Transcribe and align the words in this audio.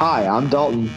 Hi, 0.00 0.26
I'm 0.26 0.48
Dalton. 0.48 0.90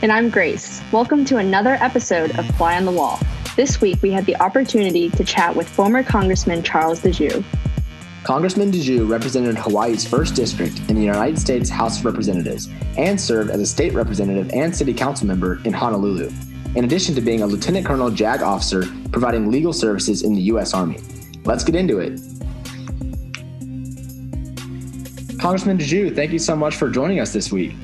And 0.00 0.10
I'm 0.10 0.30
Grace. 0.30 0.80
Welcome 0.92 1.26
to 1.26 1.36
another 1.36 1.74
episode 1.74 2.38
of 2.38 2.46
Fly 2.56 2.74
on 2.74 2.86
the 2.86 2.90
Wall. 2.90 3.20
This 3.54 3.82
week, 3.82 4.00
we 4.00 4.12
had 4.12 4.24
the 4.24 4.34
opportunity 4.36 5.10
to 5.10 5.24
chat 5.24 5.54
with 5.54 5.68
former 5.68 6.02
Congressman 6.02 6.62
Charles 6.62 7.00
Djou. 7.00 7.44
Congressman 8.24 8.70
Djou 8.70 9.04
represented 9.04 9.58
Hawaii's 9.58 10.06
1st 10.06 10.34
District 10.34 10.78
in 10.88 10.96
the 10.96 11.02
United 11.02 11.38
States 11.38 11.68
House 11.68 11.98
of 11.98 12.06
Representatives 12.06 12.70
and 12.96 13.20
served 13.20 13.50
as 13.50 13.60
a 13.60 13.66
state 13.66 13.92
representative 13.92 14.50
and 14.54 14.74
city 14.74 14.94
council 14.94 15.26
member 15.26 15.60
in 15.66 15.74
Honolulu, 15.74 16.30
in 16.76 16.86
addition 16.86 17.14
to 17.16 17.20
being 17.20 17.42
a 17.42 17.46
Lieutenant 17.46 17.84
Colonel 17.84 18.08
JAG 18.08 18.40
officer 18.40 18.86
providing 19.12 19.50
legal 19.50 19.74
services 19.74 20.22
in 20.22 20.32
the 20.32 20.40
U.S. 20.44 20.72
Army. 20.72 20.98
Let's 21.44 21.62
get 21.62 21.74
into 21.74 21.98
it. 21.98 22.18
Congressman 25.38 25.76
Djou, 25.76 26.14
thank 26.14 26.32
you 26.32 26.38
so 26.38 26.56
much 26.56 26.76
for 26.76 26.88
joining 26.88 27.20
us 27.20 27.34
this 27.34 27.52
week. 27.52 27.74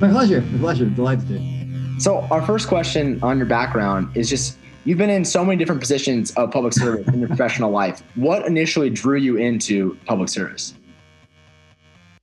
My 0.00 0.08
pleasure. 0.08 0.42
My 0.42 0.58
pleasure. 0.58 0.84
Delighted 0.86 1.26
to. 1.26 2.00
So, 2.00 2.18
our 2.30 2.40
first 2.46 2.68
question 2.68 3.18
on 3.20 3.36
your 3.36 3.46
background 3.46 4.16
is 4.16 4.30
just 4.30 4.56
you've 4.84 4.98
been 4.98 5.10
in 5.10 5.24
so 5.24 5.44
many 5.44 5.56
different 5.56 5.80
positions 5.80 6.30
of 6.32 6.52
public 6.52 6.72
service 6.72 7.08
in 7.08 7.18
your 7.18 7.26
professional 7.26 7.72
life. 7.72 8.04
What 8.14 8.46
initially 8.46 8.90
drew 8.90 9.18
you 9.18 9.38
into 9.38 9.98
public 10.06 10.28
service? 10.28 10.74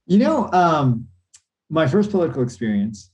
You 0.07 0.19
know, 0.19 0.49
um, 0.53 1.05
my 1.69 1.85
first 1.85 2.11
political 2.11 2.43
experience, 2.43 3.11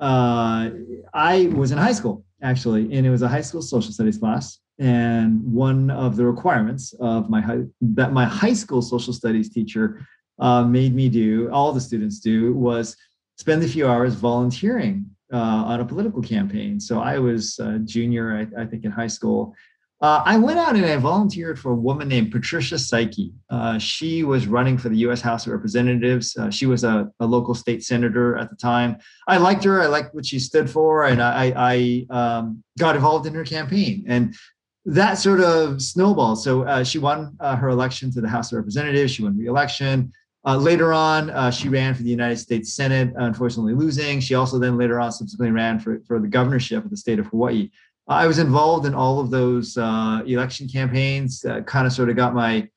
uh, 0.00 0.70
I 1.12 1.50
was 1.54 1.70
in 1.70 1.76
high 1.76 1.92
school 1.92 2.24
actually, 2.40 2.90
and 2.96 3.06
it 3.06 3.10
was 3.10 3.20
a 3.20 3.28
high 3.28 3.42
school 3.42 3.60
social 3.60 3.92
studies 3.92 4.16
class. 4.16 4.58
And 4.78 5.42
one 5.52 5.90
of 5.90 6.16
the 6.16 6.24
requirements 6.24 6.94
of 6.98 7.28
my 7.28 7.42
high, 7.42 7.64
that 7.82 8.14
my 8.14 8.24
high 8.24 8.54
school 8.54 8.80
social 8.80 9.12
studies 9.12 9.50
teacher 9.50 10.06
uh, 10.38 10.64
made 10.64 10.94
me 10.94 11.10
do, 11.10 11.50
all 11.50 11.72
the 11.72 11.80
students 11.80 12.20
do, 12.20 12.54
was 12.54 12.96
spend 13.38 13.62
a 13.62 13.68
few 13.68 13.86
hours 13.86 14.14
volunteering 14.14 15.06
uh, 15.32 15.36
on 15.36 15.80
a 15.80 15.84
political 15.84 16.22
campaign. 16.22 16.80
So 16.80 17.00
I 17.00 17.18
was 17.18 17.58
a 17.58 17.78
junior, 17.78 18.36
I, 18.36 18.62
I 18.62 18.66
think, 18.66 18.84
in 18.84 18.90
high 18.90 19.06
school. 19.06 19.54
Uh, 20.00 20.22
I 20.24 20.38
went 20.38 20.60
out 20.60 20.76
and 20.76 20.86
I 20.86 20.96
volunteered 20.96 21.58
for 21.58 21.72
a 21.72 21.74
woman 21.74 22.06
named 22.06 22.30
Patricia 22.30 22.76
Saiki. 22.76 23.32
Uh, 23.50 23.78
she 23.78 24.22
was 24.22 24.46
running 24.46 24.78
for 24.78 24.88
the 24.88 24.98
U.S. 24.98 25.20
House 25.20 25.44
of 25.46 25.52
Representatives. 25.52 26.36
Uh, 26.36 26.50
she 26.50 26.66
was 26.66 26.84
a, 26.84 27.10
a, 27.18 27.26
local 27.26 27.52
state 27.52 27.82
senator 27.82 28.36
at 28.36 28.48
the 28.48 28.54
time. 28.54 28.98
I 29.26 29.38
liked 29.38 29.64
her. 29.64 29.82
I 29.82 29.86
liked 29.86 30.14
what 30.14 30.24
she 30.24 30.38
stood 30.38 30.70
for, 30.70 31.06
and 31.06 31.20
I, 31.20 31.52
I 31.56 32.06
um, 32.10 32.62
got 32.78 32.94
involved 32.94 33.26
in 33.26 33.34
her 33.34 33.42
campaign. 33.42 34.04
And 34.06 34.36
that 34.84 35.14
sort 35.14 35.40
of 35.40 35.82
snowballed. 35.82 36.40
So 36.40 36.62
uh, 36.62 36.84
she 36.84 36.98
won 36.98 37.36
uh, 37.40 37.56
her 37.56 37.68
election 37.68 38.12
to 38.12 38.20
the 38.20 38.28
House 38.28 38.52
of 38.52 38.56
Representatives. 38.56 39.12
She 39.12 39.24
won 39.24 39.36
re-election. 39.36 40.12
Uh, 40.46 40.56
later 40.56 40.92
on, 40.92 41.30
uh, 41.30 41.50
she 41.50 41.68
ran 41.68 41.94
for 41.94 42.02
the 42.02 42.10
United 42.10 42.36
States 42.36 42.72
Senate, 42.72 43.12
unfortunately 43.16 43.74
losing. 43.74 44.20
She 44.20 44.34
also 44.34 44.58
then 44.58 44.78
later 44.78 45.00
on 45.00 45.12
subsequently 45.12 45.52
ran 45.52 45.78
for, 45.78 46.00
for 46.06 46.20
the 46.20 46.28
governorship 46.28 46.84
of 46.84 46.90
the 46.90 46.96
state 46.96 47.18
of 47.18 47.26
Hawaii. 47.26 47.70
I 48.06 48.26
was 48.26 48.38
involved 48.38 48.86
in 48.86 48.94
all 48.94 49.20
of 49.20 49.30
those 49.30 49.76
uh, 49.76 50.22
election 50.26 50.68
campaigns. 50.68 51.44
kind 51.66 51.86
of 51.86 51.92
sort 51.92 52.08
of 52.08 52.16
got 52.16 52.34
my 52.34 52.68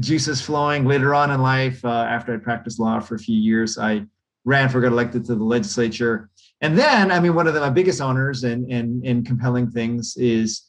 juices 0.00 0.40
flowing. 0.40 0.84
Later 0.84 1.14
on 1.14 1.30
in 1.30 1.40
life, 1.40 1.84
uh, 1.84 1.88
after 1.88 2.34
I 2.34 2.38
practiced 2.38 2.80
law 2.80 2.98
for 3.00 3.14
a 3.14 3.18
few 3.18 3.38
years, 3.38 3.78
I 3.78 4.04
ran 4.44 4.68
for, 4.68 4.80
got 4.80 4.92
elected 4.92 5.24
to 5.26 5.34
the 5.34 5.44
legislature. 5.44 6.30
And 6.60 6.76
then, 6.76 7.10
I 7.10 7.20
mean, 7.20 7.34
one 7.34 7.46
of 7.46 7.54
the, 7.54 7.60
my 7.60 7.70
biggest 7.70 8.00
honors 8.00 8.44
and, 8.44 8.70
and, 8.70 9.04
and 9.04 9.26
compelling 9.26 9.70
things 9.70 10.16
is 10.16 10.62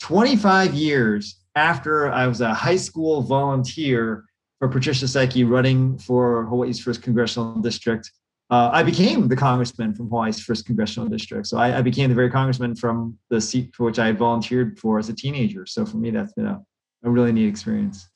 25 0.00 0.74
years 0.74 1.40
after 1.54 2.10
I 2.10 2.26
was 2.26 2.40
a 2.40 2.52
high 2.52 2.76
school 2.76 3.22
volunteer 3.22 4.24
for 4.58 4.68
Patricia 4.68 5.06
Saiki 5.06 5.48
running 5.48 5.98
for 5.98 6.44
Hawaii's 6.46 6.80
first 6.80 7.02
congressional 7.02 7.56
district, 7.60 8.10
uh, 8.50 8.70
I 8.72 8.82
became 8.82 9.28
the 9.28 9.36
congressman 9.36 9.94
from 9.94 10.08
Hawaii's 10.08 10.40
first 10.40 10.66
congressional 10.66 11.08
district. 11.08 11.46
So 11.46 11.58
I, 11.58 11.78
I, 11.78 11.82
became 11.82 12.10
the 12.10 12.14
very 12.14 12.30
congressman 12.30 12.76
from 12.76 13.18
the 13.30 13.40
seat 13.40 13.74
for 13.74 13.84
which 13.84 13.98
I 13.98 14.12
volunteered 14.12 14.78
for 14.78 14.98
as 14.98 15.08
a 15.08 15.14
teenager. 15.14 15.64
So 15.66 15.86
for 15.86 15.96
me, 15.96 16.10
that's 16.10 16.32
been 16.34 16.46
a, 16.46 16.62
a 17.02 17.10
really 17.10 17.32
neat 17.32 17.48
experience. 17.48 18.08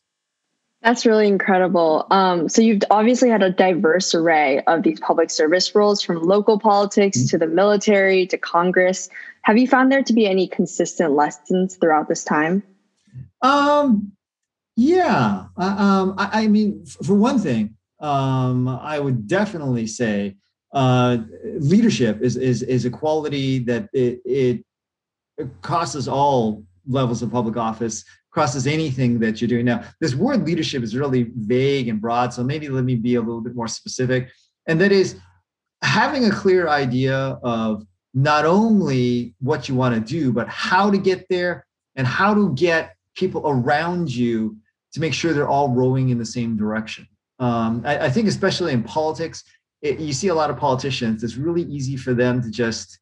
That's 0.82 1.04
really 1.04 1.26
incredible. 1.26 2.06
Um, 2.10 2.48
so 2.48 2.62
you've 2.62 2.82
obviously 2.90 3.30
had 3.30 3.42
a 3.42 3.50
diverse 3.50 4.14
array 4.14 4.62
of 4.66 4.84
these 4.84 5.00
public 5.00 5.30
service 5.30 5.74
roles 5.74 6.02
from 6.02 6.22
local 6.22 6.58
politics 6.58 7.18
mm-hmm. 7.18 7.28
to 7.28 7.38
the 7.38 7.48
military 7.48 8.26
to 8.28 8.38
Congress. 8.38 9.08
Have 9.42 9.58
you 9.58 9.66
found 9.66 9.90
there 9.90 10.04
to 10.04 10.12
be 10.12 10.26
any 10.26 10.46
consistent 10.46 11.14
lessons 11.14 11.76
throughout 11.76 12.08
this 12.08 12.22
time? 12.22 12.62
Um, 13.42 14.12
yeah, 14.78 15.46
um, 15.56 16.14
I, 16.18 16.44
I, 16.44 16.46
mean, 16.46 16.86
for 16.86 17.14
one 17.14 17.40
thing, 17.40 17.74
um, 17.98 18.68
I 18.68 19.00
would 19.00 19.26
definitely 19.26 19.88
say 19.88 20.36
uh, 20.72 21.16
leadership 21.58 22.22
is, 22.22 22.36
is 22.36 22.62
is 22.62 22.84
a 22.84 22.90
quality 22.90 23.58
that 23.64 23.88
it, 23.92 24.20
it 24.24 24.64
crosses 25.62 26.06
all 26.06 26.62
levels 26.86 27.22
of 27.22 27.32
public 27.32 27.56
office, 27.56 28.04
crosses 28.30 28.68
anything 28.68 29.18
that 29.18 29.40
you're 29.40 29.48
doing. 29.48 29.64
Now, 29.64 29.82
this 30.00 30.14
word 30.14 30.46
leadership 30.46 30.84
is 30.84 30.94
really 30.94 31.32
vague 31.34 31.88
and 31.88 32.00
broad, 32.00 32.32
so 32.32 32.44
maybe 32.44 32.68
let 32.68 32.84
me 32.84 32.94
be 32.94 33.16
a 33.16 33.20
little 33.20 33.40
bit 33.40 33.56
more 33.56 33.66
specific, 33.66 34.30
and 34.68 34.80
that 34.80 34.92
is 34.92 35.16
having 35.82 36.26
a 36.26 36.30
clear 36.30 36.68
idea 36.68 37.36
of 37.42 37.84
not 38.14 38.44
only 38.44 39.34
what 39.40 39.68
you 39.68 39.74
want 39.74 39.96
to 39.96 40.00
do, 40.00 40.32
but 40.32 40.48
how 40.48 40.88
to 40.88 40.98
get 40.98 41.26
there 41.28 41.66
and 41.96 42.06
how 42.06 42.32
to 42.32 42.54
get 42.54 42.94
people 43.16 43.42
around 43.44 44.14
you 44.14 44.56
to 44.92 45.00
make 45.00 45.14
sure 45.14 45.32
they're 45.32 45.48
all 45.48 45.70
rowing 45.70 46.08
in 46.08 46.18
the 46.18 46.26
same 46.26 46.56
direction. 46.56 47.06
Um, 47.38 47.82
I, 47.84 48.06
I, 48.06 48.10
think, 48.10 48.26
especially 48.28 48.72
in 48.72 48.82
politics, 48.82 49.44
it, 49.82 50.00
you 50.00 50.12
see 50.12 50.28
a 50.28 50.34
lot 50.34 50.50
of 50.50 50.56
politicians. 50.56 51.22
It's 51.22 51.36
really 51.36 51.62
easy 51.62 51.96
for 51.96 52.14
them 52.14 52.42
to 52.42 52.50
just 52.50 52.98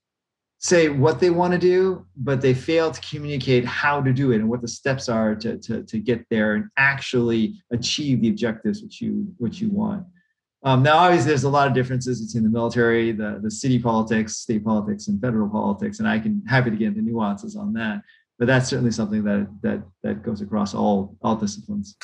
say 0.59 0.89
what 0.89 1.21
they 1.21 1.31
want 1.31 1.53
to 1.53 1.59
do, 1.59 2.05
but 2.17 2.41
they 2.41 2.55
fail 2.55 2.91
to 2.91 3.01
communicate 3.01 3.65
how 3.65 4.01
to 4.03 4.13
do 4.13 4.33
it 4.33 4.37
and 4.37 4.49
what 4.49 4.63
the 4.63 4.69
steps 4.69 5.09
are 5.09 5.35
to, 5.35 5.59
to, 5.59 5.83
to 5.85 5.99
get 5.99 6.25
there 6.31 6.55
and 6.55 6.67
actually 6.77 7.63
achieve 7.73 8.21
the 8.21 8.29
objectives 8.29 8.83
which 8.83 9.01
you 9.01 9.33
which 9.39 9.61
you 9.61 9.71
want. 9.71 10.05
Um, 10.63 10.83
now, 10.83 10.97
obviously, 10.97 11.29
there's 11.29 11.45
a 11.45 11.49
lot 11.49 11.69
of 11.69 11.75
differences 11.75 12.21
between 12.21 12.43
the 12.43 12.51
military, 12.51 13.13
the, 13.13 13.39
the 13.41 13.51
city 13.51 13.79
politics, 13.79 14.39
state 14.39 14.65
politics, 14.65 15.07
and 15.07 15.21
federal 15.21 15.49
politics, 15.49 16.01
and 16.01 16.09
I 16.09 16.19
can 16.19 16.43
happy 16.47 16.71
to 16.71 16.77
get 16.77 16.89
into 16.89 17.03
nuances 17.03 17.55
on 17.55 17.73
that 17.75 18.03
but 18.39 18.47
that's 18.47 18.69
certainly 18.69 18.91
something 18.91 19.25
that 19.25 19.49
that 19.63 19.83
that 20.03 20.23
goes 20.23 20.41
across 20.41 20.75
all 20.75 21.17
all 21.23 21.37
disciplines. 21.37 21.97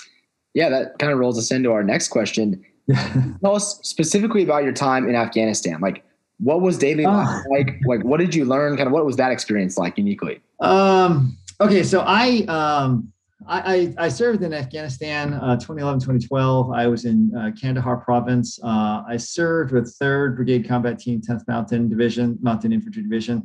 Yeah, 0.55 0.69
that 0.69 0.99
kind 0.99 1.13
of 1.13 1.19
rolls 1.19 1.39
us 1.39 1.51
into 1.51 1.73
our 1.73 1.83
next 1.83 2.09
question. 2.09 2.63
Tell 3.43 3.55
us 3.55 3.79
specifically 3.83 4.43
about 4.43 4.65
your 4.65 4.73
time 4.73 5.09
in 5.09 5.15
Afghanistan. 5.15 5.81
Like, 5.81 6.05
what 6.39 6.61
was 6.61 6.77
daily 6.77 7.05
life 7.05 7.29
uh, 7.29 7.43
like? 7.51 7.81
Like, 7.87 8.05
what 8.05 8.19
did 8.21 8.35
you 8.35 8.45
learn? 8.45 8.77
Kind 8.77 8.87
of, 8.87 8.93
what 8.93 9.07
was 9.07 9.17
that 9.17 9.33
experience 9.33 9.79
like 9.79 9.97
uniquely? 9.97 10.41
Um, 10.61 11.39
okay, 11.61 11.83
so 11.83 12.03
I 12.07 12.45
um, 12.49 13.13
I, 13.47 13.95
I, 13.99 14.09
served 14.09 14.43
in 14.43 14.53
Afghanistan 14.53 15.35
uh, 15.35 15.57
2011, 15.57 16.01
2012. 16.01 16.71
I 16.71 16.87
was 16.87 17.05
in 17.05 17.33
uh, 17.37 17.51
Kandahar 17.61 17.97
province. 17.97 18.59
Uh, 18.63 19.03
I 19.07 19.17
served 19.17 19.73
with 19.73 19.97
3rd 19.99 20.37
Brigade 20.37 20.69
Combat 20.69 20.99
Team, 20.99 21.21
10th 21.21 21.47
Mountain 21.49 21.89
Division, 21.89 22.39
Mountain 22.41 22.73
Infantry 22.73 23.03
Division. 23.03 23.45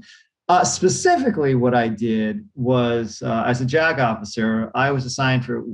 Uh, 0.50 0.64
specifically, 0.64 1.56
what 1.56 1.76
I 1.76 1.90
did 1.90 2.48
was, 2.56 3.22
uh, 3.22 3.44
as 3.46 3.60
a 3.60 3.66
JAG 3.66 4.00
officer, 4.00 4.72
I 4.74 4.92
was 4.92 5.06
assigned 5.06 5.44
for 5.44 5.66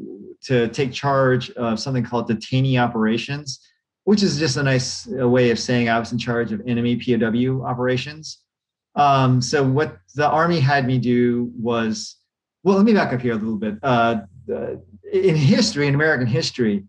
to 0.46 0.68
take 0.70 0.92
charge 0.92 1.52
of 1.52 1.80
something 1.80 2.04
called 2.04 2.28
detainee 2.28 2.82
operations, 2.82 3.60
which 4.04 4.24
is 4.24 4.40
just 4.40 4.58
a 4.58 4.64
nice 4.64 5.06
way 5.08 5.52
of 5.52 5.60
saying 5.60 5.90
I 5.90 6.00
was 6.00 6.12
in 6.12 6.18
charge 6.18 6.52
of 6.52 6.62
enemy 6.68 6.96
POW 6.98 7.64
operations. 7.64 8.40
Um, 8.96 9.42
so 9.42 9.64
what 9.64 9.98
the 10.16 10.28
Army 10.28 10.60
had 10.60 10.86
me 10.86 10.98
do 10.98 11.52
was, 11.56 12.18
well, 12.64 12.76
let 12.76 12.86
me 12.86 12.94
back 12.94 13.14
up 13.14 13.22
here 13.22 13.34
a 13.34 13.38
little 13.38 13.58
bit. 13.58 13.76
Uh, 13.84 14.22
in 15.14 15.36
history, 15.36 15.88
in 15.88 15.96
American 15.96 16.28
history, 16.28 16.84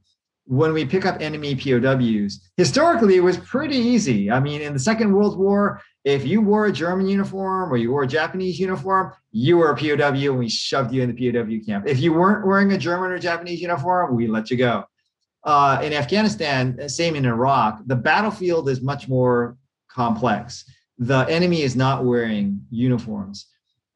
when 0.46 0.72
we 0.72 0.84
pick 0.84 1.06
up 1.06 1.20
enemy 1.20 1.54
POWs, 1.54 2.50
historically 2.56 3.16
it 3.16 3.22
was 3.22 3.38
pretty 3.38 3.76
easy. 3.76 4.30
I 4.30 4.40
mean, 4.40 4.60
in 4.60 4.72
the 4.72 4.78
Second 4.78 5.12
World 5.12 5.38
War, 5.38 5.80
if 6.04 6.26
you 6.26 6.42
wore 6.42 6.66
a 6.66 6.72
German 6.72 7.08
uniform 7.08 7.72
or 7.72 7.76
you 7.76 7.90
wore 7.90 8.02
a 8.02 8.06
Japanese 8.08 8.58
uniform, 8.58 9.12
you 9.32 9.56
were 9.56 9.70
a 9.70 9.76
POW 9.76 10.30
and 10.30 10.38
we 10.38 10.48
shoved 10.48 10.92
you 10.92 11.02
in 11.02 11.14
the 11.14 11.32
POW 11.32 11.64
camp. 11.64 11.86
If 11.86 12.00
you 12.00 12.12
weren't 12.12 12.46
wearing 12.46 12.72
a 12.72 12.78
German 12.78 13.10
or 13.10 13.18
Japanese 13.18 13.60
uniform, 13.60 14.14
we 14.14 14.26
let 14.26 14.50
you 14.50 14.58
go. 14.58 14.84
Uh, 15.44 15.80
in 15.82 15.92
Afghanistan, 15.92 16.88
same 16.88 17.16
in 17.16 17.24
Iraq, 17.26 17.80
the 17.86 17.96
battlefield 17.96 18.68
is 18.68 18.80
much 18.80 19.08
more 19.08 19.56
complex. 19.90 20.64
The 20.98 21.26
enemy 21.28 21.62
is 21.62 21.74
not 21.74 22.04
wearing 22.04 22.62
uniforms. 22.70 23.46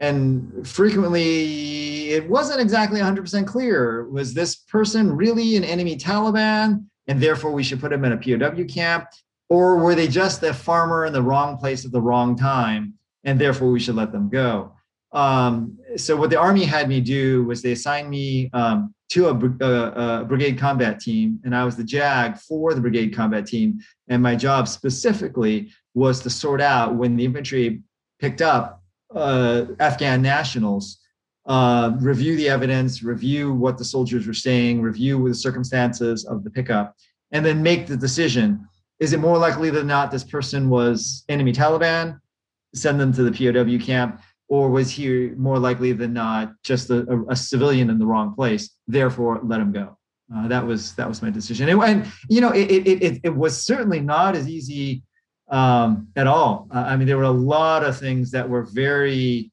And 0.00 0.67
frequently, 0.67 2.11
it 2.11 2.29
wasn't 2.29 2.61
exactly 2.61 3.00
100% 3.00 3.47
clear. 3.47 4.09
Was 4.09 4.33
this 4.33 4.55
person 4.55 5.17
really 5.17 5.56
an 5.56 5.65
enemy 5.65 5.97
Taliban? 5.97 6.85
And 7.09 7.21
therefore, 7.21 7.53
we 7.53 7.62
should 7.62 7.81
put 7.81 7.93
him 7.93 8.05
in 8.05 8.12
a 8.12 8.17
POW 8.17 8.65
camp 8.65 9.09
or 9.49 9.79
were 9.79 9.95
they 9.95 10.09
just 10.09 10.43
a 10.43 10.53
farmer 10.53 11.06
in 11.06 11.12
the 11.12 11.23
wrong 11.23 11.56
place 11.56 11.85
at 11.85 11.93
the 11.93 12.00
wrong 12.00 12.37
time 12.37 12.95
and 13.25 13.41
therefore 13.41 13.71
we 13.71 13.81
should 13.81 13.95
let 13.95 14.12
them 14.12 14.29
go 14.29 14.73
um, 15.12 15.79
so 15.97 16.17
what 16.17 16.29
the 16.29 16.39
army 16.39 16.65
had 16.65 16.89
me 16.89 17.00
do 17.00 17.45
was 17.45 17.62
they 17.62 17.73
assigned 17.73 18.11
me 18.11 18.50
um, 18.53 18.95
to 19.09 19.29
a, 19.29 19.65
a, 19.65 20.21
a, 20.21 20.25
brigade 20.25 20.59
combat 20.59 21.00
team 21.00 21.41
and 21.45 21.56
i 21.56 21.65
was 21.65 21.77
the 21.77 21.85
jag 21.85 22.39
for 22.39 22.75
the 22.75 22.81
brigade 22.81 23.15
combat 23.15 23.47
team 23.47 23.79
and 24.09 24.23
my 24.23 24.37
job 24.37 24.69
specifically 24.69 25.71
was 25.95 26.21
to 26.21 26.31
sort 26.31 26.61
out 26.61 26.95
when 26.95 27.17
the 27.17 27.25
infantry 27.25 27.81
picked 28.21 28.43
up 28.43 28.77
uh, 29.14 29.66
Afghan 29.81 30.22
nationals, 30.22 30.99
uh, 31.46 31.93
review 32.00 32.37
the 32.37 32.49
evidence, 32.49 33.02
review 33.02 33.52
what 33.55 33.78
the 33.78 33.84
soldiers 33.84 34.26
were 34.26 34.34
saying, 34.34 34.82
review 34.82 35.26
the 35.28 35.34
circumstances 35.34 36.25
of 36.26 36.44
the 36.44 36.50
pickup, 36.50 36.94
and 37.32 37.44
then 37.44 37.62
make 37.62 37.87
the 37.87 37.96
decision. 37.96 38.66
Is 39.00 39.12
it 39.12 39.20
more 39.20 39.38
likely 39.38 39.70
than 39.70 39.87
not 39.87 40.10
this 40.10 40.25
person 40.25 40.69
was 40.69 41.25
enemy 41.28 41.52
Taliban? 41.52 42.20
Send 42.75 43.00
them 43.00 43.12
to 43.14 43.22
the 43.22 43.32
POW 43.32 43.82
camp, 43.84 44.20
or 44.49 44.69
was 44.69 44.90
he 44.90 45.31
more 45.37 45.58
likely 45.58 45.93
than 45.93 46.12
not 46.12 46.52
just 46.62 46.90
a, 46.90 47.06
a, 47.11 47.31
a 47.31 47.37
civilian 47.37 47.88
in 47.88 47.99
the 47.99 48.06
wrong 48.06 48.34
place? 48.34 48.70
Therefore, 48.87 49.40
let 49.43 49.61
him 49.61 49.72
go. 49.72 49.96
Uh, 50.34 50.49
that 50.49 50.66
was 50.66 50.94
that 50.96 51.08
was 51.08 51.22
my 51.22 51.31
decision, 51.31 51.70
and, 51.70 51.82
and 51.82 52.12
you 52.28 52.43
know, 52.43 52.50
it, 52.50 52.70
it 52.70 53.02
it 53.02 53.20
it 53.25 53.34
was 53.34 53.64
certainly 53.64 54.00
not 54.00 54.37
as 54.37 54.46
easy 54.46 55.02
um, 55.50 56.09
at 56.17 56.27
all. 56.27 56.69
Uh, 56.75 56.81
I 56.81 56.97
mean, 56.97 57.06
there 57.06 57.17
were 57.17 57.25
a 57.25 57.31
lot 57.31 57.85
of 57.85 57.99
things 57.99 58.31
that 58.33 58.49
were 58.49 58.62
very 58.62 59.50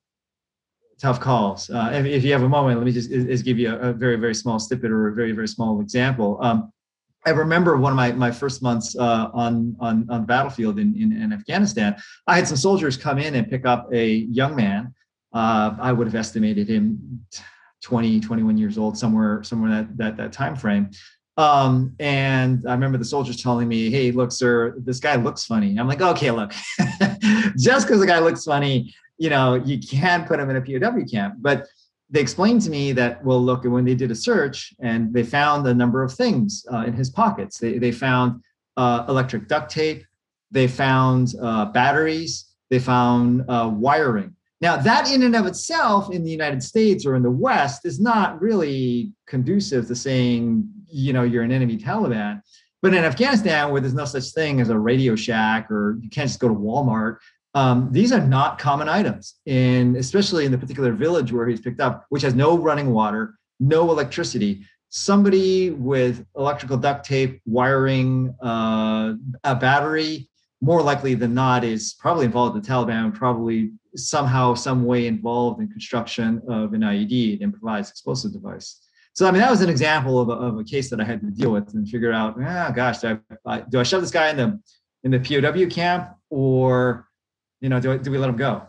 tough 0.99 1.19
calls. 1.19 1.69
Uh, 1.69 1.91
if, 1.93 2.05
if, 2.05 2.23
you 2.23 2.31
have 2.31 2.43
a 2.43 2.49
moment, 2.49 2.77
let 2.77 2.85
me 2.85 2.91
just, 2.91 3.09
give 3.45 3.59
you 3.59 3.73
a, 3.73 3.89
a, 3.89 3.93
very 3.93 4.15
very 4.15 4.35
small 4.35 4.59
snippet 4.59 4.91
or 4.91 5.09
a 5.09 5.13
very 5.13 5.31
very 5.31 5.47
small 5.47 5.81
example. 5.81 6.37
Um, 6.41 6.71
I 7.25 7.31
remember 7.31 7.75
one 7.75 7.91
of 7.91 7.95
my, 7.95 8.11
my 8.11 8.31
first 8.31 8.61
months 8.61 8.95
uh, 8.95 9.29
on, 9.33 9.75
on 9.79 10.07
on 10.09 10.25
battlefield 10.25 10.77
in, 10.79 10.95
in, 10.95 11.11
in 11.11 11.33
Afghanistan. 11.33 11.95
I 12.27 12.35
had 12.35 12.47
some 12.47 12.57
soldiers 12.57 12.97
come 12.97 13.17
in 13.17 13.35
and 13.35 13.49
pick 13.49 13.65
up 13.65 13.89
a 13.91 14.07
young 14.07 14.55
man. 14.55 14.93
Uh, 15.33 15.75
I 15.81 15.91
would 15.91 16.07
have 16.07 16.15
estimated 16.15 16.69
him 16.69 17.25
20, 17.81 18.19
21 18.19 18.57
years 18.57 18.77
old, 18.77 18.97
somewhere 18.97 19.43
somewhere 19.43 19.71
that 19.71 19.97
that 19.97 20.17
that 20.17 20.33
time 20.33 20.55
frame. 20.55 20.89
Um, 21.37 21.95
and 21.99 22.63
I 22.67 22.71
remember 22.71 22.97
the 22.97 23.05
soldiers 23.05 23.41
telling 23.41 23.67
me, 23.67 23.89
"Hey, 23.89 24.11
look, 24.11 24.31
sir, 24.31 24.75
this 24.77 24.99
guy 24.99 25.15
looks 25.15 25.45
funny." 25.45 25.77
I'm 25.77 25.87
like, 25.87 26.01
"Okay, 26.01 26.31
look, 26.31 26.53
just 27.57 27.87
because 27.87 27.99
the 27.99 28.07
guy 28.07 28.19
looks 28.19 28.45
funny, 28.45 28.93
you 29.17 29.29
know, 29.29 29.55
you 29.55 29.79
can't 29.79 30.25
put 30.27 30.39
him 30.39 30.49
in 30.49 30.55
a 30.55 30.61
POW 30.61 31.03
camp." 31.11 31.35
But 31.39 31.67
they 32.09 32.21
explained 32.21 32.61
to 32.61 32.69
me 32.69 32.93
that, 32.93 33.23
well, 33.25 33.43
look, 33.43 33.65
when 33.65 33.83
they 33.83 33.95
did 33.95 34.11
a 34.11 34.15
search 34.15 34.73
and 34.79 35.13
they 35.13 35.23
found 35.23 35.67
a 35.67 35.73
number 35.73 36.03
of 36.03 36.13
things 36.13 36.65
uh, 36.71 36.83
in 36.87 36.93
his 36.93 37.09
pockets, 37.09 37.57
they 37.57 37.77
they 37.79 37.91
found 37.91 38.41
uh, 38.77 39.05
electric 39.09 39.47
duct 39.47 39.69
tape, 39.69 40.05
they 40.51 40.67
found 40.67 41.33
uh, 41.41 41.65
batteries, 41.65 42.45
they 42.69 42.79
found 42.79 43.43
uh, 43.49 43.69
wiring. 43.73 44.35
Now, 44.61 44.77
that 44.77 45.11
in 45.11 45.23
and 45.23 45.35
of 45.35 45.45
itself 45.45 46.11
in 46.11 46.23
the 46.23 46.31
United 46.31 46.63
States 46.63 47.05
or 47.05 47.15
in 47.15 47.23
the 47.23 47.29
West 47.29 47.85
is 47.85 47.99
not 47.99 48.41
really 48.41 49.11
conducive 49.27 49.87
to 49.87 49.95
saying 49.95 50.67
you 50.95 51.13
know 51.13 51.23
you're 51.23 51.43
an 51.43 51.51
enemy 51.51 51.77
Taliban. 51.77 52.41
But 52.81 52.93
in 52.93 53.03
Afghanistan, 53.03 53.71
where 53.71 53.81
there's 53.81 53.93
no 53.93 54.05
such 54.05 54.31
thing 54.31 54.61
as 54.61 54.69
a 54.69 54.77
Radio 54.77 55.15
Shack 55.15 55.69
or 55.71 55.97
you 56.01 56.09
can't 56.09 56.27
just 56.27 56.39
go 56.39 56.47
to 56.47 56.53
Walmart, 56.53 57.17
um, 57.53 57.89
these 57.91 58.11
are 58.11 58.19
not 58.19 58.59
common 58.59 58.87
items. 58.87 59.35
And 59.47 59.97
especially 59.97 60.45
in 60.45 60.51
the 60.51 60.57
particular 60.57 60.93
village 60.93 61.31
where 61.31 61.47
he's 61.47 61.61
picked 61.61 61.81
up, 61.81 62.05
which 62.09 62.21
has 62.21 62.35
no 62.35 62.57
running 62.57 62.91
water, 62.91 63.35
no 63.59 63.89
electricity, 63.89 64.65
somebody 64.89 65.71
with 65.71 66.25
electrical 66.37 66.77
duct 66.77 67.05
tape, 67.05 67.41
wiring, 67.45 68.35
uh, 68.41 69.13
a 69.43 69.55
battery, 69.55 70.29
more 70.61 70.81
likely 70.81 71.15
than 71.15 71.33
not, 71.33 71.63
is 71.63 71.95
probably 71.99 72.25
involved 72.25 72.55
in 72.55 72.61
the 72.61 72.67
Taliban, 72.67 73.13
probably 73.13 73.71
somehow, 73.95 74.53
some 74.53 74.85
way 74.85 75.07
involved 75.07 75.59
in 75.59 75.67
construction 75.69 76.41
of 76.47 76.73
an 76.73 76.81
IED, 76.81 77.37
an 77.37 77.41
improvised 77.41 77.89
explosive 77.89 78.31
device. 78.31 78.84
So 79.15 79.25
I 79.25 79.31
mean, 79.31 79.39
that 79.39 79.49
was 79.49 79.61
an 79.61 79.69
example 79.69 80.19
of 80.19 80.27
a, 80.27 80.33
of 80.33 80.59
a 80.59 80.63
case 80.63 80.89
that 80.89 80.99
I 80.99 81.05
had 81.05 81.21
to 81.21 81.27
deal 81.27 81.49
with 81.49 81.73
and 81.73 81.87
figure 81.87 82.11
out. 82.11 82.35
Ah, 82.41 82.69
gosh, 82.75 82.99
do 82.99 83.17
I, 83.45 83.61
do 83.61 83.79
I 83.79 83.83
shove 83.83 84.01
this 84.01 84.11
guy 84.11 84.29
in 84.29 84.37
the 84.37 84.59
in 85.05 85.11
the 85.11 85.19
POW 85.19 85.73
camp, 85.73 86.09
or 86.29 87.07
you 87.61 87.69
know, 87.69 87.79
do 87.79 87.93
I, 87.93 87.97
do 87.97 88.11
we 88.11 88.17
let 88.17 88.29
him 88.29 88.35
go? 88.35 88.63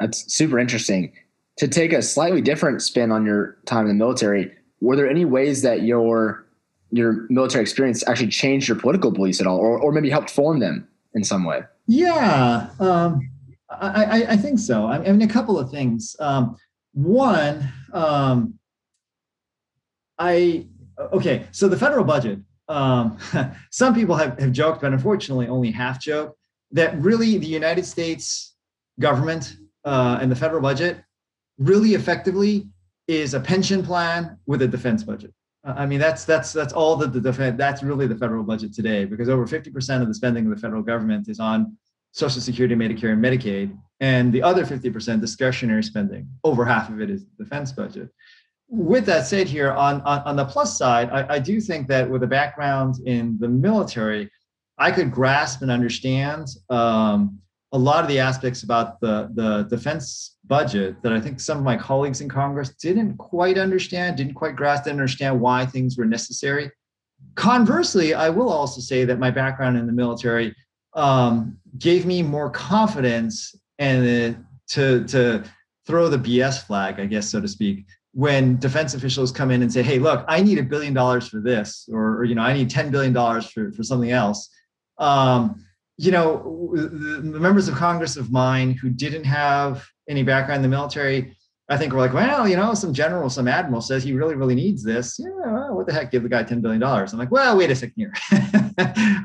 That's 0.00 0.32
super 0.32 0.58
interesting. 0.58 1.12
To 1.58 1.68
take 1.68 1.92
a 1.92 2.02
slightly 2.02 2.40
different 2.40 2.82
spin 2.82 3.12
on 3.12 3.24
your 3.24 3.58
time 3.64 3.82
in 3.82 3.88
the 3.88 3.94
military, 3.94 4.50
were 4.80 4.96
there 4.96 5.08
any 5.08 5.24
ways 5.24 5.62
that 5.62 5.82
your 5.82 6.44
your 6.90 7.26
military 7.30 7.62
experience 7.62 8.02
actually 8.08 8.28
changed 8.28 8.66
your 8.66 8.78
political 8.78 9.12
beliefs 9.12 9.40
at 9.40 9.46
all, 9.46 9.58
or, 9.58 9.78
or 9.78 9.92
maybe 9.92 10.10
helped 10.10 10.30
form 10.30 10.58
them 10.58 10.88
in 11.14 11.22
some 11.22 11.44
way? 11.44 11.62
Yeah, 11.86 12.70
um, 12.80 13.30
I, 13.70 14.04
I, 14.04 14.32
I, 14.32 14.36
think 14.36 14.58
so. 14.58 14.86
I 14.86 14.98
mean, 14.98 15.22
a 15.22 15.32
couple 15.32 15.58
of 15.58 15.70
things. 15.70 16.16
Um, 16.18 16.56
one, 16.92 17.70
um, 17.92 18.58
I 20.18 20.66
okay. 21.12 21.46
So 21.52 21.68
the 21.68 21.76
federal 21.76 22.04
budget. 22.04 22.40
Um, 22.68 23.16
some 23.70 23.94
people 23.94 24.14
have, 24.14 24.38
have 24.38 24.52
joked, 24.52 24.82
but 24.82 24.92
unfortunately, 24.92 25.48
only 25.48 25.70
half 25.70 25.98
joke 26.00 26.36
that 26.72 26.98
really 27.00 27.38
the 27.38 27.46
United 27.46 27.86
States 27.86 28.54
government 29.00 29.56
uh, 29.84 30.18
and 30.20 30.30
the 30.30 30.36
federal 30.36 30.60
budget 30.60 31.02
really 31.58 31.94
effectively 31.94 32.68
is 33.06 33.32
a 33.32 33.40
pension 33.40 33.82
plan 33.82 34.38
with 34.46 34.60
a 34.62 34.68
defense 34.68 35.02
budget. 35.02 35.32
Uh, 35.66 35.74
I 35.76 35.86
mean, 35.86 35.98
that's 35.98 36.24
that's 36.24 36.52
that's 36.52 36.72
all 36.72 36.96
that 36.96 37.12
the 37.12 37.20
defense. 37.20 37.56
That's 37.56 37.82
really 37.82 38.06
the 38.06 38.16
federal 38.16 38.44
budget 38.44 38.74
today, 38.74 39.04
because 39.04 39.28
over 39.28 39.46
50% 39.46 40.02
of 40.02 40.08
the 40.08 40.14
spending 40.14 40.44
of 40.44 40.50
the 40.50 40.60
federal 40.60 40.82
government 40.82 41.28
is 41.28 41.40
on 41.40 41.76
Social 42.12 42.40
Security, 42.40 42.74
Medicare, 42.74 43.12
and 43.12 43.24
Medicaid, 43.24 43.76
and 44.00 44.32
the 44.32 44.42
other 44.42 44.64
50% 44.64 45.20
discretionary 45.20 45.82
spending. 45.82 46.28
Over 46.44 46.64
half 46.64 46.90
of 46.90 47.00
it 47.00 47.10
is 47.10 47.24
the 47.24 47.44
defense 47.44 47.72
budget 47.72 48.10
with 48.68 49.06
that 49.06 49.26
said 49.26 49.48
here 49.48 49.72
on, 49.72 50.02
on, 50.02 50.20
on 50.22 50.36
the 50.36 50.44
plus 50.44 50.76
side 50.76 51.08
I, 51.10 51.36
I, 51.36 51.38
do 51.38 51.60
think 51.60 51.88
that 51.88 52.08
with 52.08 52.22
a 52.22 52.26
background 52.26 52.96
in 53.06 53.38
the 53.40 53.48
military 53.48 54.30
i 54.76 54.90
could 54.90 55.10
grasp 55.10 55.62
and 55.62 55.70
understand 55.70 56.48
um, 56.68 57.38
a 57.72 57.78
lot 57.78 58.02
of 58.02 58.08
the 58.08 58.18
aspects 58.18 58.62
about 58.62 59.00
the, 59.00 59.30
the 59.34 59.62
defense 59.74 60.36
budget 60.46 61.02
that 61.02 61.14
i 61.14 61.20
think 61.20 61.40
some 61.40 61.56
of 61.56 61.64
my 61.64 61.76
colleagues 61.78 62.20
in 62.20 62.28
congress 62.28 62.74
didn't 62.74 63.16
quite 63.16 63.56
understand 63.56 64.18
didn't 64.18 64.34
quite 64.34 64.54
grasp 64.54 64.84
and 64.84 64.92
understand 64.92 65.40
why 65.40 65.64
things 65.64 65.96
were 65.96 66.06
necessary. 66.06 66.70
Conversely 67.36 68.12
i 68.12 68.28
will 68.28 68.50
also 68.50 68.82
say 68.82 69.04
that 69.06 69.18
my 69.18 69.30
background 69.30 69.78
in 69.78 69.86
the 69.86 69.92
military 69.92 70.54
um, 70.94 71.56
gave 71.78 72.04
me 72.04 72.22
more 72.22 72.50
confidence 72.50 73.54
and 73.78 74.34
uh, 74.34 74.38
to, 74.68 75.04
to 75.04 75.44
throw 75.86 76.08
the 76.08 76.18
bs 76.18 76.66
flag 76.66 77.00
i 77.00 77.06
guess 77.06 77.30
so 77.30 77.40
to 77.40 77.48
speak 77.48 77.86
when 78.18 78.58
defense 78.58 78.94
officials 78.94 79.30
come 79.30 79.52
in 79.52 79.62
and 79.62 79.72
say, 79.72 79.80
"Hey, 79.80 80.00
look, 80.00 80.24
I 80.26 80.42
need 80.42 80.58
a 80.58 80.62
billion 80.64 80.92
dollars 80.92 81.28
for 81.28 81.40
this," 81.40 81.88
or, 81.92 82.16
or, 82.16 82.24
you 82.24 82.34
know, 82.34 82.42
"I 82.42 82.52
need 82.52 82.68
ten 82.68 82.90
billion 82.90 83.12
dollars 83.12 83.48
for 83.48 83.70
for 83.70 83.84
something 83.84 84.10
else," 84.10 84.50
um, 84.98 85.64
you 85.96 86.10
know, 86.10 86.72
the, 86.74 87.38
members 87.38 87.68
of 87.68 87.76
Congress 87.76 88.16
of 88.16 88.32
mine 88.32 88.72
who 88.72 88.90
didn't 88.90 89.22
have 89.22 89.86
any 90.08 90.24
background 90.24 90.64
in 90.64 90.68
the 90.68 90.76
military, 90.76 91.36
I 91.68 91.76
think 91.76 91.92
were 91.92 92.00
like, 92.00 92.12
"Well, 92.12 92.48
you 92.48 92.56
know, 92.56 92.74
some 92.74 92.92
general, 92.92 93.30
some 93.30 93.46
admiral 93.46 93.82
says 93.82 94.02
he 94.02 94.12
really, 94.12 94.34
really 94.34 94.56
needs 94.56 94.82
this. 94.82 95.20
Yeah, 95.20 95.28
well, 95.36 95.76
what 95.76 95.86
the 95.86 95.92
heck? 95.92 96.10
Give 96.10 96.24
the 96.24 96.28
guy 96.28 96.42
ten 96.42 96.60
billion 96.60 96.80
dollars." 96.80 97.12
I'm 97.12 97.20
like, 97.20 97.30
"Well, 97.30 97.56
wait 97.56 97.70
a 97.70 97.76
second 97.76 97.94
here. 97.94 98.14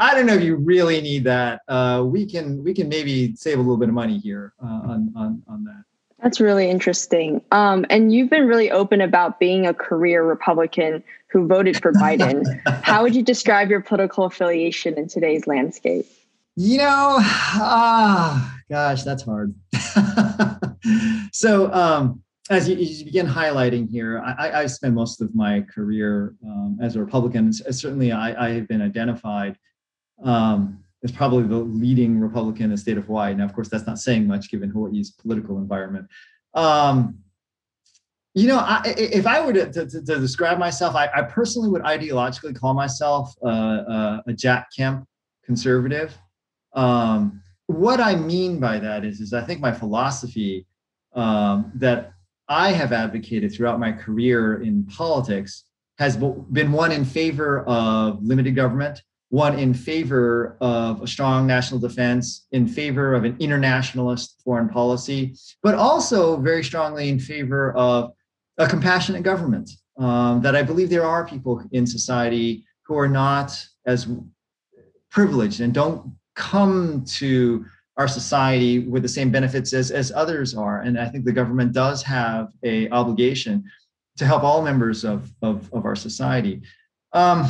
I 0.06 0.12
don't 0.14 0.28
know 0.28 0.36
if 0.36 0.44
you 0.44 0.58
really 0.58 1.02
need 1.02 1.24
that. 1.24 1.62
Uh, 1.68 2.04
we 2.06 2.28
can 2.28 2.64
we 2.64 2.76
can 2.76 2.90
maybe 2.90 3.36
save 3.36 3.58
a 3.58 3.62
little 3.62 3.78
bit 3.78 3.90
of 3.90 3.96
money 3.96 4.20
here 4.20 4.54
uh, 4.64 4.82
on 4.92 5.12
on 5.16 5.42
on 5.48 5.64
that." 5.64 5.84
That's 6.24 6.40
really 6.40 6.70
interesting. 6.70 7.42
Um, 7.52 7.86
and 7.90 8.14
you've 8.14 8.30
been 8.30 8.48
really 8.48 8.72
open 8.72 9.02
about 9.02 9.42
being 9.42 9.68
a 9.68 9.74
career 9.74 10.24
Republican 10.24 11.04
who 11.28 11.48
voted 11.48 11.82
for 11.82 11.92
Biden. 11.92 12.46
How 12.82 13.04
would 13.04 13.14
you 13.14 13.24
describe 13.24 13.70
your 13.70 13.82
political 13.82 14.24
affiliation 14.24 14.98
in 14.98 15.10
today's 15.10 15.48
landscape? 15.48 16.06
You 16.56 16.78
know, 16.78 17.18
ah, 17.20 18.58
gosh, 18.70 19.04
that's 19.04 19.24
hard. 19.24 19.54
so, 21.34 21.74
um, 21.74 22.22
as 22.50 22.70
you, 22.70 22.78
you, 22.78 23.04
begin 23.04 23.28
highlighting 23.28 23.90
here, 23.90 24.22
I, 24.22 24.62
I 24.62 24.66
spent 24.68 24.94
most 24.94 25.20
of 25.20 25.36
my 25.36 25.62
career 25.62 26.36
um, 26.46 26.78
as 26.82 26.96
a 26.96 27.02
Republican. 27.02 27.52
Certainly, 27.52 28.14
I, 28.14 28.48
I 28.48 28.50
have 28.52 28.68
been 28.68 28.82
identified 28.82 29.58
um, 30.24 30.83
is 31.04 31.12
probably 31.12 31.44
the 31.44 31.58
leading 31.58 32.20
Republican 32.20 32.66
in 32.66 32.72
the 32.72 32.78
state 32.78 32.98
of 32.98 33.06
Hawaii. 33.06 33.36
Now, 33.36 33.46
of 33.46 33.54
course, 33.54 33.68
that's 33.68 33.86
not 33.86 34.00
saying 34.00 34.26
much 34.26 34.50
given 34.50 34.70
Hawaii's 34.70 35.12
political 35.12 35.58
environment. 35.58 36.08
Um, 36.54 37.20
you 38.34 38.48
know, 38.48 38.58
I, 38.58 38.82
if 38.98 39.28
I 39.28 39.46
were 39.46 39.54
to, 39.54 39.72
to, 39.72 39.86
to 39.86 40.20
describe 40.20 40.58
myself, 40.58 40.96
I, 40.96 41.10
I, 41.14 41.22
personally 41.22 41.70
would 41.70 41.84
ideologically 41.84 42.56
call 42.56 42.74
myself 42.74 43.32
uh, 43.44 43.48
uh, 43.48 44.22
a 44.26 44.34
Jack 44.34 44.70
Kemp 44.76 45.08
conservative. 45.46 46.18
Um, 46.74 47.42
what 47.68 48.00
I 48.00 48.16
mean 48.16 48.60
by 48.60 48.80
that 48.80 49.06
is, 49.06 49.20
is 49.20 49.34
I 49.34 49.42
think 49.42 49.60
my 49.62 49.72
philosophy 49.72 50.66
um, 51.14 51.72
that 51.76 52.14
I 52.50 52.72
have 52.72 52.92
advocated 52.92 53.54
throughout 53.54 53.80
my 53.80 53.92
career 53.92 54.64
in 54.64 54.86
politics 54.86 55.66
has 56.00 56.18
been 56.18 56.72
one 56.72 56.92
in 56.92 57.06
favor 57.06 57.64
of 57.66 58.24
limited 58.24 58.56
government 58.56 59.02
one 59.34 59.58
in 59.58 59.74
favor 59.74 60.56
of 60.62 61.02
a 61.02 61.08
strong 61.08 61.48
national 61.48 61.80
defense, 61.80 62.46
in 62.52 62.68
favor 62.68 63.16
of 63.16 63.24
an 63.24 63.36
internationalist 63.40 64.40
foreign 64.46 64.70
policy, 64.70 65.34
but 65.64 65.74
also 65.74 66.38
very 66.38 66.64
strongly 66.64 67.10
in 67.10 67.18
favor 67.18 67.74
of 67.74 68.12
a 68.60 68.68
compassionate 68.68 69.24
government. 69.24 69.72
Um, 69.98 70.44
that 70.44 70.56
I 70.56 70.62
believe 70.62 70.92
there 70.92 71.08
are 71.08 71.28
people 71.28 71.64
in 71.72 71.88
society 71.88 72.64
who 72.86 72.96
are 72.96 73.08
not 73.08 73.60
as 73.88 74.08
privileged 75.10 75.62
and 75.62 75.74
don't 75.74 76.14
come 76.36 77.04
to 77.18 77.66
our 77.98 78.08
society 78.08 78.80
with 78.88 79.02
the 79.02 79.10
same 79.10 79.32
benefits 79.32 79.74
as, 79.74 79.90
as 79.90 80.12
others 80.12 80.54
are. 80.54 80.82
And 80.82 81.00
I 81.00 81.10
think 81.10 81.26
the 81.26 81.32
government 81.32 81.74
does 81.74 82.04
have 82.04 82.50
a 82.62 82.88
obligation 82.92 83.64
to 84.18 84.28
help 84.28 84.44
all 84.44 84.62
members 84.62 85.04
of, 85.04 85.32
of, 85.42 85.74
of 85.74 85.86
our 85.86 85.96
society. 85.96 86.62
Um, 87.14 87.50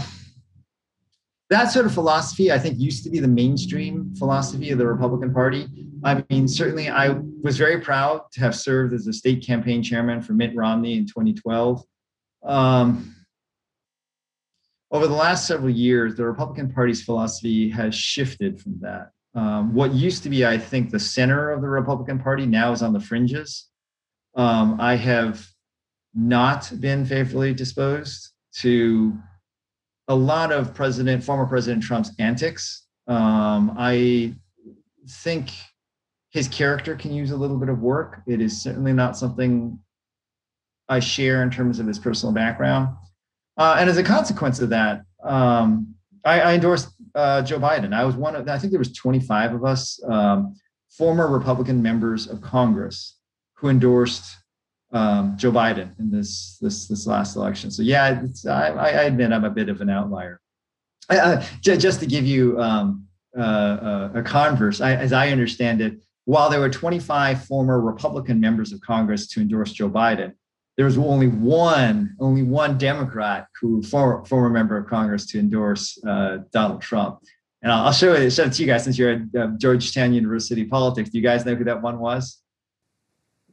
that 1.53 1.71
sort 1.71 1.85
of 1.85 1.93
philosophy, 1.93 2.51
I 2.51 2.59
think, 2.59 2.79
used 2.79 3.03
to 3.03 3.09
be 3.09 3.19
the 3.19 3.27
mainstream 3.27 4.13
philosophy 4.15 4.71
of 4.71 4.77
the 4.77 4.87
Republican 4.87 5.33
Party. 5.33 5.67
I 6.03 6.23
mean, 6.29 6.47
certainly 6.47 6.89
I 6.89 7.09
was 7.41 7.57
very 7.57 7.79
proud 7.79 8.21
to 8.33 8.39
have 8.41 8.55
served 8.55 8.93
as 8.93 9.07
a 9.07 9.13
state 9.13 9.45
campaign 9.45 9.83
chairman 9.83 10.21
for 10.21 10.33
Mitt 10.33 10.55
Romney 10.55 10.97
in 10.97 11.05
2012. 11.05 11.83
Um, 12.43 13.15
over 14.91 15.07
the 15.07 15.13
last 15.13 15.47
several 15.47 15.69
years, 15.69 16.15
the 16.15 16.25
Republican 16.25 16.71
Party's 16.71 17.03
philosophy 17.03 17.69
has 17.69 17.95
shifted 17.95 18.59
from 18.59 18.79
that. 18.81 19.11
Um, 19.35 19.73
what 19.73 19.93
used 19.93 20.23
to 20.23 20.29
be, 20.29 20.45
I 20.45 20.57
think, 20.57 20.91
the 20.91 20.99
center 20.99 21.51
of 21.51 21.61
the 21.61 21.69
Republican 21.69 22.19
Party 22.19 22.45
now 22.45 22.71
is 22.71 22.81
on 22.81 22.93
the 22.93 22.99
fringes. 22.99 23.69
Um, 24.35 24.79
I 24.79 24.95
have 24.95 25.47
not 26.13 26.71
been 26.79 27.05
favorably 27.05 27.53
disposed 27.53 28.29
to 28.57 29.17
a 30.07 30.15
lot 30.15 30.51
of 30.51 30.73
President, 30.73 31.23
former 31.23 31.45
President 31.45 31.83
Trump's 31.83 32.11
antics. 32.19 32.85
Um, 33.07 33.75
I 33.77 34.35
think 35.07 35.51
his 36.31 36.47
character 36.47 36.95
can 36.95 37.13
use 37.13 37.31
a 37.31 37.37
little 37.37 37.57
bit 37.57 37.69
of 37.69 37.79
work. 37.79 38.21
It 38.27 38.41
is 38.41 38.61
certainly 38.61 38.93
not 38.93 39.17
something 39.17 39.79
I 40.89 40.99
share 40.99 41.43
in 41.43 41.51
terms 41.51 41.79
of 41.79 41.87
his 41.87 41.99
personal 41.99 42.33
background. 42.33 42.95
Uh, 43.57 43.77
and 43.79 43.89
as 43.89 43.97
a 43.97 44.03
consequence 44.03 44.59
of 44.59 44.69
that, 44.69 45.03
um, 45.23 45.93
I, 46.25 46.41
I, 46.41 46.53
endorsed 46.55 46.89
uh, 47.15 47.41
Joe 47.43 47.59
Biden. 47.59 47.93
I 47.93 48.03
was 48.03 48.15
one 48.15 48.35
of, 48.35 48.47
I 48.49 48.57
think 48.57 48.71
there 48.71 48.79
was 48.79 48.93
25 48.93 49.53
of 49.53 49.63
us, 49.63 50.01
um, 50.07 50.55
former 50.89 51.27
Republican 51.27 51.81
members 51.81 52.27
of 52.27 52.41
Congress 52.41 53.17
who 53.55 53.69
endorsed 53.69 54.37
um, 54.93 55.35
Joe 55.37 55.51
Biden 55.51 55.97
in 55.99 56.11
this 56.11 56.57
this 56.61 56.87
this 56.87 57.05
last 57.07 57.35
election. 57.35 57.71
So 57.71 57.81
yeah, 57.81 58.21
I, 58.47 58.69
I, 58.69 58.89
admit 59.03 59.33
I'm 59.33 59.43
a 59.43 59.49
bit 59.49 59.67
of 59.67 59.81
an 59.81 59.89
outlier. 59.89 60.39
Uh, 61.09 61.43
just 61.61 61.99
to 61.99 62.05
give 62.05 62.25
you 62.25 62.61
um, 62.61 63.07
uh, 63.37 63.41
uh, 63.41 64.11
a 64.15 64.23
converse, 64.23 64.79
I, 64.79 64.95
as 64.95 65.11
I 65.11 65.29
understand 65.29 65.81
it, 65.81 66.01
while 66.25 66.49
there 66.49 66.59
were 66.59 66.69
25 66.69 67.43
former 67.45 67.81
Republican 67.81 68.39
members 68.39 68.71
of 68.71 68.79
Congress 68.81 69.27
to 69.29 69.41
endorse 69.41 69.73
Joe 69.73 69.89
Biden, 69.89 70.33
there 70.77 70.85
was 70.85 70.97
only 70.97 71.27
one, 71.27 72.15
only 72.19 72.43
one 72.43 72.77
Democrat 72.77 73.47
who 73.59 73.81
former 73.81 74.23
former 74.25 74.49
member 74.49 74.77
of 74.77 74.87
Congress 74.87 75.25
to 75.27 75.39
endorse 75.39 76.01
uh, 76.05 76.37
Donald 76.51 76.81
Trump. 76.81 77.19
And 77.63 77.71
I'll, 77.71 77.87
I'll 77.87 77.93
show 77.93 78.13
it, 78.13 78.29
show 78.31 78.43
it 78.43 78.53
to 78.53 78.61
you 78.61 78.67
guys 78.67 78.83
since 78.83 78.97
you're 78.97 79.11
at 79.11 79.21
uh, 79.37 79.47
Georgetown 79.57 80.13
University 80.13 80.65
politics. 80.65 81.09
Do 81.09 81.17
you 81.17 81.23
guys 81.23 81.45
know 81.45 81.55
who 81.55 81.63
that 81.63 81.81
one 81.81 81.99
was? 81.99 82.42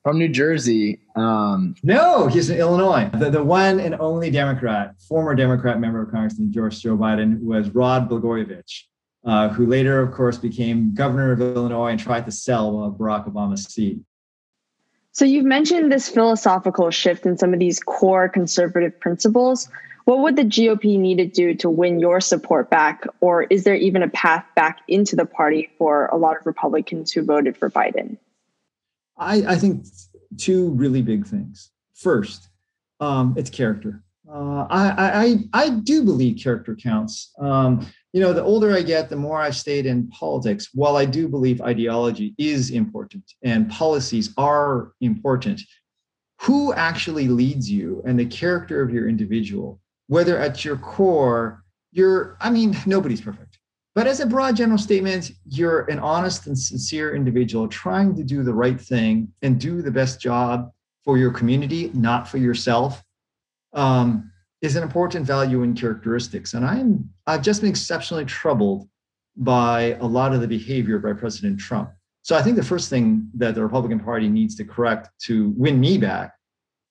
From 0.03 0.19
New 0.19 0.29
Jersey. 0.29 1.01
Um, 1.15 1.75
no, 1.83 2.27
he's 2.27 2.49
in 2.49 2.59
Illinois. 2.59 3.11
The, 3.13 3.29
the 3.31 3.45
one 3.45 3.81
and 3.81 3.95
only 3.97 4.31
Democrat, 4.31 4.95
former 4.99 5.35
Democrat 5.35 5.79
member 5.79 6.03
of 6.03 6.11
Congress 6.11 6.37
to 6.39 6.47
George 6.47 6.81
Joe 6.81 6.97
Biden 6.97 7.43
was 7.43 7.69
Rod 7.71 8.09
Blagojevich, 8.09 8.85
uh, 9.27 9.51
who 9.51 9.67
later, 9.67 10.01
of 10.01 10.13
course, 10.13 10.39
became 10.39 10.95
governor 10.95 11.33
of 11.33 11.41
Illinois 11.43 11.91
and 11.91 12.01
tried 12.01 12.25
to 12.25 12.33
sell 12.33 12.97
Barack 12.99 13.31
Obama's 13.31 13.65
seat. 13.65 14.01
So 15.13 15.27
you've 15.27 15.45
mentioned 15.45 15.93
this 15.93 16.09
philosophical 16.09 16.91
shift 16.91 17.27
in 17.27 17.37
some 17.37 17.53
of 17.53 17.59
these 17.59 17.81
core 17.81 18.29
conservative 18.29 18.99
principles. 19.01 19.69
What 20.07 20.21
would 20.21 20.37
the 20.37 20.45
GOP 20.45 20.99
need 20.99 21.17
to 21.17 21.27
do 21.27 21.55
to 21.57 21.69
win 21.69 22.01
your 22.01 22.21
support 22.21 22.71
back? 22.71 23.07
Or 23.21 23.43
is 23.43 23.65
there 23.65 23.75
even 23.75 24.03
a 24.03 24.09
path 24.09 24.47
back 24.57 24.81
into 24.89 25.15
the 25.15 25.27
party 25.27 25.71
for 25.77 26.07
a 26.07 26.17
lot 26.17 26.39
of 26.39 26.47
Republicans 26.47 27.13
who 27.13 27.23
voted 27.23 27.57
for 27.57 27.69
Biden? 27.69 28.17
I, 29.21 29.53
I 29.53 29.57
think 29.57 29.87
two 30.39 30.71
really 30.71 31.03
big 31.03 31.27
things. 31.27 31.71
First, 31.95 32.49
um, 32.99 33.35
it's 33.37 33.51
character. 33.51 34.03
Uh, 34.29 34.67
I, 34.71 34.95
I, 34.99 35.65
I 35.65 35.71
do 35.71 36.05
believe 36.05 36.43
character 36.43 36.75
counts. 36.75 37.33
Um, 37.39 37.87
you 38.13 38.21
know, 38.21 38.33
the 38.33 38.43
older 38.43 38.73
I 38.73 38.83
get, 38.83 39.09
the 39.09 39.17
more 39.17 39.41
I've 39.41 39.57
stayed 39.57 39.87
in 39.87 40.09
politics. 40.09 40.71
While 40.73 40.97
I 40.97 41.05
do 41.05 41.29
believe 41.29 41.61
ideology 41.61 42.35
is 42.39 42.71
important 42.71 43.25
and 43.43 43.71
policies 43.71 44.33
are 44.37 44.93
important, 45.01 45.61
who 46.41 46.73
actually 46.73 47.29
leads 47.29 47.71
you 47.71 48.03
and 48.07 48.19
the 48.19 48.25
character 48.25 48.81
of 48.83 48.91
your 48.91 49.09
individual, 49.09 49.81
whether 50.07 50.39
at 50.39 50.65
your 50.65 50.77
core, 50.77 51.63
you're, 51.93 52.37
I 52.41 52.51
mean, 52.51 52.77
nobody's 52.87 53.21
perfect. 53.21 53.50
But 53.95 54.07
as 54.07 54.21
a 54.21 54.27
broad 54.27 54.57
general 54.57 54.79
statement, 54.79 55.33
you're 55.47 55.83
an 55.91 55.99
honest 55.99 56.47
and 56.47 56.57
sincere 56.59 57.15
individual 57.15 57.67
trying 57.67 58.15
to 58.17 58.23
do 58.23 58.43
the 58.43 58.55
right 58.55 58.81
thing 58.81 59.33
and 59.43 59.61
do 59.61 59.83
the 59.83 59.91
best 59.91 60.21
job 60.21 60.71
for 61.05 61.19
your 61.19 61.33
community, 61.33 61.91
not 61.93 62.29
for 62.29 62.39
yourself. 62.39 63.03
Um, 63.73 64.31
is 64.63 64.77
an 64.77 64.83
important 64.83 65.27
value 65.27 65.63
and 65.63 65.79
characteristics. 65.79 66.55
And 66.55 66.65
I'm 66.65 67.09
I've 67.27 67.43
just 67.43 67.63
been 67.63 67.71
exceptionally 67.71 68.25
troubled 68.25 68.89
by 69.37 69.97
a 70.01 70.07
lot 70.07 70.35
of 70.35 70.41
the 70.41 70.49
behavior 70.49 70.99
by 70.99 71.13
President 71.15 71.59
Trump. 71.59 71.91
So 72.23 72.37
I 72.37 72.43
think 72.43 72.57
the 72.57 72.63
first 72.63 72.91
thing 72.91 73.31
that 73.35 73.55
the 73.55 73.63
Republican 73.63 74.01
Party 74.01 74.29
needs 74.29 74.55
to 74.57 74.65
correct 74.65 75.09
to 75.23 75.55
win 75.57 75.81
me 75.81 75.97
back 75.97 76.35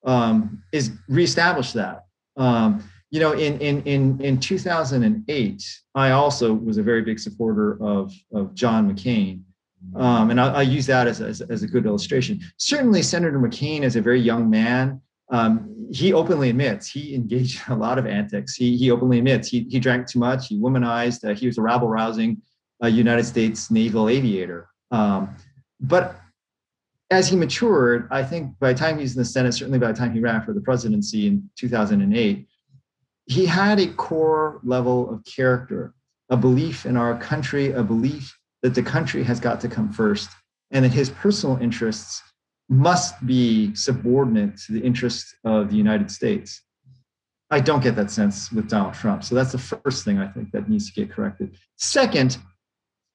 um, 0.04 0.64
is 0.72 0.92
reestablish 1.08 1.74
that. 1.74 2.06
Um, 2.38 2.84
you 3.12 3.20
know, 3.20 3.34
in 3.34 3.60
in 3.60 3.82
in 3.84 4.22
in 4.22 4.40
2008, 4.40 5.80
I 5.96 6.12
also 6.12 6.54
was 6.54 6.78
a 6.78 6.84
very 6.84 7.02
big 7.02 7.20
supporter 7.20 7.82
of 7.82 8.14
of 8.34 8.54
John 8.54 8.92
McCain. 8.92 9.42
Um, 9.96 10.30
and 10.30 10.42
I, 10.42 10.56
I 10.56 10.62
use 10.64 10.86
that 10.88 11.08
as, 11.08 11.22
as, 11.22 11.40
as 11.40 11.64
a 11.64 11.68
good 11.68 11.86
illustration. 11.86 12.42
Certainly, 12.58 13.02
Senator 13.02 13.40
McCain, 13.40 13.84
as 13.84 13.96
a 13.96 14.02
very 14.02 14.20
young 14.20 14.50
man, 14.50 15.02
um, 15.32 15.88
he 15.92 16.14
openly 16.14 16.50
admits 16.50 16.88
he 16.88 17.16
engaged 17.16 17.62
in 17.68 17.74
a 17.74 17.78
lot 17.78 17.98
of 17.98 18.06
antics. 18.06 18.56
He, 18.56 18.76
he 18.78 18.92
openly 18.92 19.20
admits 19.20 19.48
he, 19.48 19.66
he 19.70 19.80
drank 19.80 20.08
too 20.08 20.20
much, 20.20 20.48
he 20.48 20.60
womanized, 20.60 21.30
uh, 21.30 21.34
he 21.34 21.48
was 21.48 21.58
a 21.58 21.62
rabble 21.62 21.88
rousing 21.88 22.42
uh, 22.84 22.88
United 22.88 23.26
States 23.26 23.72
naval 23.72 24.10
aviator. 24.10 24.70
Um, 24.92 25.36
but 25.80 26.20
as 27.12 27.28
he 27.28 27.36
matured, 27.36 28.08
I 28.12 28.24
think 28.24 28.58
by 28.60 28.74
the 28.74 28.80
time 28.80 29.00
he's 29.00 29.16
in 29.16 29.22
the 29.22 29.26
Senate, 29.26 29.54
certainly 29.54 29.80
by 29.80 29.92
the 29.92 29.98
time 29.98 30.14
he 30.14 30.20
ran 30.20 30.42
for 30.44 30.54
the 30.54 30.62
presidency 30.62 31.28
in 31.28 31.50
2008, 31.58 32.48
he 33.30 33.46
had 33.46 33.80
a 33.80 33.88
core 33.94 34.60
level 34.64 35.10
of 35.10 35.24
character, 35.24 35.94
a 36.30 36.36
belief 36.36 36.86
in 36.86 36.98
our 36.98 37.18
country, 37.18 37.72
a 37.72 37.84
belief 37.84 38.36
that 38.64 38.74
the 38.74 38.82
country 38.82 39.24
has 39.24 39.40
got 39.40 39.62
to 39.62 39.70
come 39.70 39.92
first, 39.94 40.30
and 40.72 40.84
that 40.84 40.92
his 40.92 41.12
personal 41.12 41.56
interests 41.58 42.22
must 42.70 43.24
be 43.26 43.74
subordinate 43.76 44.58
to 44.58 44.74
the 44.74 44.82
interests 44.82 45.34
of 45.44 45.70
the 45.70 45.76
United 45.76 46.10
States. 46.10 46.64
I 47.52 47.60
don't 47.60 47.84
get 47.84 47.96
that 47.96 48.12
sense 48.12 48.52
with 48.52 48.68
Donald 48.68 48.96
Trump. 48.96 49.24
So 49.24 49.36
that's 49.36 49.52
the 49.52 49.58
first 49.58 50.06
thing 50.06 50.18
I 50.20 50.28
think 50.28 50.52
that 50.52 50.68
needs 50.68 50.92
to 50.92 50.94
get 50.94 51.12
corrected. 51.12 51.56
Second, 51.78 52.38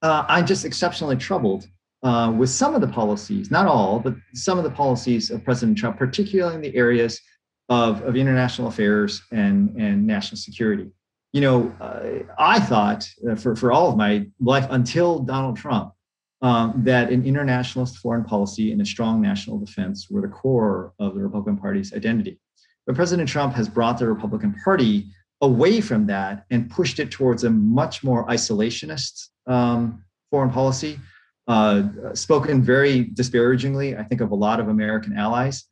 uh, 0.03 0.25
I'm 0.29 0.47
just 0.47 0.65
exceptionally 0.65 1.17
troubled 1.17 1.67
uh, 2.05 2.33
with 2.37 2.51
some 2.51 2.75
of 2.75 2.81
the 2.81 2.89
policies, 2.89 3.51
not 3.51 3.67
all, 3.67 3.99
but 3.99 4.15
some 4.35 4.59
of 4.59 4.65
the 4.65 4.71
policies 4.71 5.31
of 5.31 5.45
President 5.45 5.77
Trump, 5.77 5.99
particularly 5.99 6.55
in 6.55 6.61
the 6.61 6.75
areas 6.77 7.21
of, 7.69 8.03
of 8.03 8.17
international 8.17 8.69
affairs 8.69 9.23
and, 9.33 9.75
and 9.77 10.07
national 10.07 10.39
security. 10.39 10.91
You 11.33 11.41
know, 11.41 11.75
uh, 11.81 12.25
I 12.39 12.61
thought 12.61 13.09
uh, 13.29 13.35
for, 13.35 13.57
for 13.57 13.73
all 13.73 13.91
of 13.91 13.97
my 13.97 14.27
life 14.41 14.67
until 14.71 15.19
Donald 15.19 15.57
Trump 15.57 15.93
um, 16.43 16.75
that 16.85 17.11
an 17.11 17.25
internationalist 17.25 17.99
foreign 17.99 18.25
policy 18.25 18.71
and 18.71 18.81
a 18.81 18.85
strong 18.85 19.21
national 19.21 19.59
defense 19.59 20.09
were 20.11 20.21
the 20.21 20.29
core 20.29 20.93
of 20.99 21.15
the 21.15 21.23
Republican 21.23 21.57
Party's 21.57 21.95
identity. 21.95 22.39
But 22.87 22.97
President 22.97 23.29
Trump 23.29 23.55
has 23.55 23.69
brought 23.69 23.99
the 23.99 24.07
Republican 24.07 24.55
Party 24.63 25.07
away 25.41 25.81
from 25.81 26.07
that 26.07 26.45
and 26.51 26.71
pushed 26.71 26.99
it 26.99 27.11
towards 27.11 27.45
a 27.45 27.51
much 27.51 28.05
more 28.05 28.27
isolationist 28.27 29.29
um, 29.47 30.05
foreign 30.31 30.51
policy, 30.51 31.01
uh, 31.49 31.83
spoken 32.13 32.63
very 32.63 33.05
disparagingly, 33.05 33.97
I 33.97 34.05
think, 34.05 34.21
of 34.21 34.31
a 34.31 34.35
lot 34.35 34.61
of 34.61 34.69
American 34.69 35.17
allies. 35.17 35.65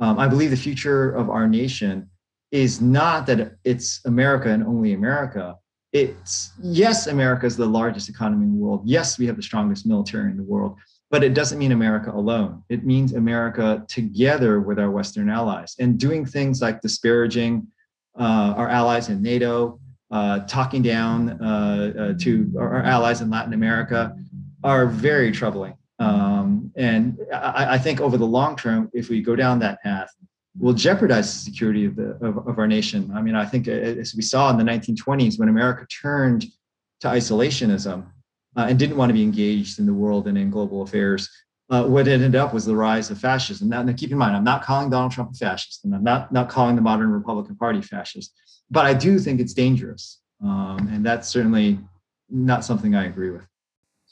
Um, 0.00 0.18
I 0.18 0.28
believe 0.28 0.50
the 0.50 0.56
future 0.56 1.12
of 1.12 1.30
our 1.30 1.46
nation 1.46 2.10
is 2.50 2.80
not 2.80 3.26
that 3.26 3.56
it's 3.64 4.00
America 4.04 4.48
and 4.48 4.64
only 4.64 4.92
America, 4.92 5.56
it's 5.94 6.52
yes, 6.60 7.06
America 7.06 7.46
is 7.46 7.56
the 7.56 7.66
largest 7.66 8.08
economy 8.08 8.46
in 8.46 8.52
the 8.52 8.58
world. 8.58 8.82
Yes, 8.84 9.16
we 9.16 9.26
have 9.26 9.36
the 9.36 9.42
strongest 9.42 9.86
military 9.86 10.30
in 10.30 10.36
the 10.36 10.42
world, 10.42 10.76
but 11.08 11.22
it 11.22 11.34
doesn't 11.34 11.58
mean 11.58 11.70
America 11.70 12.10
alone. 12.10 12.64
It 12.68 12.84
means 12.84 13.12
America 13.12 13.84
together 13.86 14.60
with 14.60 14.80
our 14.80 14.90
Western 14.90 15.30
allies 15.30 15.76
and 15.78 15.98
doing 15.98 16.26
things 16.26 16.60
like 16.60 16.80
disparaging 16.80 17.68
uh, 18.18 18.54
our 18.56 18.68
allies 18.68 19.08
in 19.08 19.22
NATO, 19.22 19.78
uh, 20.10 20.40
talking 20.40 20.82
down 20.82 21.40
uh, 21.40 21.92
uh 21.98 22.14
to 22.20 22.52
our 22.58 22.82
allies 22.82 23.20
in 23.20 23.30
Latin 23.30 23.54
America 23.54 24.16
are 24.64 24.86
very 24.86 25.30
troubling. 25.30 25.74
Um, 25.98 26.72
and 26.76 27.18
I, 27.32 27.74
I 27.74 27.78
think 27.78 28.00
over 28.00 28.16
the 28.16 28.26
long 28.26 28.56
term, 28.56 28.90
if 28.92 29.08
we 29.08 29.22
go 29.22 29.36
down 29.36 29.60
that 29.60 29.82
path, 29.82 30.10
we'll 30.58 30.74
jeopardize 30.74 31.32
the 31.32 31.50
security 31.50 31.84
of, 31.84 31.96
the, 31.96 32.18
of, 32.20 32.48
of, 32.48 32.58
our 32.58 32.66
nation. 32.66 33.12
I 33.14 33.22
mean, 33.22 33.34
I 33.34 33.44
think 33.44 33.68
uh, 33.68 33.72
as 33.72 34.14
we 34.14 34.22
saw 34.22 34.50
in 34.50 34.56
the 34.56 34.64
1920s 34.64 35.38
when 35.38 35.48
America 35.48 35.86
turned 35.86 36.46
to 37.00 37.08
isolationism, 37.08 38.06
uh, 38.56 38.66
and 38.68 38.78
didn't 38.78 38.96
want 38.96 39.10
to 39.10 39.14
be 39.14 39.22
engaged 39.22 39.78
in 39.78 39.86
the 39.86 39.94
world 39.94 40.26
and 40.28 40.38
in 40.38 40.50
global 40.50 40.82
affairs. 40.82 41.28
Uh, 41.70 41.84
what 41.84 42.06
ended 42.06 42.36
up 42.36 42.52
was 42.52 42.64
the 42.64 42.76
rise 42.76 43.10
of 43.10 43.18
fascism. 43.18 43.68
Now, 43.68 43.82
now, 43.82 43.92
keep 43.94 44.12
in 44.12 44.18
mind, 44.18 44.36
I'm 44.36 44.44
not 44.44 44.62
calling 44.62 44.90
Donald 44.90 45.12
Trump 45.12 45.32
a 45.32 45.34
fascist, 45.34 45.84
and 45.84 45.94
I'm 45.94 46.04
not 46.04 46.30
not 46.30 46.50
calling 46.50 46.76
the 46.76 46.82
modern 46.82 47.10
Republican 47.10 47.56
Party 47.56 47.80
fascist, 47.80 48.34
but 48.70 48.84
I 48.84 48.92
do 48.92 49.18
think 49.18 49.40
it's 49.40 49.54
dangerous, 49.54 50.20
um, 50.42 50.88
and 50.92 51.04
that's 51.04 51.28
certainly 51.28 51.78
not 52.28 52.64
something 52.64 52.94
I 52.94 53.06
agree 53.06 53.30
with. 53.30 53.46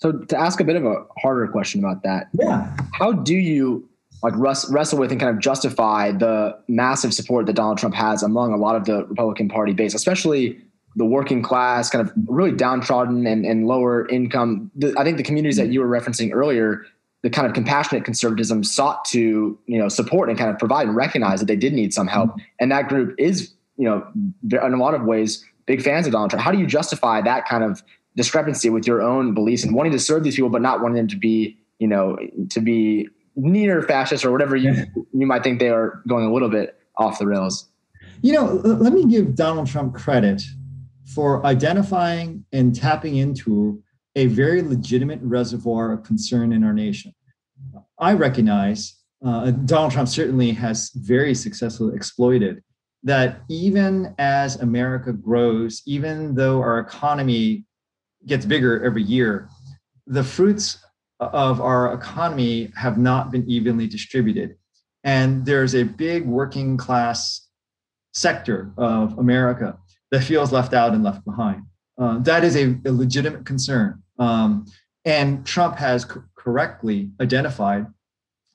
So, 0.02 0.11
to 0.11 0.37
ask 0.37 0.59
a 0.59 0.64
bit 0.64 0.75
of 0.75 0.85
a 0.85 1.04
harder 1.16 1.47
question 1.47 1.78
about 1.78 2.02
that, 2.02 2.26
yeah, 2.32 2.76
how 2.92 3.12
do 3.12 3.37
you 3.37 3.88
like 4.25 4.35
wrestle 4.37 4.99
with 4.99 5.12
and 5.12 5.21
kind 5.21 5.32
of 5.32 5.40
justify 5.40 6.11
the 6.11 6.59
massive 6.66 7.14
support 7.14 7.47
that 7.47 7.52
Donald 7.52 7.78
Trump 7.78 7.94
has 7.94 8.25
among 8.25 8.52
a 8.52 8.56
lot 8.56 8.75
of 8.75 8.85
the 8.85 9.04
Republican 9.06 9.49
Party 9.49 9.73
base, 9.73 9.94
especially 9.94 10.59
the 10.97 11.04
working 11.04 11.40
class, 11.40 11.88
kind 11.88 12.04
of 12.04 12.12
really 12.26 12.50
downtrodden 12.50 13.28
and, 13.28 13.47
and 13.47 13.68
lower 13.68 14.09
income. 14.09 14.73
The, 14.75 14.92
I 14.99 15.04
think 15.04 15.18
the 15.18 15.23
communities 15.23 15.56
that 15.56 15.68
you 15.68 15.78
were 15.78 15.87
referencing 15.87 16.32
earlier, 16.35 16.85
the 17.23 17.30
kind 17.30 17.47
of 17.47 17.54
compassionate 17.54 18.04
conservatism 18.04 18.64
sought 18.64 19.04
to 19.06 19.56
you 19.66 19.78
know 19.78 19.88
support 19.88 20.28
and 20.28 20.37
kind 20.37 20.50
of 20.50 20.59
provide 20.59 20.88
and 20.88 20.97
recognize 20.97 21.38
that 21.38 21.47
they 21.47 21.54
did 21.54 21.75
need 21.75 21.94
some 21.94 22.09
help, 22.09 22.30
mm-hmm. 22.30 22.40
and 22.59 22.73
that 22.73 22.88
group 22.88 23.14
is 23.18 23.52
you 23.76 23.85
know 23.85 24.04
in 24.50 24.73
a 24.73 24.78
lot 24.78 24.94
of 24.94 25.02
ways 25.02 25.44
big 25.66 25.80
fans 25.80 26.06
of 26.06 26.12
Donald 26.12 26.30
Trump. 26.30 26.42
How 26.42 26.50
do 26.50 26.59
you 26.59 26.66
justify 26.66 27.21
that 27.21 27.47
kind 27.47 27.62
of 27.62 27.85
discrepancy 28.16 28.71
with 28.71 28.87
your 28.87 29.02
own 29.02 29.35
beliefs 29.35 29.64
and 29.64 29.75
wanting 29.75 29.92
to 29.92 29.99
serve 29.99 30.25
these 30.25 30.37
people, 30.37 30.50
but 30.50 30.62
not 30.62 30.81
wanting 30.81 30.97
them 30.97 31.09
to 31.09 31.16
be 31.16 31.59
you 31.78 31.88
know 31.88 32.16
to 32.50 32.61
be 32.61 33.09
near 33.35 33.83
fascist 33.83 34.25
or 34.25 34.31
whatever 34.33 34.57
you 34.57 34.73
you 35.12 35.26
might 35.26 35.42
think 35.42 35.59
they 35.59 35.71
are 35.71 36.02
going 36.07 36.25
a 36.25 36.33
little 36.33 36.49
bit 36.49 36.78
off 36.97 37.19
the 37.19 37.26
rails. 37.26 37.69
You 38.21 38.33
know, 38.35 38.45
let 38.64 38.92
me 38.92 39.07
give 39.07 39.35
Donald 39.35 39.66
Trump 39.66 39.95
credit 39.95 40.42
for 41.14 41.45
identifying 41.45 42.45
and 42.52 42.75
tapping 42.75 43.16
into 43.16 43.83
a 44.14 44.26
very 44.26 44.62
legitimate 44.62 45.21
reservoir 45.23 45.92
of 45.92 46.04
concern 46.04 46.52
in 46.52 46.62
our 46.62 46.73
nation. 46.73 47.14
I 47.99 48.12
recognize 48.12 48.99
uh, 49.25 49.50
Donald 49.50 49.92
Trump 49.92 50.09
certainly 50.09 50.52
has 50.52 50.90
very 50.95 51.35
successfully 51.35 51.95
exploited 51.97 52.62
that 53.04 53.42
even 53.49 54.14
as 54.19 54.57
America 54.57 55.12
grows, 55.12 55.83
even 55.87 56.35
though 56.35 56.61
our 56.61 56.78
economy 56.78 57.64
gets 58.26 58.46
bigger 58.46 58.84
every 58.84 59.02
year, 59.02 59.48
the 60.06 60.24
fruits 60.24 60.78
of 61.20 61.60
our 61.60 61.94
economy 61.94 62.70
have 62.76 62.98
not 62.98 63.30
been 63.30 63.48
evenly 63.48 63.86
distributed. 63.86 64.56
And 65.04 65.44
there's 65.44 65.74
a 65.74 65.84
big 65.84 66.26
working 66.26 66.76
class 66.76 67.48
sector 68.12 68.72
of 68.76 69.18
America 69.18 69.78
that 70.10 70.22
feels 70.22 70.52
left 70.52 70.74
out 70.74 70.92
and 70.92 71.02
left 71.02 71.24
behind. 71.24 71.62
Uh, 71.98 72.18
that 72.18 72.44
is 72.44 72.56
a, 72.56 72.76
a 72.84 72.92
legitimate 72.92 73.44
concern. 73.44 74.02
Um, 74.18 74.66
and 75.04 75.44
Trump 75.44 75.76
has 75.76 76.04
co- 76.04 76.22
correctly 76.36 77.10
identified 77.20 77.86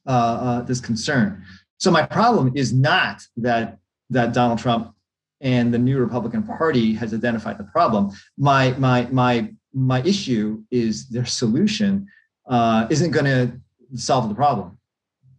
uh, 0.08 0.10
uh, 0.10 0.62
this 0.62 0.80
concern. 0.80 1.44
So 1.80 1.92
my 1.92 2.06
problem 2.06 2.54
is 2.56 2.74
not 2.74 3.22
that 3.38 3.78
that 4.10 4.34
Donald 4.34 4.60
Trump 4.60 4.94
and 5.42 5.74
the 5.74 5.78
new 5.78 6.00
Republican 6.00 6.44
Party 6.44 6.94
has 6.94 7.14
identified 7.14 7.58
the 7.58 7.64
problem. 7.66 8.12
My 8.38 8.72
my 8.78 9.08
my 9.12 9.52
my 9.74 10.02
issue 10.02 10.64
is 10.72 11.08
their 11.10 11.26
solution 11.26 12.08
uh, 12.50 12.88
isn't 12.90 13.12
going 13.12 13.26
to 13.26 13.60
solve 13.96 14.30
the 14.30 14.36
problem. 14.36 14.78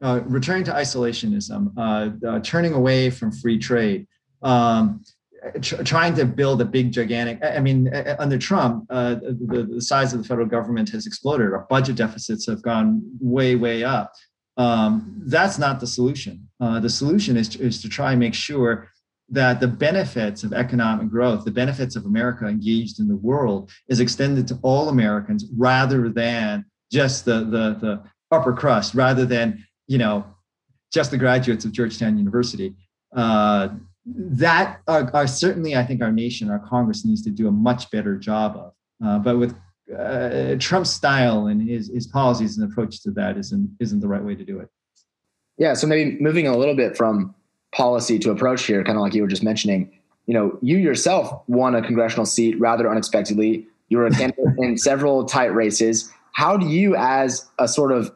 Uh, 0.00 0.20
returning 0.26 0.62
to 0.62 0.70
isolationism, 0.72 1.72
uh, 1.76 2.10
uh, 2.26 2.40
turning 2.40 2.72
away 2.72 3.10
from 3.10 3.32
free 3.32 3.58
trade, 3.58 4.06
um, 4.42 5.02
tr- 5.60 5.82
trying 5.82 6.14
to 6.14 6.24
build 6.24 6.60
a 6.60 6.64
big, 6.64 6.92
gigantic. 6.92 7.42
I 7.42 7.58
mean, 7.58 7.92
under 8.20 8.38
Trump, 8.38 8.86
uh, 8.90 9.16
the, 9.16 9.68
the, 9.68 9.82
size 9.82 10.12
of 10.12 10.22
the 10.22 10.28
federal 10.28 10.46
government 10.46 10.88
has 10.90 11.04
exploded. 11.06 11.52
Our 11.52 11.66
budget 11.68 11.96
deficits 11.96 12.46
have 12.46 12.62
gone 12.62 13.02
way, 13.20 13.56
way 13.56 13.82
up. 13.82 14.12
Um, 14.56 15.20
that's 15.26 15.58
not 15.58 15.80
the 15.80 15.86
solution. 15.86 16.48
Uh, 16.60 16.78
the 16.78 16.90
solution 16.90 17.36
is 17.36 17.48
to, 17.50 17.60
is 17.60 17.82
to 17.82 17.88
try 17.88 18.12
and 18.12 18.20
make 18.20 18.34
sure 18.34 18.88
that 19.30 19.60
the 19.60 19.68
benefits 19.68 20.42
of 20.42 20.52
economic 20.52 21.08
growth, 21.08 21.44
the 21.44 21.50
benefits 21.50 21.96
of 21.96 22.06
America 22.06 22.46
engaged 22.46 22.98
in 22.98 23.08
the 23.08 23.16
world, 23.16 23.70
is 23.88 24.00
extended 24.00 24.48
to 24.48 24.58
all 24.62 24.88
Americans 24.88 25.46
rather 25.56 26.08
than 26.08 26.64
just 26.90 27.24
the 27.24 27.40
the 27.40 27.76
the 27.80 28.02
upper 28.30 28.52
crust 28.52 28.94
rather 28.94 29.24
than 29.24 29.64
you 29.86 29.98
know 29.98 30.24
just 30.92 31.10
the 31.10 31.18
graduates 31.18 31.64
of 31.64 31.72
Georgetown 31.72 32.16
University. 32.16 32.74
Uh, 33.14 33.68
that 34.06 34.80
are, 34.88 35.10
are, 35.12 35.26
certainly, 35.26 35.76
I 35.76 35.84
think, 35.84 36.00
our 36.00 36.12
nation, 36.12 36.48
our 36.50 36.58
Congress 36.60 37.04
needs 37.04 37.20
to 37.22 37.30
do 37.30 37.46
a 37.46 37.50
much 37.50 37.90
better 37.90 38.16
job 38.16 38.56
of. 38.56 38.72
Uh, 39.04 39.18
but 39.18 39.36
with 39.36 39.54
uh, 39.96 40.56
Trump's 40.58 40.90
style 40.90 41.46
and 41.46 41.66
his 41.66 41.88
his 41.88 42.06
policies 42.06 42.58
and 42.58 42.70
approach 42.70 43.02
to 43.02 43.10
that 43.12 43.36
isn't 43.36 43.70
isn't 43.80 44.00
the 44.00 44.08
right 44.08 44.22
way 44.22 44.34
to 44.34 44.44
do 44.44 44.60
it. 44.60 44.68
Yeah. 45.56 45.74
So 45.74 45.86
maybe 45.86 46.18
moving 46.20 46.46
a 46.46 46.56
little 46.56 46.76
bit 46.76 46.96
from 46.96 47.34
policy 47.74 48.18
to 48.20 48.30
approach 48.30 48.64
here, 48.64 48.82
kind 48.84 48.96
of 48.96 49.02
like 49.02 49.14
you 49.14 49.22
were 49.22 49.28
just 49.28 49.42
mentioning. 49.42 49.92
You 50.26 50.34
know, 50.34 50.58
you 50.60 50.76
yourself 50.76 51.42
won 51.48 51.74
a 51.74 51.82
congressional 51.82 52.26
seat 52.26 52.58
rather 52.60 52.90
unexpectedly. 52.90 53.66
You 53.88 53.98
were 53.98 54.06
a 54.06 54.10
candidate 54.10 54.58
in 54.58 54.76
several 54.76 55.24
tight 55.24 55.54
races 55.54 56.12
how 56.38 56.56
do 56.56 56.66
you 56.68 56.94
as 56.94 57.44
a 57.58 57.66
sort 57.66 57.90
of 57.90 58.12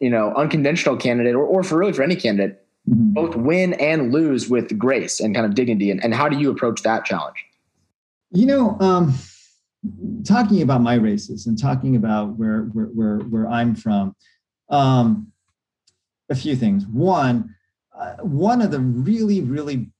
you 0.00 0.10
know 0.10 0.34
unconventional 0.34 0.96
candidate 0.96 1.36
or, 1.36 1.44
or 1.44 1.62
for 1.62 1.78
really 1.78 1.92
for 1.92 2.02
any 2.02 2.16
candidate 2.16 2.60
mm-hmm. 2.88 3.12
both 3.12 3.36
win 3.36 3.74
and 3.74 4.12
lose 4.12 4.50
with 4.50 4.76
grace 4.76 5.20
and 5.20 5.36
kind 5.36 5.46
of 5.46 5.54
dignity 5.54 5.88
and, 5.88 6.02
and 6.02 6.14
how 6.14 6.28
do 6.28 6.36
you 6.36 6.50
approach 6.50 6.82
that 6.82 7.04
challenge 7.04 7.46
you 8.32 8.44
know 8.44 8.76
um, 8.80 9.14
talking 10.24 10.62
about 10.62 10.80
my 10.80 10.94
races 10.94 11.46
and 11.46 11.56
talking 11.56 11.94
about 11.94 12.30
where 12.36 12.62
where 12.72 12.86
where, 12.86 13.18
where 13.18 13.48
i'm 13.48 13.76
from 13.76 14.16
um, 14.70 15.30
a 16.28 16.34
few 16.34 16.56
things 16.56 16.84
one 16.86 17.54
uh, 17.98 18.16
one 18.22 18.60
of 18.60 18.70
the 18.70 18.80
really 18.80 19.40
really 19.40 19.90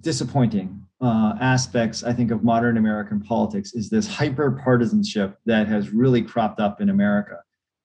disappointing 0.00 0.84
uh, 1.00 1.34
aspects, 1.40 2.02
I 2.02 2.12
think, 2.12 2.30
of 2.30 2.42
modern 2.42 2.76
American 2.76 3.20
politics 3.20 3.74
is 3.74 3.90
this 3.90 4.06
hyper 4.06 4.50
partisanship 4.50 5.38
that 5.46 5.68
has 5.68 5.90
really 5.90 6.22
cropped 6.22 6.60
up 6.60 6.80
in 6.80 6.90
America. 6.90 7.40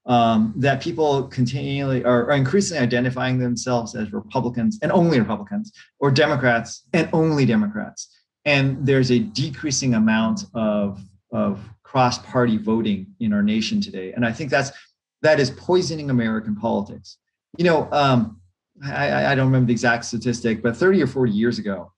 Um, 0.05 0.53
that 0.57 0.81
people 0.81 1.23
continually 1.23 2.03
are, 2.03 2.31
are, 2.31 2.35
increasingly 2.35 2.81
identifying 2.81 3.37
themselves 3.37 3.95
as 3.95 4.11
Republicans 4.11 4.79
and 4.81 4.91
only 4.91 5.19
Republicans, 5.19 5.71
or 5.99 6.09
Democrats 6.09 6.85
and 6.93 7.09
only 7.13 7.45
Democrats. 7.45 8.09
And 8.45 8.83
there's 8.83 9.11
a 9.11 9.19
decreasing 9.19 9.93
amount 9.93 10.45
of, 10.55 10.99
of 11.31 11.59
cross-party 11.83 12.57
voting 12.57 13.07
in 13.19 13.33
our 13.33 13.43
nation 13.43 13.81
today, 13.81 14.13
and 14.13 14.25
I 14.25 14.31
think 14.31 14.49
that's 14.49 14.71
that 15.21 15.39
is 15.39 15.51
poisoning 15.51 16.09
American 16.09 16.55
politics. 16.55 17.17
You 17.57 17.65
know, 17.65 17.89
um, 17.91 18.39
I, 18.85 19.31
I 19.31 19.35
don't 19.35 19.47
remember 19.47 19.67
the 19.67 19.73
exact 19.73 20.05
statistic, 20.05 20.61
but 20.61 20.75
30 20.75 21.03
or 21.03 21.07
40 21.07 21.31
years 21.31 21.59
ago, 21.59 21.91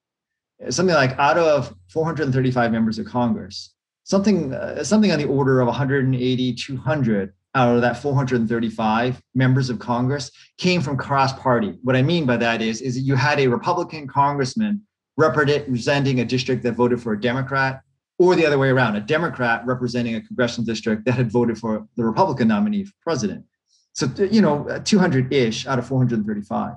something 0.69 0.95
like 0.95 1.17
out 1.19 1.37
of 1.37 1.75
435 1.89 2.71
members 2.71 2.99
of 2.99 3.05
Congress, 3.05 3.73
something 4.03 4.53
uh, 4.53 4.83
something 4.83 5.11
on 5.11 5.19
the 5.19 5.25
order 5.25 5.61
of 5.61 5.67
180, 5.67 6.53
200 6.53 7.33
out 7.53 7.75
of 7.75 7.81
that 7.81 7.97
435 7.97 9.21
members 9.35 9.69
of 9.69 9.77
Congress 9.77 10.31
came 10.57 10.81
from 10.81 10.97
cross 10.97 11.33
party. 11.33 11.77
What 11.83 11.95
I 11.95 12.01
mean 12.01 12.25
by 12.25 12.37
that 12.37 12.61
is, 12.61 12.81
is 12.81 12.95
that 12.95 13.01
you 13.01 13.15
had 13.15 13.39
a 13.39 13.47
Republican 13.47 14.07
congressman 14.07 14.81
representing 15.17 16.21
a 16.21 16.25
district 16.25 16.63
that 16.63 16.73
voted 16.73 17.01
for 17.01 17.13
a 17.13 17.19
Democrat, 17.19 17.81
or 18.17 18.35
the 18.35 18.45
other 18.45 18.57
way 18.57 18.69
around, 18.69 18.95
a 18.95 19.01
Democrat 19.01 19.65
representing 19.65 20.15
a 20.15 20.21
congressional 20.21 20.65
district 20.65 21.05
that 21.05 21.13
had 21.13 21.31
voted 21.31 21.57
for 21.57 21.87
the 21.97 22.05
Republican 22.05 22.47
nominee 22.47 22.85
for 22.85 22.93
president. 23.01 23.43
So, 23.93 24.07
you 24.31 24.41
know, 24.41 24.81
200 24.83 25.33
ish 25.33 25.67
out 25.67 25.79
of 25.79 25.87
435. 25.87 26.75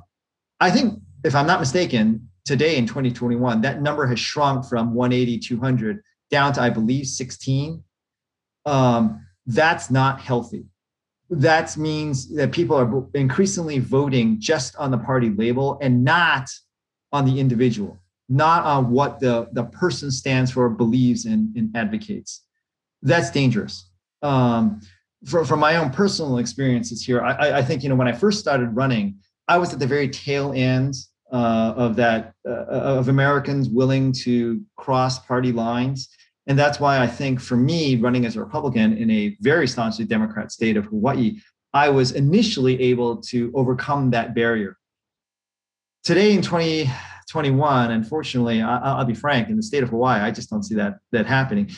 I 0.61 0.70
think, 0.70 1.00
if 1.24 1.35
I'm 1.35 1.46
not 1.46 1.61
mistaken, 1.61 2.29
today 2.44 2.77
in 2.77 2.87
2021, 2.87 3.61
that 3.62 3.81
number 3.81 4.07
has 4.07 4.18
shrunk 4.18 4.66
from 4.66 4.94
180, 4.94 5.38
200 5.38 6.03
down 6.31 6.53
to, 6.55 6.61
I 6.61 6.70
believe, 6.70 7.07
16. 7.07 7.83
Um, 8.66 9.27
that's 9.46 9.90
not 9.90 10.20
healthy. 10.20 10.66
That 11.31 11.77
means 11.77 12.35
that 12.35 12.53
people 12.53 12.77
are 12.77 13.07
increasingly 13.14 13.79
voting 13.79 14.40
just 14.40 14.77
on 14.77 14.90
the 14.90 14.98
party 14.98 15.31
label 15.31 15.79
and 15.81 16.05
not 16.05 16.50
on 17.12 17.24
the 17.24 17.40
individual, 17.40 17.98
not 18.29 18.64
on 18.64 18.90
what 18.90 19.20
the, 19.20 19.48
the 19.53 19.64
person 19.64 20.11
stands 20.11 20.50
for, 20.50 20.68
believes, 20.68 21.24
and, 21.24 21.55
and 21.57 21.74
advocates. 21.77 22.42
That's 23.03 23.31
dangerous. 23.31 23.90
Um, 24.22 24.81
for, 25.26 25.44
from 25.44 25.60
my 25.60 25.76
own 25.76 25.90
personal 25.90 26.38
experiences 26.38 27.04
here, 27.04 27.22
I, 27.22 27.58
I 27.58 27.62
think, 27.62 27.82
you 27.82 27.88
know, 27.88 27.94
when 27.94 28.08
I 28.08 28.12
first 28.12 28.38
started 28.38 28.68
running, 28.74 29.16
I 29.48 29.58
was 29.58 29.72
at 29.72 29.78
the 29.78 29.87
very 29.87 30.08
tail 30.08 30.52
end 30.54 30.94
uh, 31.32 31.74
of 31.76 31.96
that 31.96 32.34
uh, 32.46 32.64
of 32.66 33.08
Americans 33.08 33.68
willing 33.68 34.12
to 34.12 34.62
cross 34.76 35.18
party 35.18 35.52
lines. 35.52 36.08
And 36.46 36.58
that's 36.58 36.78
why 36.78 37.00
I 37.00 37.06
think 37.06 37.40
for 37.40 37.56
me, 37.56 37.96
running 37.96 38.26
as 38.26 38.37
a 38.37 38.40
Republican 38.40 38.96
in 38.96 39.10
a 39.10 39.37
very 39.40 39.66
staunchly 39.66 40.04
Democrat 40.04 40.52
state 40.52 40.76
of 40.76 40.84
Hawaii, 40.87 41.40
I 41.72 41.88
was 41.88 42.12
initially 42.12 42.80
able 42.80 43.16
to 43.22 43.50
overcome 43.54 44.10
that 44.10 44.34
barrier. 44.34 44.76
Today 46.04 46.34
in 46.34 46.42
20, 46.42 46.90
21. 47.28 47.90
Unfortunately, 47.90 48.62
I, 48.62 48.98
will 48.98 49.04
be 49.04 49.14
frank, 49.14 49.48
in 49.48 49.56
the 49.56 49.62
state 49.62 49.82
of 49.82 49.90
Hawaii, 49.90 50.20
I 50.20 50.30
just 50.30 50.50
don't 50.50 50.62
see 50.62 50.74
that 50.76 50.94
that 51.12 51.26
happening. 51.26 51.70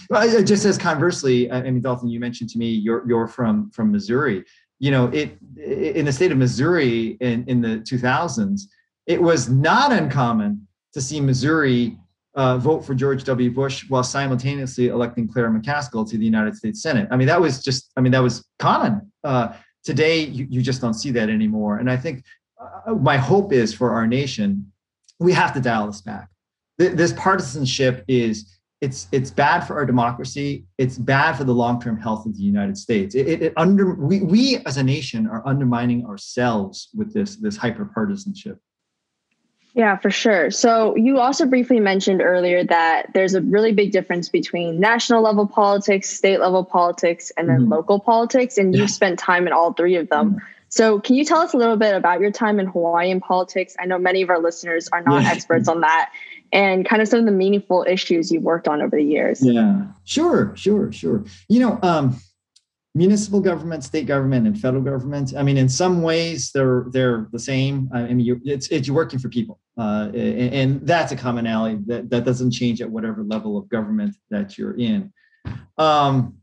Just 0.44 0.64
as 0.64 0.78
conversely, 0.78 1.50
I 1.50 1.62
mean, 1.62 1.82
Dalton, 1.82 2.08
you 2.08 2.20
mentioned 2.20 2.50
to 2.50 2.58
me 2.58 2.70
you're 2.70 3.06
you're 3.08 3.28
from 3.28 3.70
from 3.70 3.92
Missouri. 3.92 4.44
You 4.78 4.90
know, 4.90 5.06
it 5.08 5.38
in 5.56 6.04
the 6.04 6.12
state 6.12 6.32
of 6.32 6.38
Missouri 6.38 7.16
in 7.20 7.44
in 7.48 7.60
the 7.60 7.78
2000s, 7.78 8.62
it 9.06 9.20
was 9.20 9.48
not 9.48 9.92
uncommon 9.92 10.66
to 10.92 11.00
see 11.00 11.20
Missouri 11.20 11.98
uh, 12.36 12.58
vote 12.58 12.84
for 12.84 12.94
George 12.94 13.24
W. 13.24 13.50
Bush 13.50 13.88
while 13.88 14.02
simultaneously 14.02 14.88
electing 14.88 15.26
Claire 15.26 15.50
McCaskill 15.50 16.08
to 16.08 16.18
the 16.18 16.24
United 16.24 16.54
States 16.54 16.82
Senate. 16.82 17.08
I 17.10 17.16
mean, 17.16 17.26
that 17.26 17.40
was 17.40 17.62
just, 17.62 17.90
I 17.96 18.02
mean, 18.02 18.12
that 18.12 18.22
was 18.22 18.46
common. 18.58 19.10
Uh, 19.24 19.54
today, 19.82 20.20
you, 20.20 20.46
you 20.50 20.62
just 20.62 20.80
don't 20.80 20.94
see 20.94 21.10
that 21.12 21.30
anymore. 21.30 21.78
And 21.78 21.90
I 21.90 21.96
think 21.96 22.24
uh, 22.60 22.94
my 22.94 23.16
hope 23.16 23.52
is 23.52 23.72
for 23.72 23.90
our 23.92 24.06
nation, 24.06 24.70
we 25.18 25.32
have 25.32 25.54
to 25.54 25.60
dial 25.60 25.86
this 25.86 26.00
back. 26.00 26.28
This 26.78 27.12
partisanship 27.14 28.04
is 28.06 28.56
it's 28.82 29.08
it's 29.10 29.30
bad 29.30 29.60
for 29.60 29.74
our 29.76 29.86
democracy. 29.86 30.66
It's 30.76 30.98
bad 30.98 31.36
for 31.36 31.44
the 31.44 31.54
long 31.54 31.80
term 31.80 31.98
health 31.98 32.26
of 32.26 32.36
the 32.36 32.42
United 32.42 32.76
States. 32.76 33.14
It, 33.14 33.26
it, 33.26 33.42
it, 33.42 33.52
under 33.56 33.94
we 33.94 34.20
we 34.20 34.58
as 34.66 34.76
a 34.76 34.82
nation 34.82 35.26
are 35.26 35.46
undermining 35.46 36.04
ourselves 36.04 36.90
with 36.94 37.14
this 37.14 37.36
this 37.36 37.56
hyper 37.56 37.86
partisanship. 37.86 38.60
Yeah, 39.72 39.96
for 39.98 40.10
sure. 40.10 40.50
So 40.50 40.96
you 40.96 41.18
also 41.18 41.44
briefly 41.44 41.80
mentioned 41.80 42.22
earlier 42.22 42.64
that 42.64 43.12
there's 43.12 43.34
a 43.34 43.42
really 43.42 43.72
big 43.72 43.92
difference 43.92 44.30
between 44.30 44.80
national 44.80 45.22
level 45.22 45.46
politics, 45.46 46.08
state 46.08 46.40
level 46.40 46.64
politics, 46.64 47.30
and 47.36 47.46
then 47.46 47.60
mm-hmm. 47.60 47.72
local 47.72 48.00
politics. 48.00 48.56
And 48.56 48.74
you've 48.74 48.90
spent 48.90 49.18
time 49.18 49.46
in 49.46 49.52
all 49.52 49.74
three 49.74 49.96
of 49.96 50.08
them. 50.08 50.30
Mm-hmm. 50.30 50.46
So 50.76 51.00
can 51.00 51.16
you 51.16 51.24
tell 51.24 51.38
us 51.38 51.54
a 51.54 51.56
little 51.56 51.78
bit 51.78 51.94
about 51.94 52.20
your 52.20 52.30
time 52.30 52.60
in 52.60 52.66
Hawaiian 52.66 53.18
politics? 53.18 53.74
I 53.80 53.86
know 53.86 53.98
many 53.98 54.20
of 54.20 54.28
our 54.28 54.38
listeners 54.38 54.88
are 54.92 55.00
not 55.00 55.22
yeah. 55.22 55.30
experts 55.30 55.68
on 55.68 55.80
that 55.80 56.12
and 56.52 56.86
kind 56.86 57.00
of 57.00 57.08
some 57.08 57.20
of 57.20 57.24
the 57.24 57.32
meaningful 57.32 57.86
issues 57.88 58.30
you've 58.30 58.42
worked 58.42 58.68
on 58.68 58.82
over 58.82 58.94
the 58.94 59.02
years. 59.02 59.40
Yeah, 59.42 59.86
sure, 60.04 60.54
sure, 60.54 60.92
sure. 60.92 61.24
You 61.48 61.60
know, 61.60 61.78
um, 61.82 62.20
municipal 62.94 63.40
government, 63.40 63.84
state 63.84 64.06
government, 64.06 64.46
and 64.46 64.60
federal 64.60 64.82
government. 64.82 65.32
I 65.34 65.42
mean, 65.42 65.56
in 65.56 65.70
some 65.70 66.02
ways, 66.02 66.52
they're 66.52 66.84
they're 66.90 67.26
the 67.32 67.38
same. 67.38 67.88
I 67.94 68.02
mean, 68.02 68.20
you, 68.20 68.38
it's 68.44 68.68
it's 68.68 68.86
you're 68.86 68.96
working 68.96 69.18
for 69.18 69.30
people, 69.30 69.58
uh, 69.78 70.10
and, 70.12 70.54
and, 70.54 70.86
that's 70.86 71.10
a 71.10 71.16
commonality 71.16 71.78
that 71.86 72.10
that 72.10 72.24
doesn't 72.24 72.50
change 72.50 72.82
at 72.82 72.90
whatever 72.90 73.24
level 73.24 73.56
of 73.56 73.66
government 73.70 74.14
that 74.28 74.58
you're 74.58 74.76
in. 74.76 75.10
Um, 75.78 76.34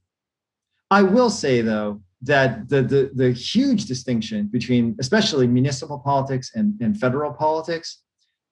I 0.90 1.04
will 1.04 1.30
say 1.30 1.62
though 1.62 2.02
that 2.24 2.70
the 2.70 2.82
the 2.82 3.12
the 3.14 3.32
huge 3.32 3.86
distinction 3.86 4.48
between 4.48 4.96
especially 5.00 5.48
municipal 5.48 6.00
politics 6.00 6.52
and, 6.56 6.80
and 6.82 6.98
federal 7.00 7.34
politics 7.34 8.04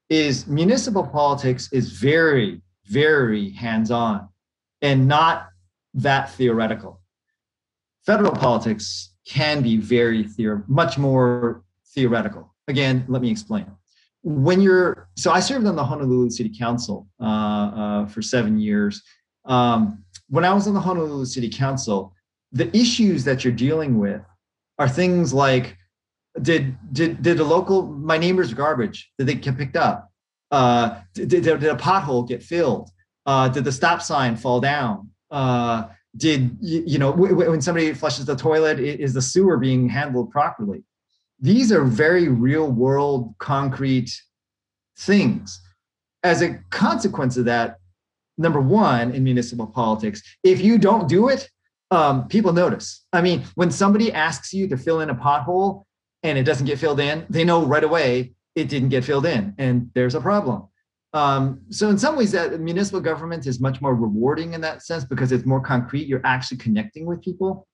is 0.10 0.47
municipal 0.47 1.05
politics 1.05 1.69
is 1.71 1.91
very 1.91 2.62
very 2.86 3.51
hands-on 3.51 4.27
and 4.81 5.07
not 5.07 5.47
that 5.93 6.29
theoretical 6.31 7.01
federal 8.05 8.31
politics 8.31 9.13
can 9.25 9.62
be 9.62 9.77
very 9.77 10.23
theor- 10.23 10.67
much 10.67 10.97
more 10.97 11.63
theoretical. 11.93 12.53
Again, 12.67 13.05
let 13.07 13.21
me 13.21 13.29
explain. 13.29 13.65
When 14.23 14.62
you're 14.62 15.10
so, 15.17 15.31
I 15.31 15.39
served 15.39 15.65
on 15.65 15.75
the 15.75 15.84
Honolulu 15.84 16.29
City 16.29 16.55
Council 16.55 17.07
uh, 17.19 17.25
uh, 17.25 18.05
for 18.07 18.21
seven 18.21 18.60
years. 18.60 19.01
Um, 19.45 20.03
when 20.29 20.45
I 20.45 20.53
was 20.53 20.67
on 20.67 20.73
the 20.73 20.79
Honolulu 20.79 21.25
City 21.25 21.49
Council, 21.49 22.13
the 22.51 22.75
issues 22.75 23.23
that 23.23 23.43
you're 23.43 23.53
dealing 23.53 23.97
with 23.97 24.21
are 24.77 24.89
things 24.89 25.33
like 25.33 25.77
did 26.41 26.77
did 26.93 27.21
did 27.21 27.39
a 27.39 27.43
local 27.43 27.83
my 27.83 28.17
neighbor's 28.17 28.53
garbage 28.53 29.11
did 29.17 29.27
they 29.27 29.35
get 29.35 29.57
picked 29.57 29.75
up? 29.75 30.09
Uh, 30.49 30.99
did, 31.13 31.29
did, 31.29 31.43
did 31.43 31.63
a 31.63 31.75
pothole 31.75 32.27
get 32.27 32.43
filled? 32.43 32.89
Uh, 33.25 33.47
did 33.47 33.63
the 33.63 33.71
stop 33.71 34.01
sign 34.01 34.35
fall 34.35 34.59
down? 34.59 35.09
Uh, 35.29 35.87
did 36.17 36.57
you 36.59 36.99
know 36.99 37.11
when 37.11 37.61
somebody 37.61 37.93
flushes 37.93 38.25
the 38.25 38.35
toilet 38.35 38.79
is 38.79 39.13
the 39.13 39.21
sewer 39.21 39.57
being 39.57 39.87
handled 39.87 40.29
properly? 40.31 40.83
These 41.39 41.71
are 41.71 41.83
very 41.83 42.27
real 42.27 42.69
world 42.69 43.33
concrete 43.39 44.11
things. 44.97 45.61
As 46.23 46.41
a 46.41 46.59
consequence 46.69 47.37
of 47.37 47.45
that 47.45 47.77
number 48.37 48.59
one 48.59 49.11
in 49.11 49.23
municipal 49.23 49.67
politics 49.67 50.21
if 50.43 50.61
you 50.61 50.77
don't 50.77 51.07
do 51.07 51.29
it 51.29 51.49
um, 51.91 52.27
people 52.27 52.54
notice 52.54 53.06
i 53.13 53.21
mean 53.21 53.43
when 53.56 53.69
somebody 53.69 54.12
asks 54.12 54.54
you 54.54 54.67
to 54.67 54.77
fill 54.77 55.01
in 55.01 55.10
a 55.10 55.15
pothole 55.15 55.84
and 56.23 56.38
it 56.38 56.43
doesn't 56.43 56.65
get 56.65 56.80
filled 56.80 56.99
in 56.99 57.25
they 57.30 57.43
know 57.43 57.65
right 57.65 57.84
away 57.84 58.34
it 58.56 58.67
didn't 58.67 58.89
get 58.89 59.04
filled 59.04 59.25
in 59.25 59.54
and 59.58 59.89
there's 59.93 60.15
a 60.15 60.21
problem 60.21 60.67
um, 61.13 61.62
so 61.69 61.89
in 61.89 61.97
some 61.97 62.15
ways, 62.15 62.32
that 62.32 62.60
municipal 62.60 63.01
government 63.01 63.45
is 63.45 63.60
much 63.60 63.82
more 63.82 63.95
rewarding 63.95 64.54
in 64.54 64.62
that 64.62 64.84
sense 64.84 65.04
because 65.04 65.32
it's 65.32 65.45
more 65.45 65.60
concrete. 65.60 66.08
You're 66.08 66.25
actually 66.25 66.58
connecting 66.58 67.06
with 67.06 67.21
people. 67.21 67.67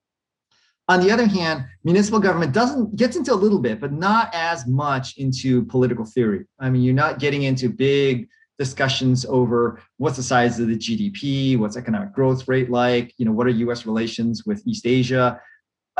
On 0.89 1.01
the 1.01 1.11
other 1.11 1.27
hand, 1.27 1.65
municipal 1.83 2.19
government 2.19 2.53
doesn't 2.53 2.95
gets 2.95 3.15
into 3.15 3.33
a 3.33 3.35
little 3.35 3.59
bit, 3.59 3.79
but 3.79 3.91
not 3.91 4.33
as 4.33 4.65
much 4.65 5.17
into 5.17 5.65
political 5.65 6.05
theory. 6.05 6.45
I 6.59 6.69
mean, 6.69 6.81
you're 6.81 6.95
not 6.95 7.19
getting 7.19 7.43
into 7.43 7.69
big 7.69 8.27
discussions 8.59 9.25
over 9.25 9.81
what's 9.97 10.17
the 10.17 10.23
size 10.23 10.59
of 10.59 10.67
the 10.67 10.77
GDP, 10.77 11.57
what's 11.57 11.77
economic 11.77 12.13
growth 12.13 12.47
rate 12.47 12.69
like, 12.69 13.13
you 13.17 13.25
know, 13.25 13.31
what 13.31 13.47
are 13.47 13.51
U.S. 13.51 13.85
relations 13.85 14.45
with 14.45 14.65
East 14.65 14.85
Asia. 14.85 15.39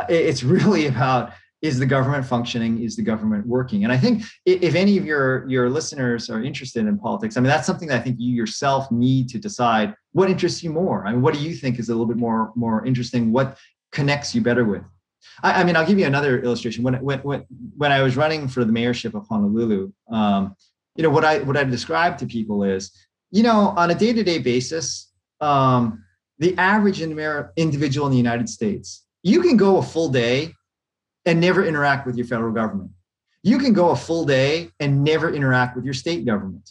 It's 0.08 0.42
really 0.54 0.86
about 0.86 1.32
is 1.60 1.78
the 1.78 1.86
government 1.86 2.24
functioning? 2.24 2.82
Is 2.82 2.94
the 2.94 3.02
government 3.02 3.46
working? 3.46 3.84
And 3.84 3.92
i 3.92 3.96
think 3.96 4.22
if 4.46 4.74
any 4.74 4.96
of 4.96 5.04
your 5.04 5.48
your 5.48 5.68
listeners 5.68 6.30
are 6.30 6.42
interested 6.42 6.86
in 6.86 6.98
politics 6.98 7.36
i 7.36 7.40
mean 7.40 7.48
that's 7.48 7.66
something 7.66 7.88
that 7.88 8.00
i 8.00 8.02
think 8.02 8.16
you 8.18 8.32
yourself 8.34 8.90
need 8.92 9.28
to 9.30 9.38
decide. 9.38 9.94
What 10.12 10.30
interests 10.30 10.62
you 10.62 10.70
more? 10.70 11.06
I 11.06 11.12
mean 11.12 11.22
what 11.22 11.34
do 11.34 11.40
you 11.40 11.54
think 11.54 11.78
is 11.78 11.88
a 11.88 11.92
little 11.92 12.06
bit 12.06 12.16
more 12.16 12.52
more 12.54 12.84
interesting? 12.86 13.32
What 13.32 13.58
connects 13.92 14.34
you 14.34 14.40
better 14.40 14.64
with? 14.64 14.84
I, 15.42 15.62
I 15.62 15.64
mean 15.64 15.74
i'll 15.76 15.86
give 15.86 15.98
you 15.98 16.06
another 16.06 16.40
illustration. 16.40 16.84
When, 16.84 16.94
when 16.94 17.18
when 17.20 17.44
when 17.76 17.92
i 17.92 18.02
was 18.02 18.16
running 18.16 18.46
for 18.46 18.64
the 18.64 18.72
mayorship 18.72 19.14
of 19.14 19.26
honolulu 19.26 19.92
um, 20.12 20.54
you 20.98 21.02
know 21.02 21.10
what 21.10 21.24
i 21.24 21.38
what 21.38 21.56
i 21.56 21.64
describe 21.64 22.18
to 22.18 22.26
people 22.26 22.62
is 22.62 22.92
you 23.30 23.42
know 23.42 23.72
on 23.78 23.90
a 23.90 23.94
day-to-day 23.94 24.38
basis 24.38 25.10
um, 25.40 26.04
the 26.38 26.54
average 26.58 27.00
individual 27.00 28.06
in 28.06 28.10
the 28.10 28.18
united 28.18 28.48
states 28.48 29.06
you 29.22 29.40
can 29.40 29.56
go 29.56 29.78
a 29.78 29.82
full 29.82 30.10
day 30.10 30.52
and 31.28 31.40
never 31.40 31.64
interact 31.64 32.06
with 32.06 32.16
your 32.16 32.26
federal 32.26 32.52
government. 32.52 32.90
You 33.42 33.58
can 33.58 33.72
go 33.72 33.90
a 33.90 33.96
full 33.96 34.24
day 34.24 34.70
and 34.80 35.04
never 35.04 35.32
interact 35.32 35.76
with 35.76 35.84
your 35.84 35.94
state 35.94 36.24
government. 36.24 36.70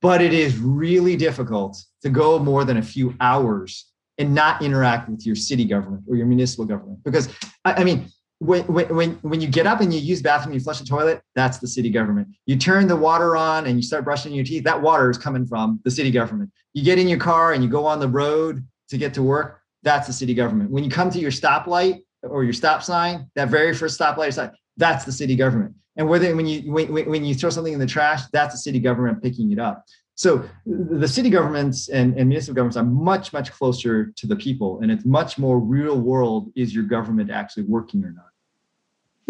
But 0.00 0.20
it 0.20 0.32
is 0.32 0.58
really 0.58 1.16
difficult 1.16 1.80
to 2.02 2.08
go 2.08 2.38
more 2.38 2.64
than 2.64 2.78
a 2.78 2.82
few 2.82 3.14
hours 3.20 3.92
and 4.18 4.34
not 4.34 4.62
interact 4.62 5.08
with 5.08 5.24
your 5.26 5.36
city 5.36 5.64
government 5.64 6.04
or 6.08 6.16
your 6.16 6.26
municipal 6.26 6.64
government. 6.64 7.04
Because, 7.04 7.28
I, 7.64 7.74
I 7.74 7.84
mean, 7.84 8.10
when, 8.42 8.62
when, 8.64 9.12
when 9.22 9.40
you 9.40 9.46
get 9.46 9.68
up 9.68 9.80
and 9.80 9.94
you 9.94 10.00
use 10.00 10.20
bathroom, 10.20 10.52
you 10.52 10.58
flush 10.58 10.80
the 10.80 10.84
toilet, 10.84 11.22
that's 11.36 11.58
the 11.58 11.68
city 11.68 11.90
government. 11.90 12.26
You 12.46 12.56
turn 12.56 12.88
the 12.88 12.96
water 12.96 13.36
on 13.36 13.66
and 13.66 13.76
you 13.76 13.82
start 13.82 14.04
brushing 14.04 14.32
your 14.32 14.44
teeth, 14.44 14.64
that 14.64 14.82
water 14.82 15.08
is 15.10 15.16
coming 15.16 15.46
from 15.46 15.80
the 15.84 15.90
city 15.92 16.10
government. 16.10 16.50
You 16.74 16.82
get 16.82 16.98
in 16.98 17.06
your 17.06 17.20
car 17.20 17.52
and 17.52 17.62
you 17.62 17.70
go 17.70 17.86
on 17.86 18.00
the 18.00 18.08
road 18.08 18.66
to 18.88 18.98
get 18.98 19.14
to 19.14 19.22
work, 19.22 19.60
that's 19.84 20.08
the 20.08 20.12
city 20.12 20.34
government. 20.34 20.70
When 20.70 20.82
you 20.82 20.90
come 20.90 21.08
to 21.10 21.20
your 21.20 21.30
stoplight 21.30 22.02
or 22.22 22.42
your 22.42 22.52
stop 22.52 22.82
sign, 22.82 23.30
that 23.36 23.48
very 23.48 23.74
first 23.74 23.98
stoplight 23.98 24.32
sign, 24.32 24.50
that's 24.76 25.04
the 25.04 25.12
city 25.12 25.36
government. 25.36 25.74
And 25.96 26.08
whether 26.08 26.34
when 26.34 26.46
you 26.46 26.72
when, 26.72 26.88
when 26.92 27.24
you 27.24 27.34
throw 27.34 27.50
something 27.50 27.72
in 27.72 27.78
the 27.78 27.86
trash, 27.86 28.22
that's 28.32 28.54
the 28.54 28.58
city 28.58 28.80
government 28.80 29.22
picking 29.22 29.52
it 29.52 29.58
up. 29.60 29.84
So 30.14 30.48
the 30.66 31.08
city 31.08 31.30
governments 31.30 31.88
and, 31.88 32.16
and 32.16 32.28
municipal 32.28 32.54
governments 32.54 32.76
are 32.76 32.84
much, 32.84 33.32
much 33.32 33.50
closer 33.52 34.12
to 34.16 34.26
the 34.26 34.36
people. 34.36 34.80
And 34.80 34.90
it's 34.90 35.04
much 35.04 35.38
more 35.38 35.58
real 35.58 36.00
world 36.00 36.50
is 36.54 36.74
your 36.74 36.84
government 36.84 37.30
actually 37.30 37.64
working 37.64 38.04
or 38.04 38.10
not? 38.10 38.31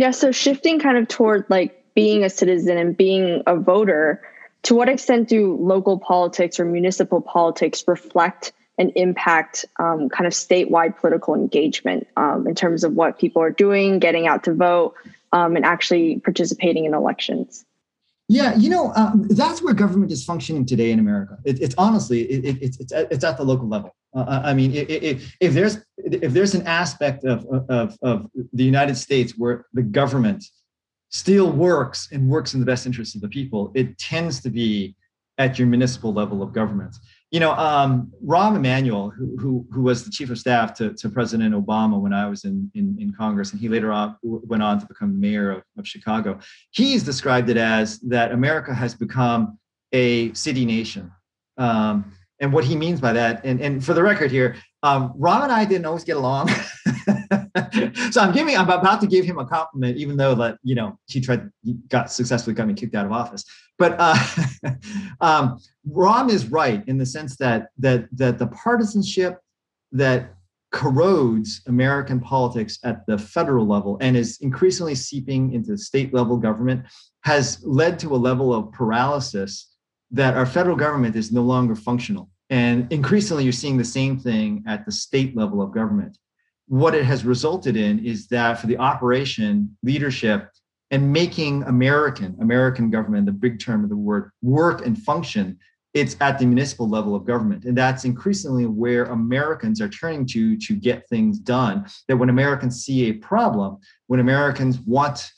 Yeah. 0.03 0.11
So 0.11 0.33
shifting 0.33 0.81
kind 0.81 0.99
of 0.99 1.07
toward 1.07 1.47
like 1.49 1.81
being 1.95 2.25
a 2.25 2.29
citizen 2.29 2.77
and 2.77 2.97
being 2.97 3.41
a 3.47 3.55
voter, 3.55 4.21
to 4.65 4.75
what 4.75 4.89
extent 4.89 5.29
do 5.29 5.57
local 5.61 5.97
politics 5.97 6.59
or 6.59 6.65
municipal 6.65 7.21
politics 7.21 7.85
reflect 7.87 8.51
and 8.79 8.91
impact 8.97 9.65
um, 9.79 10.09
kind 10.09 10.27
of 10.27 10.33
statewide 10.33 10.97
political 10.97 11.37
engagement 11.37 12.09
um, 12.17 12.49
in 12.49 12.57
terms 12.57 12.83
of 12.83 12.95
what 12.95 13.17
people 13.17 13.41
are 13.41 13.53
doing, 13.53 14.01
getting 14.01 14.27
out 14.27 14.43
to 14.43 14.53
vote, 14.53 14.95
um, 15.33 15.55
and 15.55 15.65
actually 15.65 16.19
participating 16.19 16.85
in 16.85 16.95
elections. 16.95 17.65
Yeah, 18.27 18.57
you 18.57 18.71
know, 18.71 18.93
um, 18.97 19.29
that's 19.31 19.63
where 19.63 19.73
government 19.73 20.11
is 20.11 20.25
functioning 20.25 20.67
today 20.67 20.91
in 20.91 20.99
America. 20.99 21.39
It, 21.45 21.63
it's 21.63 21.77
honestly, 21.79 22.23
it, 22.23 22.45
it, 22.45 22.61
it's, 22.61 22.81
it's, 22.81 22.93
it's 22.93 23.23
at 23.23 23.37
the 23.37 23.45
local 23.45 23.69
level. 23.69 23.95
Uh, 24.15 24.43
I 24.45 24.55
mean, 24.55 24.73
if 24.75 25.55
there's 25.55 25.79
if 25.97 26.33
there's 26.33 26.55
an 26.55 26.67
aspect 26.67 27.25
of, 27.25 27.47
of, 27.69 27.97
of 28.03 28.27
the 28.53 28.65
United 28.65 28.97
States 28.97 29.35
where 29.39 29.67
the 29.73 29.83
government 29.83 30.45
still 31.09 31.51
works 31.51 32.09
and 32.13 32.29
works 32.29 32.55
in 32.55 32.61
the 32.61 32.67
best 32.67 32.87
interest 32.87 33.15
of 33.15 33.23
the 33.23 33.29
people, 33.29 33.73
it 33.75 33.99
tends 33.99 34.41
to 34.43 34.51
be 34.51 34.97
at 35.39 35.59
your 35.59 35.67
municipal 35.67 36.13
level 36.13 36.43
of 36.43 36.53
government 36.53 36.95
you 37.33 37.41
know, 37.41 37.53
um, 37.53 38.13
Rahm 38.25 38.57
Emanuel, 38.57 39.09
who, 39.09 39.37
who, 39.39 39.67
who 39.73 39.83
was 39.83 40.05
the 40.05 40.11
chief 40.11 40.29
of 40.29 40.39
staff 40.39 40.75
to, 40.75 40.93
to 40.93 41.09
President 41.09 41.55
Obama 41.55 41.99
when 41.99 42.13
I 42.13 42.29
was 42.29 42.45
in, 42.45 42.71
in, 42.75 42.95
in 43.01 43.11
Congress, 43.15 43.53
and 43.53 43.61
he 43.61 43.71
later 43.71 43.91
on 43.91 44.17
went 44.23 44.63
on 44.63 44.79
to 44.81 44.87
become 44.87 45.19
mayor 45.19 45.51
of, 45.51 45.63
of 45.79 45.89
Chicago. 45.89 46.39
He's 46.73 47.03
described 47.03 47.49
it 47.49 47.57
as 47.57 47.99
that 48.01 48.33
America 48.33 48.75
has 48.75 48.95
become 48.95 49.59
a 49.93 50.33
city 50.35 50.67
nation. 50.67 51.11
Um, 51.57 52.13
and 52.43 52.53
what 52.53 52.65
he 52.65 52.77
means 52.77 53.01
by 53.01 53.13
that, 53.13 53.45
and, 53.45 53.61
and 53.61 53.83
for 53.83 53.95
the 53.95 54.03
record 54.03 54.31
here, 54.31 54.57
um, 54.83 55.15
Rahm 55.19 55.45
and 55.45 55.53
I 55.53 55.65
didn't 55.65 55.87
always 55.87 56.03
get 56.03 56.17
along. 56.17 56.49
so 58.11 58.21
I'm 58.21 58.33
giving, 58.33 58.57
I'm 58.57 58.69
about 58.69 59.01
to 59.01 59.07
give 59.07 59.25
him 59.25 59.39
a 59.39 59.47
compliment, 59.47 59.97
even 59.97 60.17
though 60.17 60.35
that 60.35 60.59
you 60.65 60.75
know 60.75 60.99
he 61.07 61.21
tried, 61.21 61.49
he 61.63 61.75
got 61.89 62.11
successfully 62.11 62.55
got 62.55 62.67
me 62.67 62.75
kicked 62.75 62.97
out 62.97 63.07
of 63.07 63.13
office. 63.13 63.45
But 63.79 63.95
uh, 63.99 64.17
um, 65.21 65.61
Rahm 65.89 66.31
is 66.31 66.47
right 66.47 66.83
in 66.89 66.99
the 66.99 67.07
sense 67.07 67.37
that 67.37 67.69
that 67.79 68.09
that 68.13 68.41
the 68.41 68.49
partisanship 68.49 69.39
that 69.93 70.35
corrodes 70.73 71.63
American 71.69 72.19
politics 72.19 72.79
at 72.83 73.07
the 73.07 73.19
federal 73.19 73.67
level 73.67 73.99
and 74.01 74.17
is 74.17 74.39
increasingly 74.41 74.97
seeping 74.97 75.53
into 75.53 75.77
state 75.77 76.13
level 76.13 76.39
government 76.39 76.87
has 77.23 77.63
led 77.63 78.01
to 78.01 78.15
a 78.15 78.17
level 78.17 78.53
of 78.53 78.73
paralysis 78.73 79.73
that 80.11 80.35
our 80.35 80.47
federal 80.47 80.77
government 80.77 81.15
is 81.15 81.31
no 81.31 81.43
longer 81.43 81.75
functional. 81.75 82.29
And 82.53 82.93
increasingly, 82.93 83.45
you're 83.45 83.53
seeing 83.55 83.79
the 83.79 83.85
same 83.85 84.19
thing 84.19 84.63
at 84.67 84.85
the 84.85 84.93
state 84.93 85.35
level 85.35 85.63
of 85.63 85.73
government. 85.73 86.19
What 86.69 86.95
it 86.95 87.07
has 87.07 87.25
resulted 87.25 87.79
in 87.79 88.05
is 88.05 88.29
that 88.29 88.61
for 88.61 88.67
the 88.67 88.77
operation, 88.77 89.75
leadership, 89.83 90.51
and 90.91 91.11
making 91.11 91.63
American, 91.63 92.37
American 92.43 92.91
government, 92.91 93.25
the 93.25 93.33
big 93.33 93.59
term 93.59 93.85
of 93.85 93.89
the 93.89 93.97
word, 93.97 94.33
work 94.43 94.85
and 94.85 95.03
function, 95.03 95.59
it's 95.95 96.15
at 96.21 96.39
the 96.39 96.45
municipal 96.45 96.87
level 96.87 97.15
of 97.15 97.25
government. 97.25 97.65
And 97.65 97.77
that's 97.77 98.05
increasingly 98.05 98.67
where 98.67 99.05
Americans 99.05 99.81
are 99.81 99.89
turning 99.89 100.27
to 100.27 100.59
to 100.59 100.75
get 100.75 101.09
things 101.09 101.39
done. 101.39 101.87
That 102.09 102.19
when 102.19 102.29
Americans 102.29 102.85
see 102.85 103.09
a 103.09 103.15
problem, 103.15 103.79
when 104.09 104.21
Americans 104.21 104.79
want 104.81 105.33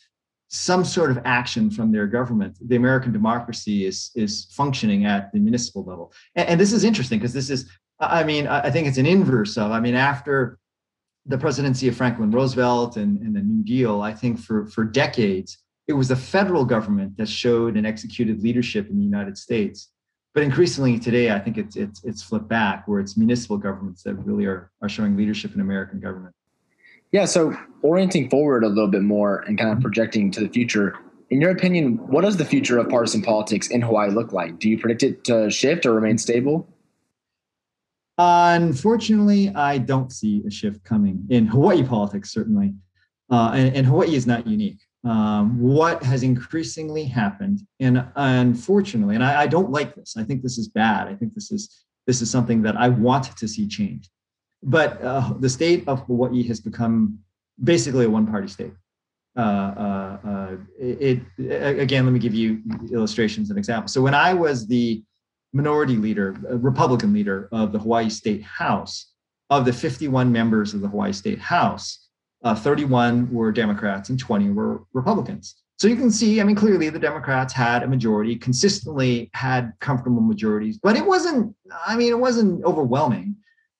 some 0.54 0.84
sort 0.84 1.10
of 1.10 1.18
action 1.24 1.68
from 1.68 1.90
their 1.90 2.06
government, 2.06 2.56
the 2.60 2.76
American 2.76 3.12
democracy 3.12 3.86
is, 3.86 4.12
is 4.14 4.46
functioning 4.52 5.04
at 5.04 5.32
the 5.32 5.40
municipal 5.40 5.82
level. 5.84 6.12
And, 6.36 6.48
and 6.50 6.60
this 6.60 6.72
is 6.72 6.84
interesting 6.84 7.18
because 7.18 7.32
this 7.32 7.50
is, 7.50 7.68
I 7.98 8.22
mean, 8.22 8.46
I 8.46 8.70
think 8.70 8.86
it's 8.86 8.98
an 8.98 9.06
inverse 9.06 9.56
of, 9.56 9.72
I 9.72 9.80
mean, 9.80 9.96
after 9.96 10.58
the 11.26 11.38
presidency 11.38 11.88
of 11.88 11.96
Franklin 11.96 12.30
Roosevelt 12.30 12.96
and, 12.96 13.18
and 13.18 13.34
the 13.34 13.40
New 13.40 13.64
Deal, 13.64 14.02
I 14.02 14.14
think 14.14 14.38
for, 14.38 14.66
for 14.66 14.84
decades, 14.84 15.58
it 15.88 15.92
was 15.92 16.08
the 16.08 16.16
federal 16.16 16.64
government 16.64 17.16
that 17.16 17.28
showed 17.28 17.76
and 17.76 17.84
executed 17.84 18.40
leadership 18.40 18.88
in 18.88 18.96
the 18.96 19.04
United 19.04 19.36
States. 19.36 19.90
But 20.34 20.44
increasingly 20.44 21.00
today, 21.00 21.32
I 21.32 21.40
think 21.40 21.58
it's, 21.58 21.74
it's, 21.74 22.04
it's 22.04 22.22
flipped 22.22 22.48
back 22.48 22.86
where 22.86 23.00
it's 23.00 23.16
municipal 23.16 23.58
governments 23.58 24.02
that 24.04 24.14
really 24.14 24.44
are, 24.44 24.70
are 24.82 24.88
showing 24.88 25.16
leadership 25.16 25.54
in 25.54 25.60
American 25.60 25.98
government. 25.98 26.34
Yeah, 27.14 27.26
so 27.26 27.56
orienting 27.82 28.28
forward 28.28 28.64
a 28.64 28.68
little 28.68 28.90
bit 28.90 29.02
more 29.02 29.44
and 29.46 29.56
kind 29.56 29.70
of 29.70 29.80
projecting 29.80 30.32
to 30.32 30.40
the 30.40 30.48
future, 30.48 30.98
in 31.30 31.40
your 31.40 31.52
opinion, 31.52 31.98
what 32.08 32.22
does 32.22 32.38
the 32.38 32.44
future 32.44 32.76
of 32.76 32.88
partisan 32.88 33.22
politics 33.22 33.68
in 33.68 33.82
Hawaii 33.82 34.10
look 34.10 34.32
like? 34.32 34.58
Do 34.58 34.68
you 34.68 34.76
predict 34.76 35.04
it 35.04 35.24
to 35.26 35.48
shift 35.48 35.86
or 35.86 35.92
remain 35.92 36.18
stable? 36.18 36.66
Unfortunately, 38.18 39.50
I 39.54 39.78
don't 39.78 40.12
see 40.12 40.42
a 40.44 40.50
shift 40.50 40.82
coming 40.82 41.24
in 41.30 41.46
Hawaii 41.46 41.84
politics, 41.84 42.32
certainly. 42.32 42.74
Uh, 43.30 43.52
and, 43.54 43.76
and, 43.76 43.86
Hawaii 43.86 44.16
is 44.16 44.26
not 44.26 44.44
unique. 44.44 44.80
Um, 45.04 45.60
what 45.60 46.02
has 46.02 46.24
increasingly 46.24 47.04
happened, 47.04 47.60
and 47.78 48.04
unfortunately, 48.16 49.14
and 49.14 49.22
I, 49.22 49.42
I, 49.42 49.46
don't 49.46 49.70
like 49.70 49.94
this. 49.94 50.16
I 50.16 50.24
think 50.24 50.42
this 50.42 50.58
is 50.58 50.66
bad. 50.66 51.06
I 51.06 51.14
think 51.14 51.32
this 51.34 51.52
is 51.52 51.84
this 52.08 52.20
is 52.20 52.28
something 52.28 52.62
that 52.62 52.76
I 52.76 52.88
want 52.88 53.36
to 53.36 53.46
see 53.46 53.68
change 53.68 54.10
but 54.64 55.00
uh, 55.02 55.34
the 55.38 55.48
state 55.48 55.86
of 55.86 56.00
Hawaii 56.06 56.42
has 56.44 56.60
become 56.60 57.18
basically 57.62 58.06
a 58.06 58.10
one-party 58.10 58.48
state. 58.48 58.72
Uh, 59.36 59.40
uh, 59.40 60.18
uh 60.24 60.56
it, 60.78 61.20
it, 61.38 61.78
again, 61.78 62.04
let 62.04 62.12
me 62.12 62.18
give 62.18 62.34
you 62.34 62.62
illustrations 62.92 63.50
and 63.50 63.58
examples. 63.58 63.92
So 63.92 64.00
when 64.00 64.14
I 64.14 64.32
was 64.32 64.66
the 64.66 65.02
minority 65.52 65.96
leader, 65.96 66.32
Republican 66.50 67.12
leader 67.12 67.48
of 67.52 67.72
the 67.72 67.78
Hawaii 67.78 68.10
State 68.10 68.42
House, 68.42 69.12
of 69.50 69.64
the 69.64 69.72
51 69.72 70.32
members 70.32 70.74
of 70.74 70.80
the 70.80 70.88
Hawaii 70.88 71.12
State 71.12 71.38
House, 71.38 72.08
uh, 72.42 72.54
31 72.54 73.32
were 73.32 73.52
Democrats 73.52 74.08
and 74.08 74.18
20 74.18 74.50
were 74.50 74.82
Republicans. 74.92 75.56
So 75.76 75.88
you 75.88 75.96
can 75.96 76.10
see, 76.10 76.40
I 76.40 76.44
mean, 76.44 76.56
clearly 76.56 76.88
the 76.88 76.98
Democrats 76.98 77.52
had 77.52 77.82
a 77.82 77.88
majority, 77.88 78.36
consistently 78.36 79.30
had 79.34 79.72
comfortable 79.80 80.20
majorities, 80.20 80.78
but 80.78 80.96
it 80.96 81.04
wasn't, 81.04 81.54
I 81.86 81.96
mean, 81.96 82.12
it 82.12 82.18
wasn't 82.18 82.64
overwhelming. 82.64 83.36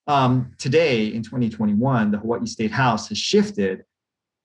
Um, 0.06 0.52
today 0.58 1.06
in 1.06 1.22
2021, 1.22 2.10
the 2.10 2.18
Hawaii 2.18 2.46
State 2.46 2.70
House 2.70 3.08
has 3.08 3.18
shifted 3.18 3.84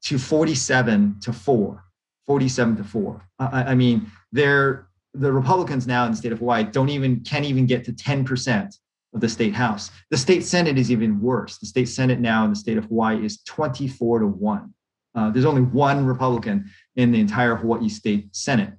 to 0.04 0.18
47 0.18 1.20
to 1.22 1.34
4, 1.34 1.84
47 2.28 2.78
to 2.78 2.84
4. 2.84 3.28
I, 3.40 3.64
I 3.64 3.76
mean, 3.76 4.10
they're 4.32 4.88
the 5.14 5.32
Republicans 5.32 5.88
now 5.88 6.06
in 6.06 6.12
the 6.12 6.18
state 6.18 6.32
of 6.32 6.40
Hawaii 6.40 6.64
don't 6.64 6.90
even 6.90 7.22
can't 7.22 7.46
even 7.46 7.66
get 7.66 7.84
to 7.86 7.92
10% 7.92 8.74
of 9.14 9.22
the 9.22 9.28
state 9.28 9.54
house. 9.54 9.92
The 10.12 10.18
state 10.18 10.46
senate 10.46 10.78
is 10.78 10.92
even 10.92 11.20
worse. 11.20 11.58
The 11.58 11.66
state 11.66 11.90
senate 11.90 12.20
now 12.20 12.44
in 12.44 12.52
the 12.52 12.56
state 12.56 12.78
of 12.78 12.86
Hawaii 12.86 13.26
is 13.26 13.42
24 13.44 14.20
to 14.20 14.28
1. 14.28 14.74
Uh, 15.16 15.32
there's 15.32 15.46
only 15.46 15.64
one 15.64 16.06
Republican 16.06 16.70
in 16.96 17.12
the 17.12 17.20
entire 17.20 17.56
Hawaii 17.56 17.90
state 17.90 18.36
senate. 18.36 18.74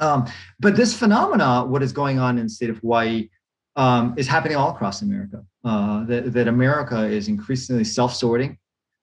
Um, 0.00 0.26
but 0.60 0.76
this 0.76 0.96
phenomena, 0.96 1.64
what 1.64 1.82
is 1.82 1.92
going 1.92 2.18
on 2.18 2.36
in 2.36 2.44
the 2.44 2.50
state 2.50 2.68
of 2.68 2.78
Hawaii, 2.78 3.30
um, 3.76 4.14
is 4.16 4.26
happening 4.26 4.56
all 4.56 4.70
across 4.70 5.02
America. 5.02 5.44
Uh, 5.64 6.04
that, 6.04 6.32
that 6.32 6.48
America 6.48 7.04
is 7.04 7.28
increasingly 7.28 7.84
self-sorting. 7.84 8.58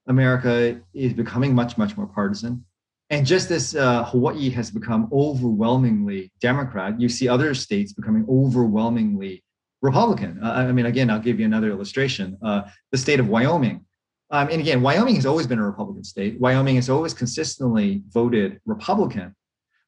America 0.08 0.80
is 0.94 1.14
becoming 1.14 1.54
much, 1.54 1.78
much 1.78 1.98
more 1.98 2.08
partisan. 2.08 2.64
And 3.10 3.26
just 3.26 3.52
as 3.52 3.76
uh, 3.76 4.06
Hawaii 4.06 4.50
has 4.52 4.72
become 4.72 5.10
overwhelmingly 5.12 6.32
Democrat, 6.40 7.00
you 7.00 7.10
see 7.10 7.28
other 7.28 7.54
states 7.54 7.92
becoming 7.92 8.26
overwhelmingly 8.30 9.44
Republican. 9.82 10.40
Uh, 10.42 10.52
I 10.52 10.72
mean, 10.72 10.86
again, 10.86 11.10
I'll 11.10 11.20
give 11.20 11.40
you 11.40 11.46
another 11.46 11.70
illustration. 11.72 12.38
Uh, 12.42 12.62
the 12.92 12.98
state 12.98 13.20
of 13.20 13.28
Wyoming. 13.28 13.86
Um, 14.30 14.48
and 14.50 14.62
again, 14.62 14.82
Wyoming 14.82 15.16
has 15.16 15.26
always 15.26 15.46
been 15.46 15.60
a 15.60 15.66
Republican 15.66 16.06
state. 16.06 16.40
Wyoming 16.40 16.76
has 16.76 16.90
always 16.90 17.14
consistently 17.14 18.02
voted 18.10 18.62
Republican. 18.66 19.36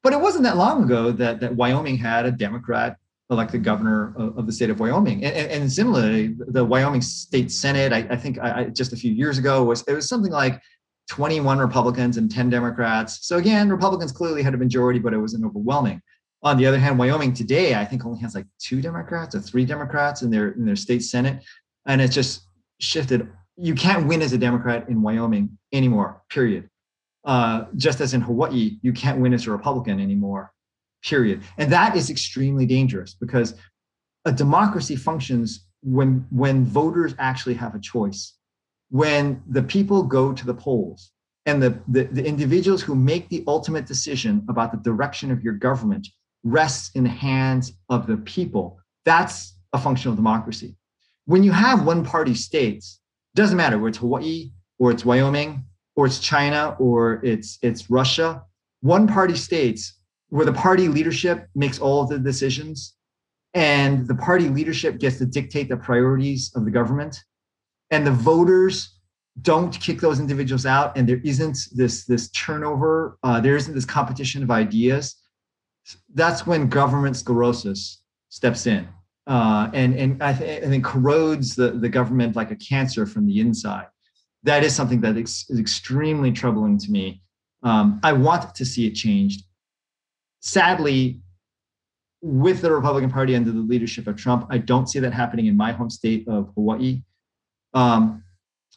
But 0.01 0.11
it 0.11 0.19
wasn't 0.19 0.43
that 0.43 0.57
long 0.57 0.83
ago 0.83 1.11
that, 1.11 1.39
that 1.39 1.55
Wyoming 1.55 1.97
had 1.97 2.25
a 2.25 2.31
Democrat 2.31 2.97
elected 3.33 3.63
governor 3.63 4.13
of, 4.17 4.37
of 4.37 4.45
the 4.45 4.51
state 4.51 4.69
of 4.69 4.79
Wyoming. 4.79 5.23
And, 5.25 5.51
and, 5.51 5.71
similarly, 5.71 6.35
the 6.37 6.63
Wyoming 6.63 7.01
State 7.01 7.51
Senate, 7.51 7.91
I, 7.91 8.07
I 8.09 8.15
think 8.15 8.39
I, 8.39 8.65
just 8.65 8.93
a 8.93 8.95
few 8.95 9.11
years 9.11 9.37
ago 9.37 9.63
was 9.63 9.83
it 9.87 9.93
was 9.93 10.07
something 10.07 10.31
like 10.31 10.61
21 11.09 11.59
Republicans 11.59 12.17
and 12.17 12.31
10 12.31 12.49
Democrats. 12.49 13.27
So 13.27 13.37
again, 13.37 13.69
Republicans 13.69 14.11
clearly 14.11 14.41
had 14.41 14.53
a 14.53 14.57
majority, 14.57 14.99
but 14.99 15.13
it 15.13 15.17
wasn't 15.17 15.45
overwhelming. 15.45 16.01
On 16.43 16.57
the 16.57 16.65
other 16.65 16.79
hand, 16.79 16.97
Wyoming 16.97 17.33
today, 17.33 17.75
I 17.75 17.85
think 17.85 18.05
only 18.05 18.19
has 18.21 18.35
like 18.35 18.45
two 18.59 18.81
Democrats 18.81 19.35
or 19.35 19.39
three 19.39 19.65
Democrats 19.65 20.21
in 20.21 20.29
their 20.29 20.51
in 20.51 20.65
their 20.65 20.75
state 20.75 21.03
senate, 21.03 21.43
and 21.85 22.01
it's 22.01 22.13
just 22.13 22.47
shifted. 22.79 23.29
You 23.55 23.75
can't 23.75 24.07
win 24.07 24.21
as 24.21 24.33
a 24.33 24.37
Democrat 24.37 24.89
in 24.89 25.01
Wyoming 25.01 25.57
anymore. 25.71 26.21
Period. 26.29 26.69
Uh, 27.23 27.65
just 27.77 28.01
as 28.01 28.13
in 28.13 28.19
Hawaii, 28.19 28.77
you 28.81 28.91
can't 28.91 29.19
win 29.19 29.33
as 29.33 29.47
a 29.47 29.51
Republican 29.51 30.01
anymore 30.01 30.51
period. 31.03 31.41
And 31.57 31.71
that 31.71 31.95
is 31.95 32.09
extremely 32.09 32.65
dangerous 32.65 33.15
because 33.19 33.55
a 34.25 34.31
democracy 34.31 34.95
functions 34.95 35.65
when, 35.81 36.25
when 36.31 36.65
voters 36.65 37.13
actually 37.19 37.55
have 37.55 37.75
a 37.75 37.79
choice, 37.79 38.33
when 38.89 39.41
the 39.49 39.63
people 39.63 40.03
go 40.03 40.33
to 40.33 40.45
the 40.45 40.53
polls 40.53 41.11
and 41.45 41.61
the, 41.61 41.77
the, 41.87 42.03
the 42.05 42.25
individuals 42.25 42.81
who 42.81 42.95
make 42.95 43.27
the 43.29 43.43
ultimate 43.47 43.85
decision 43.85 44.45
about 44.49 44.71
the 44.71 44.77
direction 44.77 45.29
of 45.29 45.43
your 45.43 45.53
government 45.53 46.07
rests 46.43 46.91
in 46.95 47.03
the 47.03 47.09
hands 47.09 47.73
of 47.89 48.07
the 48.07 48.17
people. 48.17 48.79
That's 49.05 49.57
a 49.73 49.79
functional 49.79 50.15
democracy. 50.15 50.75
When 51.25 51.43
you 51.43 51.51
have 51.51 51.85
one 51.85 52.05
party 52.05 52.33
states, 52.33 52.99
doesn't 53.35 53.57
matter 53.57 53.77
where 53.77 53.89
it's 53.89 53.97
Hawaii 53.97 54.51
or 54.79 54.91
it's 54.91 55.03
Wyoming 55.03 55.65
or 55.95 56.05
it's 56.05 56.19
China 56.19 56.75
or 56.79 57.19
it's 57.23 57.57
it's 57.61 57.89
Russia, 57.89 58.43
one 58.81 59.07
party 59.07 59.35
states 59.35 59.93
where 60.33 60.47
the 60.47 60.53
party 60.53 60.87
leadership 60.87 61.47
makes 61.53 61.77
all 61.77 62.01
of 62.01 62.09
the 62.09 62.17
decisions 62.17 62.95
and 63.53 64.07
the 64.07 64.15
party 64.15 64.49
leadership 64.49 64.97
gets 64.97 65.19
to 65.19 65.27
dictate 65.27 65.69
the 65.69 65.77
priorities 65.77 66.51
of 66.55 66.65
the 66.65 66.71
government. 66.71 67.23
And 67.91 68.07
the 68.07 68.13
voters 68.13 68.97
don't 69.43 69.79
kick 69.79 70.01
those 70.01 70.19
individuals 70.19 70.65
out 70.65 70.97
and 70.97 71.07
there 71.07 71.21
isn't 71.23 71.59
this 71.75 72.05
this 72.05 72.31
turnover 72.31 73.19
uh, 73.21 73.39
there 73.41 73.55
isn't 73.55 73.75
this 73.75 73.85
competition 73.85 74.41
of 74.41 74.49
ideas. 74.49 75.15
That's 76.15 76.47
when 76.47 76.67
government 76.67 77.15
sclerosis 77.15 78.01
steps 78.29 78.65
in 78.65 78.87
uh, 79.27 79.69
and 79.75 79.93
and 79.93 80.23
I, 80.23 80.33
th- 80.33 80.63
think 80.63 80.83
corrodes 80.83 81.53
the, 81.53 81.69
the 81.73 81.89
government 81.89 82.35
like 82.35 82.49
a 82.49 82.55
cancer 82.55 83.05
from 83.05 83.27
the 83.27 83.39
inside. 83.39 83.85
That 84.41 84.63
is 84.63 84.75
something 84.75 84.99
that 85.01 85.15
is, 85.15 85.45
is 85.49 85.59
extremely 85.59 86.31
troubling 86.31 86.79
to 86.79 86.89
me. 86.89 87.21
Um, 87.61 87.99
i 88.03 88.11
want 88.11 88.55
to 88.55 88.65
see 88.65 88.87
it 88.87 88.95
changed 88.95 89.43
sadly, 90.43 91.21
with 92.21 92.61
the 92.61 92.71
Republican 92.71 93.09
Party 93.09 93.35
under 93.35 93.51
the 93.51 93.59
leadership 93.59 94.07
of 94.07 94.15
Trump, 94.15 94.45
I 94.49 94.57
don't 94.59 94.87
see 94.87 94.99
that 94.99 95.13
happening 95.13 95.47
in 95.47 95.57
my 95.57 95.71
home 95.71 95.89
state 95.89 96.27
of 96.27 96.51
Hawaii. 96.55 97.01
Um, 97.73 98.23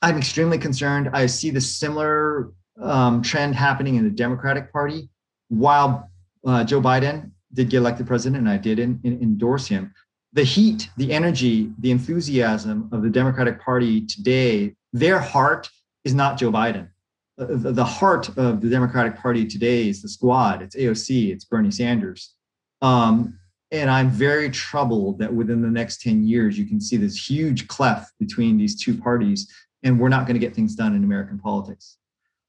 I'm 0.00 0.16
extremely 0.16 0.58
concerned. 0.58 1.10
I 1.12 1.26
see 1.26 1.50
the 1.50 1.60
similar 1.60 2.52
um, 2.80 3.22
trend 3.22 3.54
happening 3.54 3.96
in 3.96 4.04
the 4.04 4.10
Democratic 4.10 4.72
Party. 4.72 5.08
While 5.48 6.10
uh, 6.46 6.64
Joe 6.64 6.80
Biden 6.80 7.30
did 7.52 7.70
get 7.70 7.78
elected 7.78 8.06
president, 8.06 8.40
and 8.40 8.48
I 8.48 8.56
did 8.56 8.78
in, 8.78 9.00
in, 9.04 9.20
endorse 9.20 9.66
him. 9.66 9.92
The 10.32 10.44
heat, 10.44 10.90
the 10.96 11.12
energy, 11.12 11.72
the 11.78 11.90
enthusiasm 11.90 12.88
of 12.92 13.02
the 13.02 13.10
Democratic 13.10 13.60
Party 13.60 14.06
today, 14.06 14.74
their 14.92 15.18
heart 15.18 15.70
is 16.04 16.14
not 16.14 16.38
Joe 16.38 16.50
Biden. 16.50 16.88
The, 17.38 17.84
heart 17.84 18.28
of 18.38 18.60
the 18.62 18.70
Democratic 18.70 19.16
Party 19.16 19.44
today 19.44 19.88
is 19.88 20.00
the 20.00 20.08
squad. 20.08 20.62
It's 20.62 20.74
AOC. 20.74 21.32
It's 21.32 21.44
Bernie 21.44 21.70
Sanders. 21.70 22.34
Um, 22.80 23.38
and 23.70 23.90
I'm 23.90 24.08
very 24.08 24.48
troubled 24.48 25.18
that 25.18 25.32
within 25.32 25.60
the 25.60 25.68
next 25.68 26.00
10 26.00 26.26
years, 26.26 26.58
you 26.58 26.66
can 26.66 26.80
see 26.80 26.96
this 26.96 27.28
huge 27.28 27.68
cleft 27.68 28.12
between 28.18 28.56
these 28.56 28.80
two 28.80 28.96
parties, 28.96 29.52
and 29.82 30.00
we're 30.00 30.08
not 30.08 30.26
going 30.26 30.34
to 30.34 30.40
get 30.40 30.54
things 30.54 30.74
done 30.74 30.94
in 30.94 31.04
American 31.04 31.38
politics. 31.38 31.98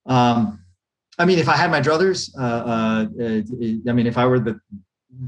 Um, 0.06 0.64
I 1.18 1.26
mean, 1.26 1.40
if 1.40 1.50
I 1.50 1.58
had 1.58 1.72
my 1.72 1.82
druthers, 1.82 2.32
uh, 2.38 2.42
uh, 2.42 3.90
I 3.90 3.94
mean, 3.94 4.08
if 4.08 4.18
I 4.18 4.26
were 4.26 4.40
the, 4.40 4.60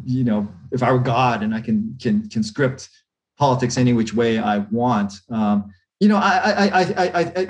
you 0.06 0.24
know, 0.24 0.48
if 0.72 0.84
I 0.84 0.92
were 0.92 1.00
God 1.00 1.42
and 1.42 1.54
I 1.54 1.62
can 1.62 1.98
can 2.00 2.30
can 2.30 2.44
script 2.44 2.90
politics 3.38 3.78
any 3.78 3.94
which 3.94 4.14
way 4.14 4.38
I 4.38 4.60
want, 4.72 5.14
um, 5.30 5.74
you 6.00 6.08
know, 6.08 6.18
I 6.18 6.38
I 6.38 6.66
I 6.66 6.84
I 6.98 7.44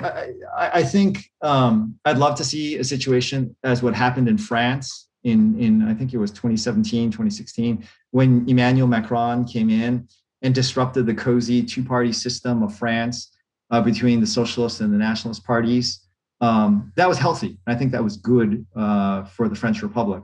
I 0.54 0.70
I, 0.78 0.82
think 0.82 1.30
um, 1.40 1.98
I'd 2.04 2.18
love 2.18 2.34
to 2.36 2.44
see 2.44 2.78
a 2.78 2.84
situation 2.84 3.54
as 3.62 3.82
what 3.82 3.94
happened 3.94 4.28
in 4.28 4.38
France 4.38 5.08
in 5.24 5.58
in 5.60 5.82
I 5.82 5.94
think 5.94 6.14
it 6.14 6.18
was 6.18 6.30
2017, 6.30 7.10
2016, 7.10 7.86
when 8.10 8.48
Emmanuel 8.48 8.88
Macron 8.88 9.44
came 9.44 9.70
in 9.70 10.08
and 10.42 10.54
disrupted 10.54 11.06
the 11.06 11.14
cozy 11.14 11.62
two-party 11.62 12.12
system 12.12 12.62
of 12.62 12.74
France 12.74 13.32
uh, 13.70 13.80
between 13.80 14.20
the 14.20 14.26
socialist 14.26 14.80
and 14.80 14.92
the 14.92 14.98
nationalist 14.98 15.44
parties 15.44 16.06
um, 16.40 16.92
that 16.96 17.08
was 17.08 17.18
healthy. 17.18 17.58
I 17.66 17.74
think 17.74 17.92
that 17.92 18.02
was 18.02 18.16
good 18.16 18.66
uh, 18.74 19.24
for 19.24 19.48
the 19.48 19.54
French 19.54 19.82
Republic. 19.82 20.22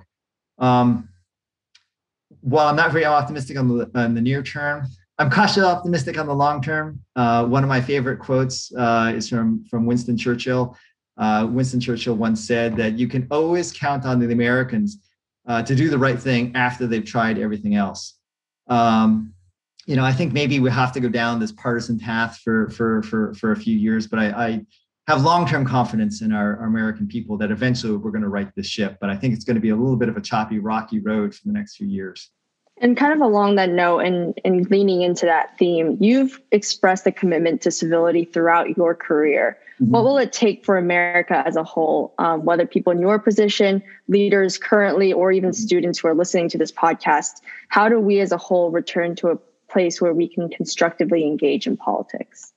Um, 0.58 1.08
while 2.40 2.68
I'm 2.68 2.76
not 2.76 2.92
very 2.92 3.04
optimistic 3.04 3.58
on 3.58 3.68
the, 3.68 3.90
on 3.94 4.14
the 4.14 4.20
near 4.20 4.42
term, 4.42 4.86
I'm 5.18 5.30
cautiously 5.30 5.62
optimistic 5.62 6.18
on 6.18 6.26
the 6.26 6.34
long 6.34 6.60
term. 6.60 7.00
Uh, 7.14 7.46
one 7.46 7.62
of 7.62 7.68
my 7.68 7.80
favorite 7.80 8.18
quotes 8.18 8.74
uh, 8.74 9.12
is 9.14 9.28
from, 9.28 9.64
from 9.64 9.86
Winston 9.86 10.16
Churchill. 10.16 10.76
Uh, 11.16 11.48
Winston 11.50 11.80
Churchill 11.80 12.14
once 12.14 12.46
said 12.46 12.76
that 12.76 12.98
you 12.98 13.08
can 13.08 13.26
always 13.30 13.72
count 13.72 14.04
on 14.04 14.20
the 14.20 14.30
Americans 14.30 14.98
uh, 15.46 15.62
to 15.62 15.74
do 15.74 15.88
the 15.88 15.96
right 15.96 16.18
thing 16.18 16.54
after 16.54 16.86
they've 16.86 17.04
tried 17.04 17.38
everything 17.38 17.74
else. 17.74 18.18
Um, 18.68 19.32
you 19.86 19.96
know, 19.96 20.04
I 20.04 20.12
think 20.12 20.32
maybe 20.32 20.60
we 20.60 20.70
have 20.70 20.92
to 20.92 21.00
go 21.00 21.08
down 21.08 21.38
this 21.38 21.52
partisan 21.52 21.98
path 21.98 22.40
for 22.42 22.68
for 22.70 23.02
for 23.04 23.32
for 23.34 23.52
a 23.52 23.56
few 23.56 23.76
years, 23.76 24.08
but 24.08 24.18
I, 24.18 24.26
I 24.26 24.66
have 25.06 25.22
long-term 25.22 25.64
confidence 25.64 26.20
in 26.20 26.32
our, 26.32 26.58
our, 26.58 26.66
American 26.66 27.06
people 27.06 27.36
that 27.38 27.52
eventually 27.52 27.96
we're 27.96 28.10
going 28.10 28.22
to 28.22 28.28
right 28.28 28.50
this 28.56 28.66
ship. 28.66 28.98
But 29.00 29.08
I 29.08 29.16
think 29.16 29.34
it's 29.34 29.44
going 29.44 29.54
to 29.54 29.60
be 29.60 29.68
a 29.68 29.76
little 29.76 29.96
bit 29.96 30.08
of 30.08 30.16
a 30.16 30.20
choppy, 30.20 30.58
rocky 30.58 30.98
road 30.98 31.32
for 31.32 31.42
the 31.46 31.52
next 31.52 31.76
few 31.76 31.86
years. 31.86 32.32
And 32.78 32.96
kind 32.96 33.12
of 33.12 33.20
along 33.20 33.56
that 33.56 33.70
note 33.70 34.00
and, 34.00 34.38
and 34.44 34.70
leaning 34.70 35.00
into 35.00 35.24
that 35.24 35.56
theme, 35.58 35.96
you've 35.98 36.40
expressed 36.52 37.06
a 37.06 37.12
commitment 37.12 37.62
to 37.62 37.70
civility 37.70 38.24
throughout 38.24 38.76
your 38.76 38.94
career. 38.94 39.58
Mm-hmm. 39.80 39.92
What 39.92 40.04
will 40.04 40.18
it 40.18 40.32
take 40.32 40.64
for 40.64 40.76
America 40.76 41.42
as 41.46 41.56
a 41.56 41.64
whole, 41.64 42.14
um, 42.18 42.44
whether 42.44 42.66
people 42.66 42.92
in 42.92 43.00
your 43.00 43.18
position, 43.18 43.82
leaders 44.08 44.58
currently, 44.58 45.12
or 45.12 45.32
even 45.32 45.50
mm-hmm. 45.50 45.62
students 45.62 45.98
who 45.98 46.08
are 46.08 46.14
listening 46.14 46.50
to 46.50 46.58
this 46.58 46.70
podcast? 46.70 47.40
How 47.68 47.88
do 47.88 47.98
we 47.98 48.20
as 48.20 48.30
a 48.30 48.36
whole 48.36 48.70
return 48.70 49.16
to 49.16 49.28
a 49.28 49.38
place 49.70 50.00
where 50.00 50.12
we 50.12 50.28
can 50.28 50.50
constructively 50.50 51.26
engage 51.26 51.66
in 51.66 51.78
politics? 51.78 52.52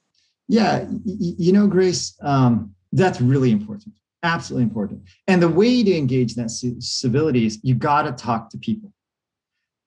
Yeah, 0.50 0.86
you 1.06 1.54
know, 1.54 1.68
Grace, 1.68 2.18
um, 2.22 2.74
that's 2.92 3.22
really 3.22 3.52
important. 3.52 3.96
Absolutely 4.24 4.64
important. 4.64 5.04
And 5.28 5.42
the 5.42 5.48
way 5.48 5.84
to 5.84 5.96
engage 5.96 6.36
that 6.36 6.50
civility 6.50 7.46
is 7.46 7.60
you 7.64 7.76
got 7.76 8.02
to 8.04 8.12
talk 8.12 8.50
to 8.50 8.58
people. 8.58 8.92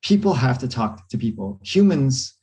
People 0.03 0.35
have 0.35 0.59
to 0.59 0.69
talk 0.69 1.09
to 1.09 1.19
people. 1.19 1.61
Humans, 1.62 2.35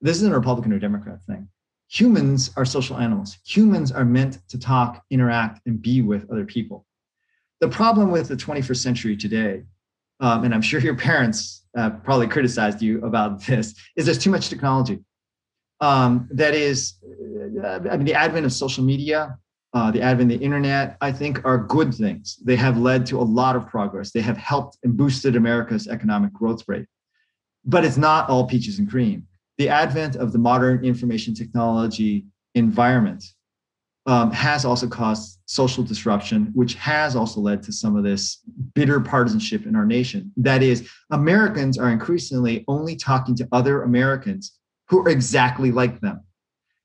this 0.00 0.16
isn't 0.18 0.32
a 0.32 0.36
Republican 0.36 0.72
or 0.72 0.78
Democrat 0.78 1.18
thing. 1.26 1.48
Humans 1.88 2.52
are 2.56 2.64
social 2.64 2.98
animals. 2.98 3.38
Humans 3.44 3.90
are 3.90 4.04
meant 4.04 4.38
to 4.48 4.58
talk, 4.58 5.04
interact, 5.10 5.60
and 5.66 5.82
be 5.82 6.02
with 6.02 6.30
other 6.30 6.44
people. 6.44 6.86
The 7.60 7.68
problem 7.68 8.10
with 8.10 8.28
the 8.28 8.36
21st 8.36 8.76
century 8.76 9.16
today, 9.16 9.64
um, 10.20 10.44
and 10.44 10.54
I'm 10.54 10.62
sure 10.62 10.80
your 10.80 10.96
parents 11.10 11.64
uh, 11.76 11.90
probably 11.90 12.28
criticized 12.28 12.80
you 12.80 13.04
about 13.04 13.44
this, 13.44 13.74
is 13.96 14.06
there's 14.06 14.18
too 14.18 14.30
much 14.30 14.48
technology 14.48 15.00
um, 15.80 16.28
that 16.32 16.54
is, 16.54 16.94
uh, 17.62 17.80
I 17.90 17.96
mean, 17.96 18.04
the 18.04 18.14
advent 18.14 18.46
of 18.46 18.52
social 18.52 18.84
media, 18.84 19.38
uh, 19.72 19.90
the 19.90 20.02
advent 20.02 20.32
of 20.32 20.38
the 20.38 20.44
internet, 20.44 20.96
I 21.00 21.12
think 21.12 21.44
are 21.44 21.58
good 21.58 21.94
things. 21.94 22.38
They 22.44 22.56
have 22.56 22.76
led 22.76 23.06
to 23.06 23.20
a 23.20 23.22
lot 23.22 23.56
of 23.56 23.66
progress. 23.66 24.10
They 24.10 24.20
have 24.20 24.36
helped 24.36 24.78
and 24.82 24.96
boosted 24.96 25.36
America's 25.36 25.88
economic 25.88 26.32
growth 26.32 26.64
rate. 26.66 26.86
But 27.64 27.84
it's 27.84 27.96
not 27.96 28.28
all 28.28 28.46
peaches 28.46 28.78
and 28.78 28.88
cream. 28.88 29.26
The 29.58 29.68
advent 29.68 30.16
of 30.16 30.32
the 30.32 30.38
modern 30.38 30.84
information 30.84 31.34
technology 31.34 32.24
environment 32.54 33.24
um, 34.06 34.32
has 34.32 34.64
also 34.64 34.88
caused 34.88 35.38
social 35.44 35.84
disruption, 35.84 36.50
which 36.54 36.74
has 36.74 37.14
also 37.14 37.40
led 37.40 37.62
to 37.64 37.72
some 37.72 37.96
of 37.96 38.02
this 38.02 38.38
bitter 38.74 38.98
partisanship 39.00 39.66
in 39.66 39.76
our 39.76 39.84
nation. 39.84 40.32
That 40.36 40.62
is, 40.62 40.90
Americans 41.10 41.78
are 41.78 41.90
increasingly 41.90 42.64
only 42.66 42.96
talking 42.96 43.34
to 43.36 43.48
other 43.52 43.82
Americans 43.82 44.58
who 44.88 45.00
are 45.00 45.08
exactly 45.10 45.70
like 45.70 46.00
them. 46.00 46.22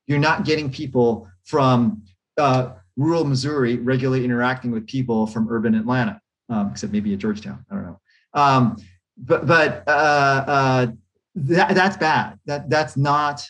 You're 0.06 0.18
not 0.18 0.44
getting 0.44 0.70
people 0.70 1.28
from 1.44 2.02
uh, 2.36 2.72
rural 2.96 3.24
Missouri 3.24 3.76
regularly 3.76 4.24
interacting 4.24 4.70
with 4.70 4.86
people 4.86 5.26
from 5.26 5.48
urban 5.50 5.74
Atlanta, 5.74 6.20
um, 6.48 6.70
except 6.70 6.92
maybe 6.92 7.12
at 7.12 7.18
Georgetown. 7.18 7.64
I 7.70 7.74
don't 7.74 7.84
know. 7.84 8.00
Um, 8.34 8.76
but 9.16 9.46
but 9.46 9.84
uh, 9.86 10.44
uh, 10.46 10.86
that, 11.34 11.74
that's 11.74 11.96
bad. 11.96 12.38
That 12.46 12.70
that's 12.70 12.96
not 12.96 13.46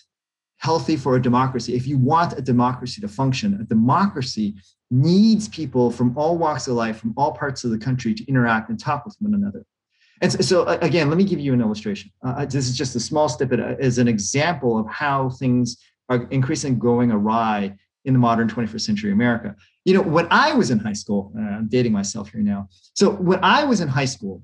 healthy 0.58 0.96
for 0.96 1.16
a 1.16 1.22
democracy. 1.22 1.74
If 1.74 1.86
you 1.86 1.98
want 1.98 2.38
a 2.38 2.42
democracy 2.42 3.00
to 3.00 3.08
function, 3.08 3.54
a 3.60 3.64
democracy 3.64 4.54
needs 4.90 5.48
people 5.48 5.90
from 5.90 6.16
all 6.16 6.38
walks 6.38 6.68
of 6.68 6.74
life, 6.74 6.98
from 6.98 7.12
all 7.16 7.32
parts 7.32 7.64
of 7.64 7.70
the 7.70 7.78
country 7.78 8.14
to 8.14 8.24
interact 8.26 8.70
and 8.70 8.78
talk 8.78 9.04
with 9.04 9.16
one 9.20 9.34
another. 9.34 9.64
And 10.22 10.32
so, 10.32 10.40
so 10.40 10.66
again, 10.80 11.08
let 11.08 11.18
me 11.18 11.24
give 11.24 11.40
you 11.40 11.52
an 11.52 11.60
illustration. 11.60 12.10
Uh, 12.24 12.46
this 12.46 12.68
is 12.68 12.76
just 12.76 12.96
a 12.96 13.00
small 13.00 13.28
snippet 13.28 13.60
uh, 13.60 13.74
as 13.78 13.98
an 13.98 14.08
example 14.08 14.78
of 14.78 14.86
how 14.88 15.30
things 15.30 15.76
are 16.08 16.26
increasingly 16.30 16.78
going 16.78 17.10
awry 17.10 17.76
in 18.04 18.12
the 18.12 18.18
modern 18.18 18.48
21st 18.48 18.80
century 18.80 19.12
America. 19.12 19.54
You 19.84 19.94
know, 19.94 20.02
when 20.02 20.26
I 20.30 20.54
was 20.54 20.70
in 20.70 20.78
high 20.78 20.94
school, 20.94 21.32
uh, 21.36 21.42
I'm 21.42 21.68
dating 21.68 21.92
myself 21.92 22.30
here 22.30 22.40
now. 22.40 22.68
So 22.94 23.10
when 23.10 23.40
I 23.42 23.64
was 23.64 23.80
in 23.80 23.88
high 23.88 24.06
school, 24.06 24.42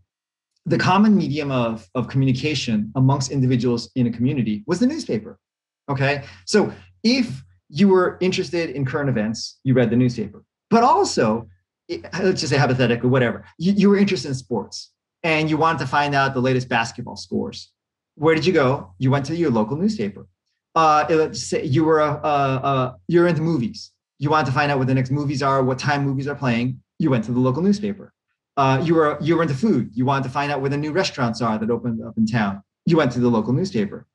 the 0.66 0.76
hmm. 0.76 0.82
common 0.82 1.16
medium 1.16 1.50
of, 1.50 1.88
of 1.94 2.08
communication 2.08 2.92
amongst 2.96 3.30
individuals 3.30 3.90
in 3.96 4.06
a 4.06 4.10
community 4.10 4.62
was 4.66 4.78
the 4.78 4.86
newspaper. 4.86 5.38
Okay. 5.88 6.24
So 6.46 6.72
if 7.02 7.42
you 7.68 7.88
were 7.88 8.18
interested 8.20 8.70
in 8.70 8.84
current 8.84 9.08
events, 9.08 9.58
you 9.64 9.74
read 9.74 9.90
the 9.90 9.96
newspaper. 9.96 10.44
But 10.70 10.84
also, 10.84 11.48
let's 11.88 12.40
just 12.40 12.48
say 12.48 12.56
hypothetically, 12.56 13.08
whatever, 13.08 13.44
you, 13.58 13.72
you 13.72 13.88
were 13.90 13.96
interested 13.96 14.28
in 14.28 14.34
sports 14.34 14.92
and 15.22 15.50
you 15.50 15.56
wanted 15.56 15.78
to 15.80 15.86
find 15.86 16.14
out 16.14 16.34
the 16.34 16.40
latest 16.40 16.68
basketball 16.68 17.16
scores. 17.16 17.70
Where 18.14 18.34
did 18.34 18.44
you 18.44 18.52
go? 18.52 18.94
You 18.98 19.10
went 19.10 19.26
to 19.26 19.36
your 19.36 19.50
local 19.50 19.76
newspaper. 19.76 20.26
Uh, 20.74 21.04
let's 21.08 21.42
say 21.42 21.64
you 21.64 21.84
were 21.84 22.00
a, 22.00 22.12
a, 22.12 22.28
a, 22.28 22.96
you're 23.08 23.26
into 23.26 23.42
movies. 23.42 23.90
You 24.18 24.30
wanted 24.30 24.46
to 24.46 24.52
find 24.52 24.70
out 24.70 24.78
what 24.78 24.86
the 24.86 24.94
next 24.94 25.10
movies 25.10 25.42
are, 25.42 25.62
what 25.62 25.78
time 25.78 26.04
movies 26.04 26.28
are 26.28 26.34
playing. 26.34 26.80
You 26.98 27.10
went 27.10 27.24
to 27.24 27.32
the 27.32 27.40
local 27.40 27.62
newspaper. 27.62 28.12
Uh, 28.56 28.80
you 28.84 28.94
were 28.94 29.18
you 29.20 29.36
were 29.36 29.42
into 29.42 29.54
food. 29.54 29.90
You 29.94 30.04
wanted 30.04 30.24
to 30.24 30.30
find 30.30 30.52
out 30.52 30.60
where 30.60 30.70
the 30.70 30.76
new 30.76 30.92
restaurants 30.92 31.40
are 31.40 31.58
that 31.58 31.70
opened 31.70 32.02
up 32.04 32.14
in 32.16 32.26
town. 32.26 32.62
You 32.86 32.96
went 32.96 33.12
to 33.12 33.20
the 33.20 33.28
local 33.28 33.52
newspaper. 33.52 34.06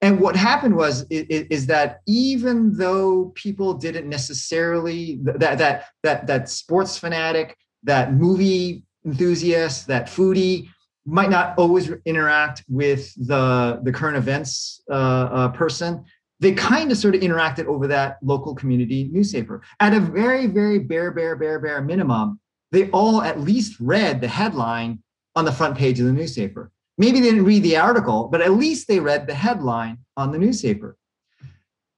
And 0.00 0.18
what 0.18 0.34
happened 0.34 0.74
was 0.76 1.06
is, 1.10 1.46
is 1.50 1.66
that 1.66 2.00
even 2.06 2.76
though 2.76 3.32
people 3.34 3.74
didn't 3.74 4.08
necessarily 4.08 5.20
that 5.22 5.58
that 5.58 5.88
that 6.02 6.26
that 6.26 6.48
sports 6.48 6.98
fanatic, 6.98 7.56
that 7.84 8.14
movie 8.14 8.84
enthusiast, 9.04 9.86
that 9.88 10.06
foodie 10.06 10.68
might 11.04 11.30
not 11.30 11.54
always 11.58 11.90
interact 12.04 12.64
with 12.68 13.12
the, 13.26 13.80
the 13.82 13.92
current 13.92 14.16
events 14.16 14.82
uh, 14.90 14.94
uh, 14.94 15.48
person. 15.48 16.04
They 16.40 16.52
kind 16.52 16.90
of 16.90 16.98
sort 16.98 17.14
of 17.14 17.20
interacted 17.20 17.66
over 17.66 17.86
that 17.88 18.18
local 18.22 18.54
community 18.54 19.08
newspaper. 19.12 19.62
At 19.80 19.94
a 19.94 20.00
very, 20.00 20.46
very 20.46 20.78
bare, 20.78 21.12
bare, 21.12 21.36
bare, 21.36 21.60
bare 21.60 21.82
minimum, 21.82 22.40
they 22.72 22.90
all 22.90 23.22
at 23.22 23.40
least 23.40 23.78
read 23.78 24.20
the 24.20 24.28
headline 24.28 25.02
on 25.36 25.44
the 25.44 25.52
front 25.52 25.76
page 25.76 26.00
of 26.00 26.06
the 26.06 26.12
newspaper. 26.12 26.72
Maybe 26.98 27.20
they 27.20 27.30
didn't 27.30 27.44
read 27.44 27.62
the 27.62 27.76
article, 27.76 28.28
but 28.28 28.40
at 28.40 28.52
least 28.52 28.88
they 28.88 28.98
read 28.98 29.26
the 29.26 29.34
headline 29.34 29.98
on 30.16 30.32
the 30.32 30.38
newspaper. 30.38 30.96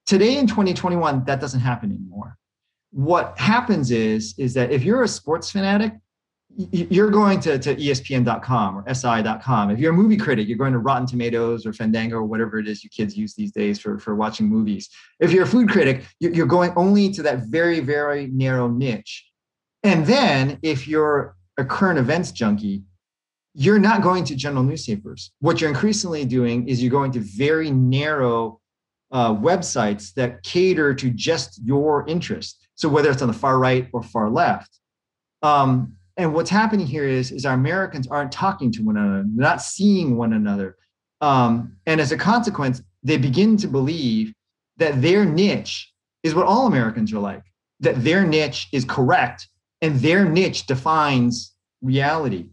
Today 0.05 0.37
in 0.37 0.47
2021, 0.47 1.23
that 1.25 1.41
doesn't 1.41 1.61
happen 1.61 1.91
anymore. 1.91 2.37
What 2.91 3.37
happens 3.39 3.91
is, 3.91 4.35
is 4.37 4.53
that 4.53 4.71
if 4.71 4.83
you're 4.83 5.03
a 5.03 5.07
sports 5.07 5.51
fanatic, 5.51 5.93
you're 6.57 7.09
going 7.09 7.39
to, 7.41 7.59
to 7.59 7.75
espn.com 7.75 8.77
or 8.77 8.93
si.com 8.93 9.71
if 9.71 9.79
you're 9.79 9.91
a 9.91 9.95
movie 9.95 10.15
critic 10.15 10.47
you're 10.47 10.57
going 10.57 10.71
to 10.71 10.79
rotten 10.79 11.05
tomatoes 11.05 11.65
or 11.65 11.73
fandango 11.73 12.15
or 12.15 12.23
whatever 12.23 12.59
it 12.59 12.67
is 12.67 12.81
you 12.81 12.89
kids 12.89 13.17
use 13.17 13.33
these 13.35 13.51
days 13.51 13.77
for, 13.77 13.99
for 13.99 14.15
watching 14.15 14.47
movies 14.47 14.89
if 15.19 15.33
you're 15.33 15.43
a 15.43 15.47
food 15.47 15.67
critic 15.67 16.05
you're 16.21 16.45
going 16.45 16.71
only 16.77 17.11
to 17.11 17.21
that 17.21 17.39
very 17.47 17.81
very 17.81 18.27
narrow 18.27 18.69
niche 18.69 19.25
and 19.85 20.05
then 20.05 20.59
if 20.61 20.87
you're 20.87 21.35
a 21.57 21.63
current 21.63 21.97
events 21.97 22.31
junkie 22.31 22.83
you're 23.55 23.79
not 23.79 24.01
going 24.01 24.25
to 24.25 24.35
general 24.35 24.63
newspapers. 24.63 25.31
What 25.39 25.61
you're 25.61 25.69
increasingly 25.69 26.25
doing 26.25 26.67
is 26.67 26.83
you're 26.83 26.91
going 26.91 27.13
to 27.13 27.21
very 27.21 27.71
narrow 27.71 28.59
uh, 29.11 29.33
websites 29.33 30.13
that 30.15 30.43
cater 30.43 30.93
to 30.93 31.09
just 31.09 31.61
your 31.63 32.05
interest. 32.05 32.67
So 32.75 32.89
whether 32.89 33.09
it's 33.09 33.21
on 33.21 33.29
the 33.29 33.33
far 33.33 33.57
right 33.57 33.87
or 33.93 34.03
far 34.03 34.29
left. 34.29 34.77
Um, 35.41 35.95
and 36.17 36.33
what's 36.33 36.49
happening 36.49 36.85
here 36.85 37.07
is, 37.07 37.31
is 37.31 37.45
our 37.45 37.53
Americans 37.53 38.07
aren't 38.07 38.31
talking 38.31 38.73
to 38.73 38.83
one 38.83 38.97
another, 38.97 39.23
they're 39.25 39.49
not 39.49 39.61
seeing 39.61 40.17
one 40.17 40.33
another. 40.33 40.75
Um, 41.21 41.77
and 41.85 42.01
as 42.01 42.11
a 42.11 42.17
consequence, 42.17 42.81
they 43.03 43.17
begin 43.17 43.55
to 43.57 43.67
believe 43.67 44.33
that 44.77 45.01
their 45.01 45.23
niche 45.23 45.93
is 46.23 46.35
what 46.35 46.45
all 46.45 46.67
Americans 46.67 47.13
are 47.13 47.19
like, 47.19 47.43
that 47.79 48.03
their 48.03 48.25
niche 48.25 48.67
is 48.73 48.83
correct 48.83 49.47
and 49.81 49.99
their 49.99 50.25
niche 50.25 50.65
defines 50.65 51.53
reality. 51.81 52.49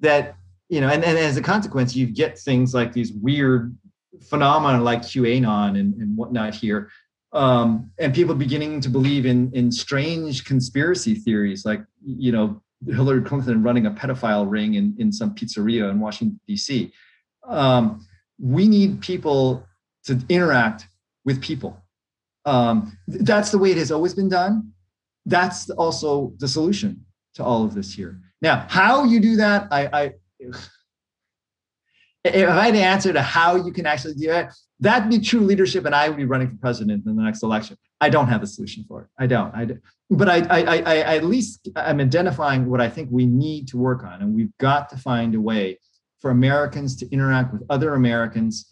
That, 0.00 0.36
you 0.68 0.80
know, 0.80 0.88
and, 0.88 1.04
and 1.04 1.18
as 1.18 1.36
a 1.36 1.42
consequence, 1.42 1.94
you 1.94 2.06
get 2.06 2.38
things 2.38 2.72
like 2.72 2.92
these 2.92 3.12
weird 3.12 3.76
phenomena 4.22 4.82
like 4.82 5.02
QAnon 5.02 5.78
and, 5.78 5.94
and 5.94 6.16
whatnot 6.16 6.54
here. 6.54 6.90
Um, 7.32 7.90
and 7.98 8.14
people 8.14 8.34
beginning 8.34 8.80
to 8.80 8.88
believe 8.88 9.24
in 9.24 9.52
in 9.52 9.70
strange 9.70 10.44
conspiracy 10.44 11.14
theories, 11.14 11.64
like 11.64 11.80
you 12.04 12.32
know 12.32 12.60
Hillary 12.86 13.22
Clinton 13.22 13.62
running 13.62 13.86
a 13.86 13.90
pedophile 13.90 14.50
ring 14.50 14.74
in 14.74 14.96
in 14.98 15.12
some 15.12 15.34
pizzeria 15.34 15.90
in 15.90 16.00
Washington 16.00 16.40
D.C. 16.48 16.92
Um, 17.46 18.04
we 18.40 18.66
need 18.66 19.00
people 19.00 19.64
to 20.04 20.18
interact 20.28 20.88
with 21.24 21.40
people. 21.40 21.80
Um, 22.46 22.98
that's 23.06 23.52
the 23.52 23.58
way 23.58 23.70
it 23.70 23.76
has 23.76 23.92
always 23.92 24.14
been 24.14 24.28
done. 24.28 24.72
That's 25.30 25.70
also 25.70 26.34
the 26.38 26.48
solution 26.48 27.06
to 27.34 27.44
all 27.44 27.64
of 27.64 27.74
this 27.74 27.94
here. 27.94 28.20
Now, 28.42 28.66
how 28.68 29.04
you 29.04 29.20
do 29.20 29.36
that, 29.36 29.68
I, 29.70 29.88
I 29.92 30.12
if 32.24 32.48
I 32.48 32.64
had 32.66 32.74
to 32.74 32.80
answer 32.80 33.12
to 33.12 33.22
how 33.22 33.56
you 33.56 33.72
can 33.72 33.86
actually 33.86 34.14
do 34.14 34.30
it, 34.30 34.48
that'd 34.80 35.08
be 35.08 35.20
true 35.20 35.40
leadership, 35.40 35.84
and 35.86 35.94
I 35.94 36.08
would 36.08 36.16
be 36.16 36.24
running 36.24 36.48
for 36.48 36.56
president 36.56 37.06
in 37.06 37.16
the 37.16 37.22
next 37.22 37.42
election. 37.42 37.76
I 38.00 38.10
don't 38.10 38.26
have 38.26 38.42
a 38.42 38.46
solution 38.46 38.84
for 38.88 39.02
it. 39.02 39.08
I 39.18 39.26
don't. 39.26 39.54
I, 39.54 39.68
but 40.10 40.28
I, 40.28 40.38
I, 40.50 40.60
I, 40.60 40.76
I 40.84 41.16
at 41.16 41.24
least 41.24 41.68
I'm 41.76 42.00
identifying 42.00 42.68
what 42.68 42.80
I 42.80 42.88
think 42.88 43.08
we 43.12 43.26
need 43.26 43.68
to 43.68 43.76
work 43.76 44.02
on, 44.02 44.20
and 44.22 44.34
we've 44.34 44.56
got 44.58 44.88
to 44.90 44.96
find 44.96 45.34
a 45.34 45.40
way 45.40 45.78
for 46.20 46.30
Americans 46.30 46.96
to 46.96 47.08
interact 47.10 47.52
with 47.52 47.62
other 47.70 47.94
Americans, 47.94 48.66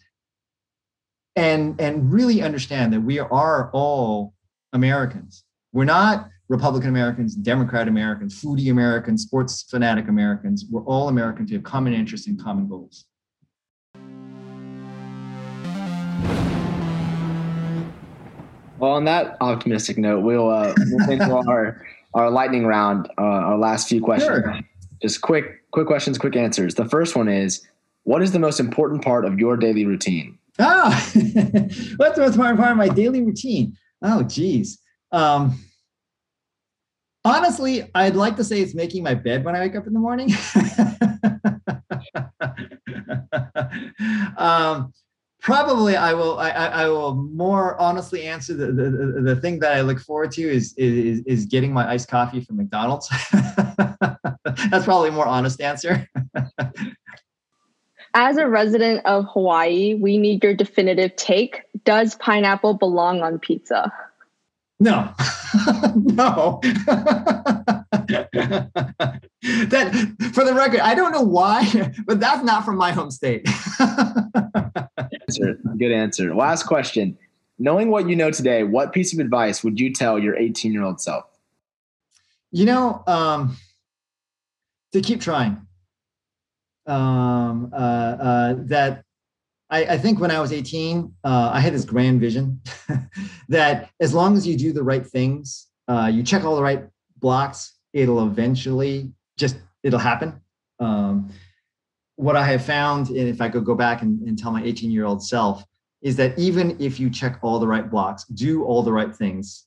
and 1.35 1.79
and 1.79 2.11
really 2.11 2.41
understand 2.41 2.91
that 2.93 3.01
we 3.01 3.19
are 3.19 3.71
all 3.71 4.33
Americans. 4.73 5.45
We're 5.71 5.85
not 5.85 6.27
Republican 6.49 6.89
Americans, 6.89 7.35
Democrat 7.35 7.87
Americans, 7.87 8.41
foodie 8.41 8.71
Americans, 8.71 9.21
sports 9.21 9.63
fanatic 9.69 10.07
Americans. 10.07 10.65
We're 10.69 10.83
all 10.83 11.07
Americans 11.07 11.51
who 11.51 11.55
have 11.57 11.63
common 11.63 11.93
interests 11.93 12.25
and 12.25 12.41
common 12.41 12.67
goals. 12.67 13.05
Well, 18.79 18.91
on 18.91 19.05
that 19.05 19.37
optimistic 19.41 19.99
note, 19.99 20.23
we'll 20.23 20.49
uh, 20.49 20.73
move 20.77 21.09
into 21.09 21.35
our 21.35 21.85
our 22.15 22.31
lightning 22.31 22.65
round, 22.65 23.07
uh, 23.19 23.21
our 23.21 23.57
last 23.57 23.87
few 23.87 24.01
questions. 24.01 24.43
Sure. 24.43 24.59
Just 24.99 25.21
quick, 25.21 25.69
quick 25.69 25.85
questions, 25.85 26.17
quick 26.17 26.35
answers. 26.35 26.73
The 26.73 26.89
first 26.89 27.15
one 27.15 27.27
is, 27.27 27.67
what 28.03 28.23
is 28.23 28.31
the 28.31 28.39
most 28.39 28.59
important 28.59 29.03
part 29.03 29.25
of 29.25 29.37
your 29.37 29.55
daily 29.55 29.85
routine? 29.85 30.39
Ah, 30.57 30.89
what's 31.13 32.15
the 32.15 32.21
most 32.21 32.33
important 32.33 32.57
part 32.57 32.71
of 32.71 32.77
my 32.77 32.89
daily 32.89 33.21
routine? 33.21 33.77
Oh, 34.01 34.23
geez. 34.23 34.79
Um, 35.11 35.59
honestly, 37.25 37.89
I'd 37.95 38.15
like 38.15 38.35
to 38.37 38.43
say 38.43 38.61
it's 38.61 38.73
making 38.73 39.03
my 39.03 39.13
bed 39.13 39.43
when 39.43 39.55
I 39.55 39.59
wake 39.59 39.75
up 39.75 39.87
in 39.87 39.93
the 39.93 39.99
morning. 39.99 40.33
um, 44.37 44.93
probably 45.41 45.95
I 45.95 46.13
will 46.13 46.37
I, 46.39 46.49
I 46.49 46.87
will 46.87 47.15
more 47.15 47.79
honestly 47.79 48.23
answer 48.23 48.53
the, 48.53 48.67
the, 48.67 49.21
the 49.23 49.35
thing 49.41 49.59
that 49.59 49.73
I 49.73 49.81
look 49.81 49.99
forward 49.99 50.31
to 50.33 50.41
is 50.41 50.73
is 50.77 51.21
is 51.25 51.45
getting 51.45 51.73
my 51.73 51.89
iced 51.89 52.07
coffee 52.07 52.41
from 52.41 52.57
McDonald's. 52.57 53.09
That's 54.69 54.85
probably 54.85 55.09
a 55.09 55.13
more 55.13 55.27
honest 55.27 55.61
answer. 55.61 56.07
As 58.15 58.37
a 58.37 58.47
resident 58.47 59.05
of 59.05 59.25
Hawaii, 59.33 59.93
we 59.93 60.17
need 60.17 60.43
your 60.43 60.55
definitive 60.55 61.15
take. 61.15 61.61
Does 61.83 62.15
pineapple 62.15 62.73
belong 62.73 63.21
on 63.21 63.37
pizza? 63.37 63.93
No. 64.79 65.13
no. 65.95 66.59
that 69.69 70.31
for 70.33 70.43
the 70.43 70.53
record, 70.53 70.79
I 70.79 70.95
don't 70.95 71.11
know 71.11 71.21
why, 71.21 71.91
but 72.05 72.19
that's 72.19 72.43
not 72.43 72.65
from 72.65 72.77
my 72.77 72.91
home 72.91 73.11
state 73.11 73.47
answer. 75.29 75.59
Good 75.77 75.91
answer. 75.91 76.35
Last 76.35 76.63
question. 76.63 77.17
Knowing 77.57 77.89
what 77.89 78.07
you 78.07 78.15
know 78.15 78.31
today, 78.31 78.63
what 78.63 78.93
piece 78.93 79.13
of 79.13 79.19
advice 79.19 79.63
would 79.63 79.79
you 79.79 79.93
tell 79.93 80.17
your 80.17 80.37
18 80.37 80.71
year 80.71 80.83
old 80.83 81.01
self? 81.01 81.25
You 82.51 82.65
know, 82.65 83.03
um, 83.05 83.57
to 84.93 85.01
keep 85.01 85.21
trying. 85.21 85.65
Um, 86.87 87.71
uh, 87.71 87.75
uh, 87.75 88.55
that 88.57 89.03
I, 89.69 89.85
I, 89.85 89.97
think 89.97 90.19
when 90.19 90.31
I 90.31 90.39
was 90.39 90.51
18, 90.51 91.13
uh, 91.23 91.51
I 91.53 91.59
had 91.59 91.73
this 91.73 91.85
grand 91.85 92.19
vision 92.19 92.61
that 93.49 93.89
as 93.99 94.13
long 94.13 94.35
as 94.35 94.47
you 94.47 94.57
do 94.57 94.73
the 94.73 94.83
right 94.83 95.05
things, 95.05 95.67
uh, 95.87 96.09
you 96.11 96.23
check 96.23 96.43
all 96.43 96.55
the 96.55 96.63
right 96.63 96.83
blocks, 97.17 97.77
it'll 97.93 98.25
eventually 98.25 99.11
just 99.37 99.57
it'll 99.83 99.99
happen. 99.99 100.41
Um, 100.79 101.29
what 102.15 102.35
I 102.35 102.45
have 102.45 102.65
found, 102.65 103.09
and 103.09 103.29
if 103.29 103.41
I 103.41 103.49
could 103.49 103.63
go 103.63 103.75
back 103.75 104.01
and, 104.01 104.21
and 104.27 104.37
tell 104.37 104.51
my 104.51 104.63
18 104.63 104.91
year 104.91 105.05
old 105.05 105.23
self, 105.23 105.63
is 106.01 106.15
that 106.15 106.37
even 106.37 106.75
if 106.79 106.99
you 106.99 107.09
check 107.09 107.39
all 107.41 107.59
the 107.59 107.67
right 107.67 107.89
blocks, 107.89 108.25
do 108.25 108.63
all 108.63 108.83
the 108.83 108.91
right 108.91 109.15
things, 109.15 109.65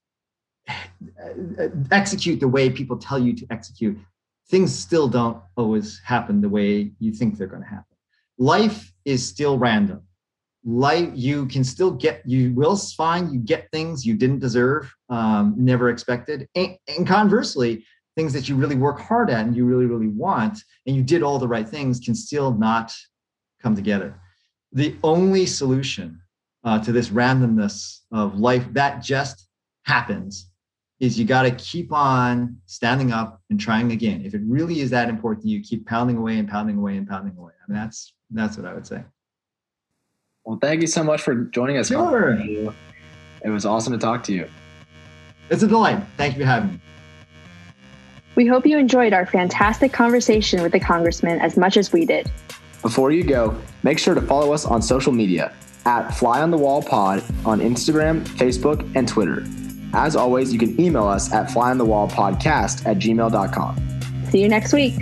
execute 1.90 2.40
the 2.40 2.48
way 2.48 2.70
people 2.70 2.96
tell 2.96 3.18
you 3.18 3.34
to 3.34 3.46
execute, 3.50 3.98
things 4.48 4.74
still 4.74 5.08
don't 5.08 5.38
always 5.56 6.00
happen 6.04 6.40
the 6.40 6.48
way 6.48 6.92
you 6.98 7.12
think 7.12 7.36
they're 7.36 7.46
going 7.46 7.62
to 7.62 7.68
happen. 7.68 7.91
Life 8.42 8.92
is 9.04 9.24
still 9.24 9.56
random. 9.56 10.02
Life, 10.64 11.10
you 11.14 11.46
can 11.46 11.62
still 11.62 11.92
get, 11.92 12.22
you 12.26 12.52
will 12.54 12.76
find 12.76 13.32
you 13.32 13.38
get 13.38 13.70
things 13.70 14.04
you 14.04 14.16
didn't 14.16 14.40
deserve, 14.40 14.92
um, 15.10 15.54
never 15.56 15.90
expected. 15.90 16.48
And, 16.56 16.76
and 16.88 17.06
conversely, 17.06 17.84
things 18.16 18.32
that 18.32 18.48
you 18.48 18.56
really 18.56 18.74
work 18.74 18.98
hard 18.98 19.30
at 19.30 19.46
and 19.46 19.54
you 19.56 19.64
really, 19.64 19.86
really 19.86 20.08
want, 20.08 20.58
and 20.88 20.96
you 20.96 21.04
did 21.04 21.22
all 21.22 21.38
the 21.38 21.46
right 21.46 21.68
things 21.68 22.00
can 22.00 22.16
still 22.16 22.52
not 22.52 22.92
come 23.62 23.76
together. 23.76 24.20
The 24.72 24.96
only 25.04 25.46
solution 25.46 26.20
uh, 26.64 26.80
to 26.80 26.90
this 26.90 27.10
randomness 27.10 28.00
of 28.10 28.40
life 28.40 28.66
that 28.72 29.04
just 29.04 29.46
happens 29.84 30.50
is 31.02 31.18
you 31.18 31.24
got 31.24 31.42
to 31.42 31.50
keep 31.50 31.92
on 31.92 32.56
standing 32.66 33.10
up 33.10 33.42
and 33.50 33.58
trying 33.58 33.90
again. 33.90 34.22
If 34.24 34.34
it 34.34 34.40
really 34.46 34.80
is 34.80 34.90
that 34.90 35.08
important, 35.08 35.42
to 35.42 35.48
you 35.48 35.60
keep 35.60 35.84
pounding 35.84 36.16
away 36.16 36.38
and 36.38 36.48
pounding 36.48 36.78
away 36.78 36.96
and 36.96 37.08
pounding 37.08 37.36
away. 37.36 37.50
I 37.60 37.72
mean, 37.72 37.82
that's 37.82 38.14
that's 38.30 38.56
what 38.56 38.66
I 38.66 38.72
would 38.72 38.86
say. 38.86 39.02
Well, 40.44 40.60
thank 40.62 40.80
you 40.80 40.86
so 40.86 41.02
much 41.02 41.20
for 41.20 41.34
joining 41.34 41.76
us. 41.76 41.88
Sure. 41.88 42.38
It 42.40 43.50
was 43.50 43.66
awesome 43.66 43.92
to 43.92 43.98
talk 43.98 44.22
to 44.24 44.32
you. 44.32 44.48
It's 45.50 45.64
a 45.64 45.66
delight. 45.66 46.00
Thank 46.16 46.34
you 46.36 46.42
for 46.42 46.46
having 46.46 46.74
me. 46.74 46.80
We 48.36 48.46
hope 48.46 48.64
you 48.64 48.78
enjoyed 48.78 49.12
our 49.12 49.26
fantastic 49.26 49.92
conversation 49.92 50.62
with 50.62 50.70
the 50.70 50.80
Congressman 50.80 51.40
as 51.40 51.56
much 51.56 51.76
as 51.76 51.92
we 51.92 52.06
did. 52.06 52.30
Before 52.80 53.10
you 53.10 53.24
go, 53.24 53.60
make 53.82 53.98
sure 53.98 54.14
to 54.14 54.22
follow 54.22 54.52
us 54.52 54.64
on 54.64 54.80
social 54.80 55.12
media 55.12 55.52
at 55.84 56.10
Fly 56.12 56.42
on 56.42 56.52
the 56.52 56.58
Wall 56.58 56.80
Pod 56.80 57.24
on 57.44 57.58
Instagram, 57.58 58.22
Facebook, 58.22 58.88
and 58.94 59.08
Twitter. 59.08 59.44
As 59.92 60.16
always, 60.16 60.52
you 60.52 60.58
can 60.58 60.78
email 60.80 61.06
us 61.06 61.32
at 61.32 61.48
flyonthewallpodcast 61.48 62.86
at 62.86 62.98
gmail.com. 62.98 63.76
See 64.30 64.40
you 64.40 64.48
next 64.48 64.72
week. 64.72 64.94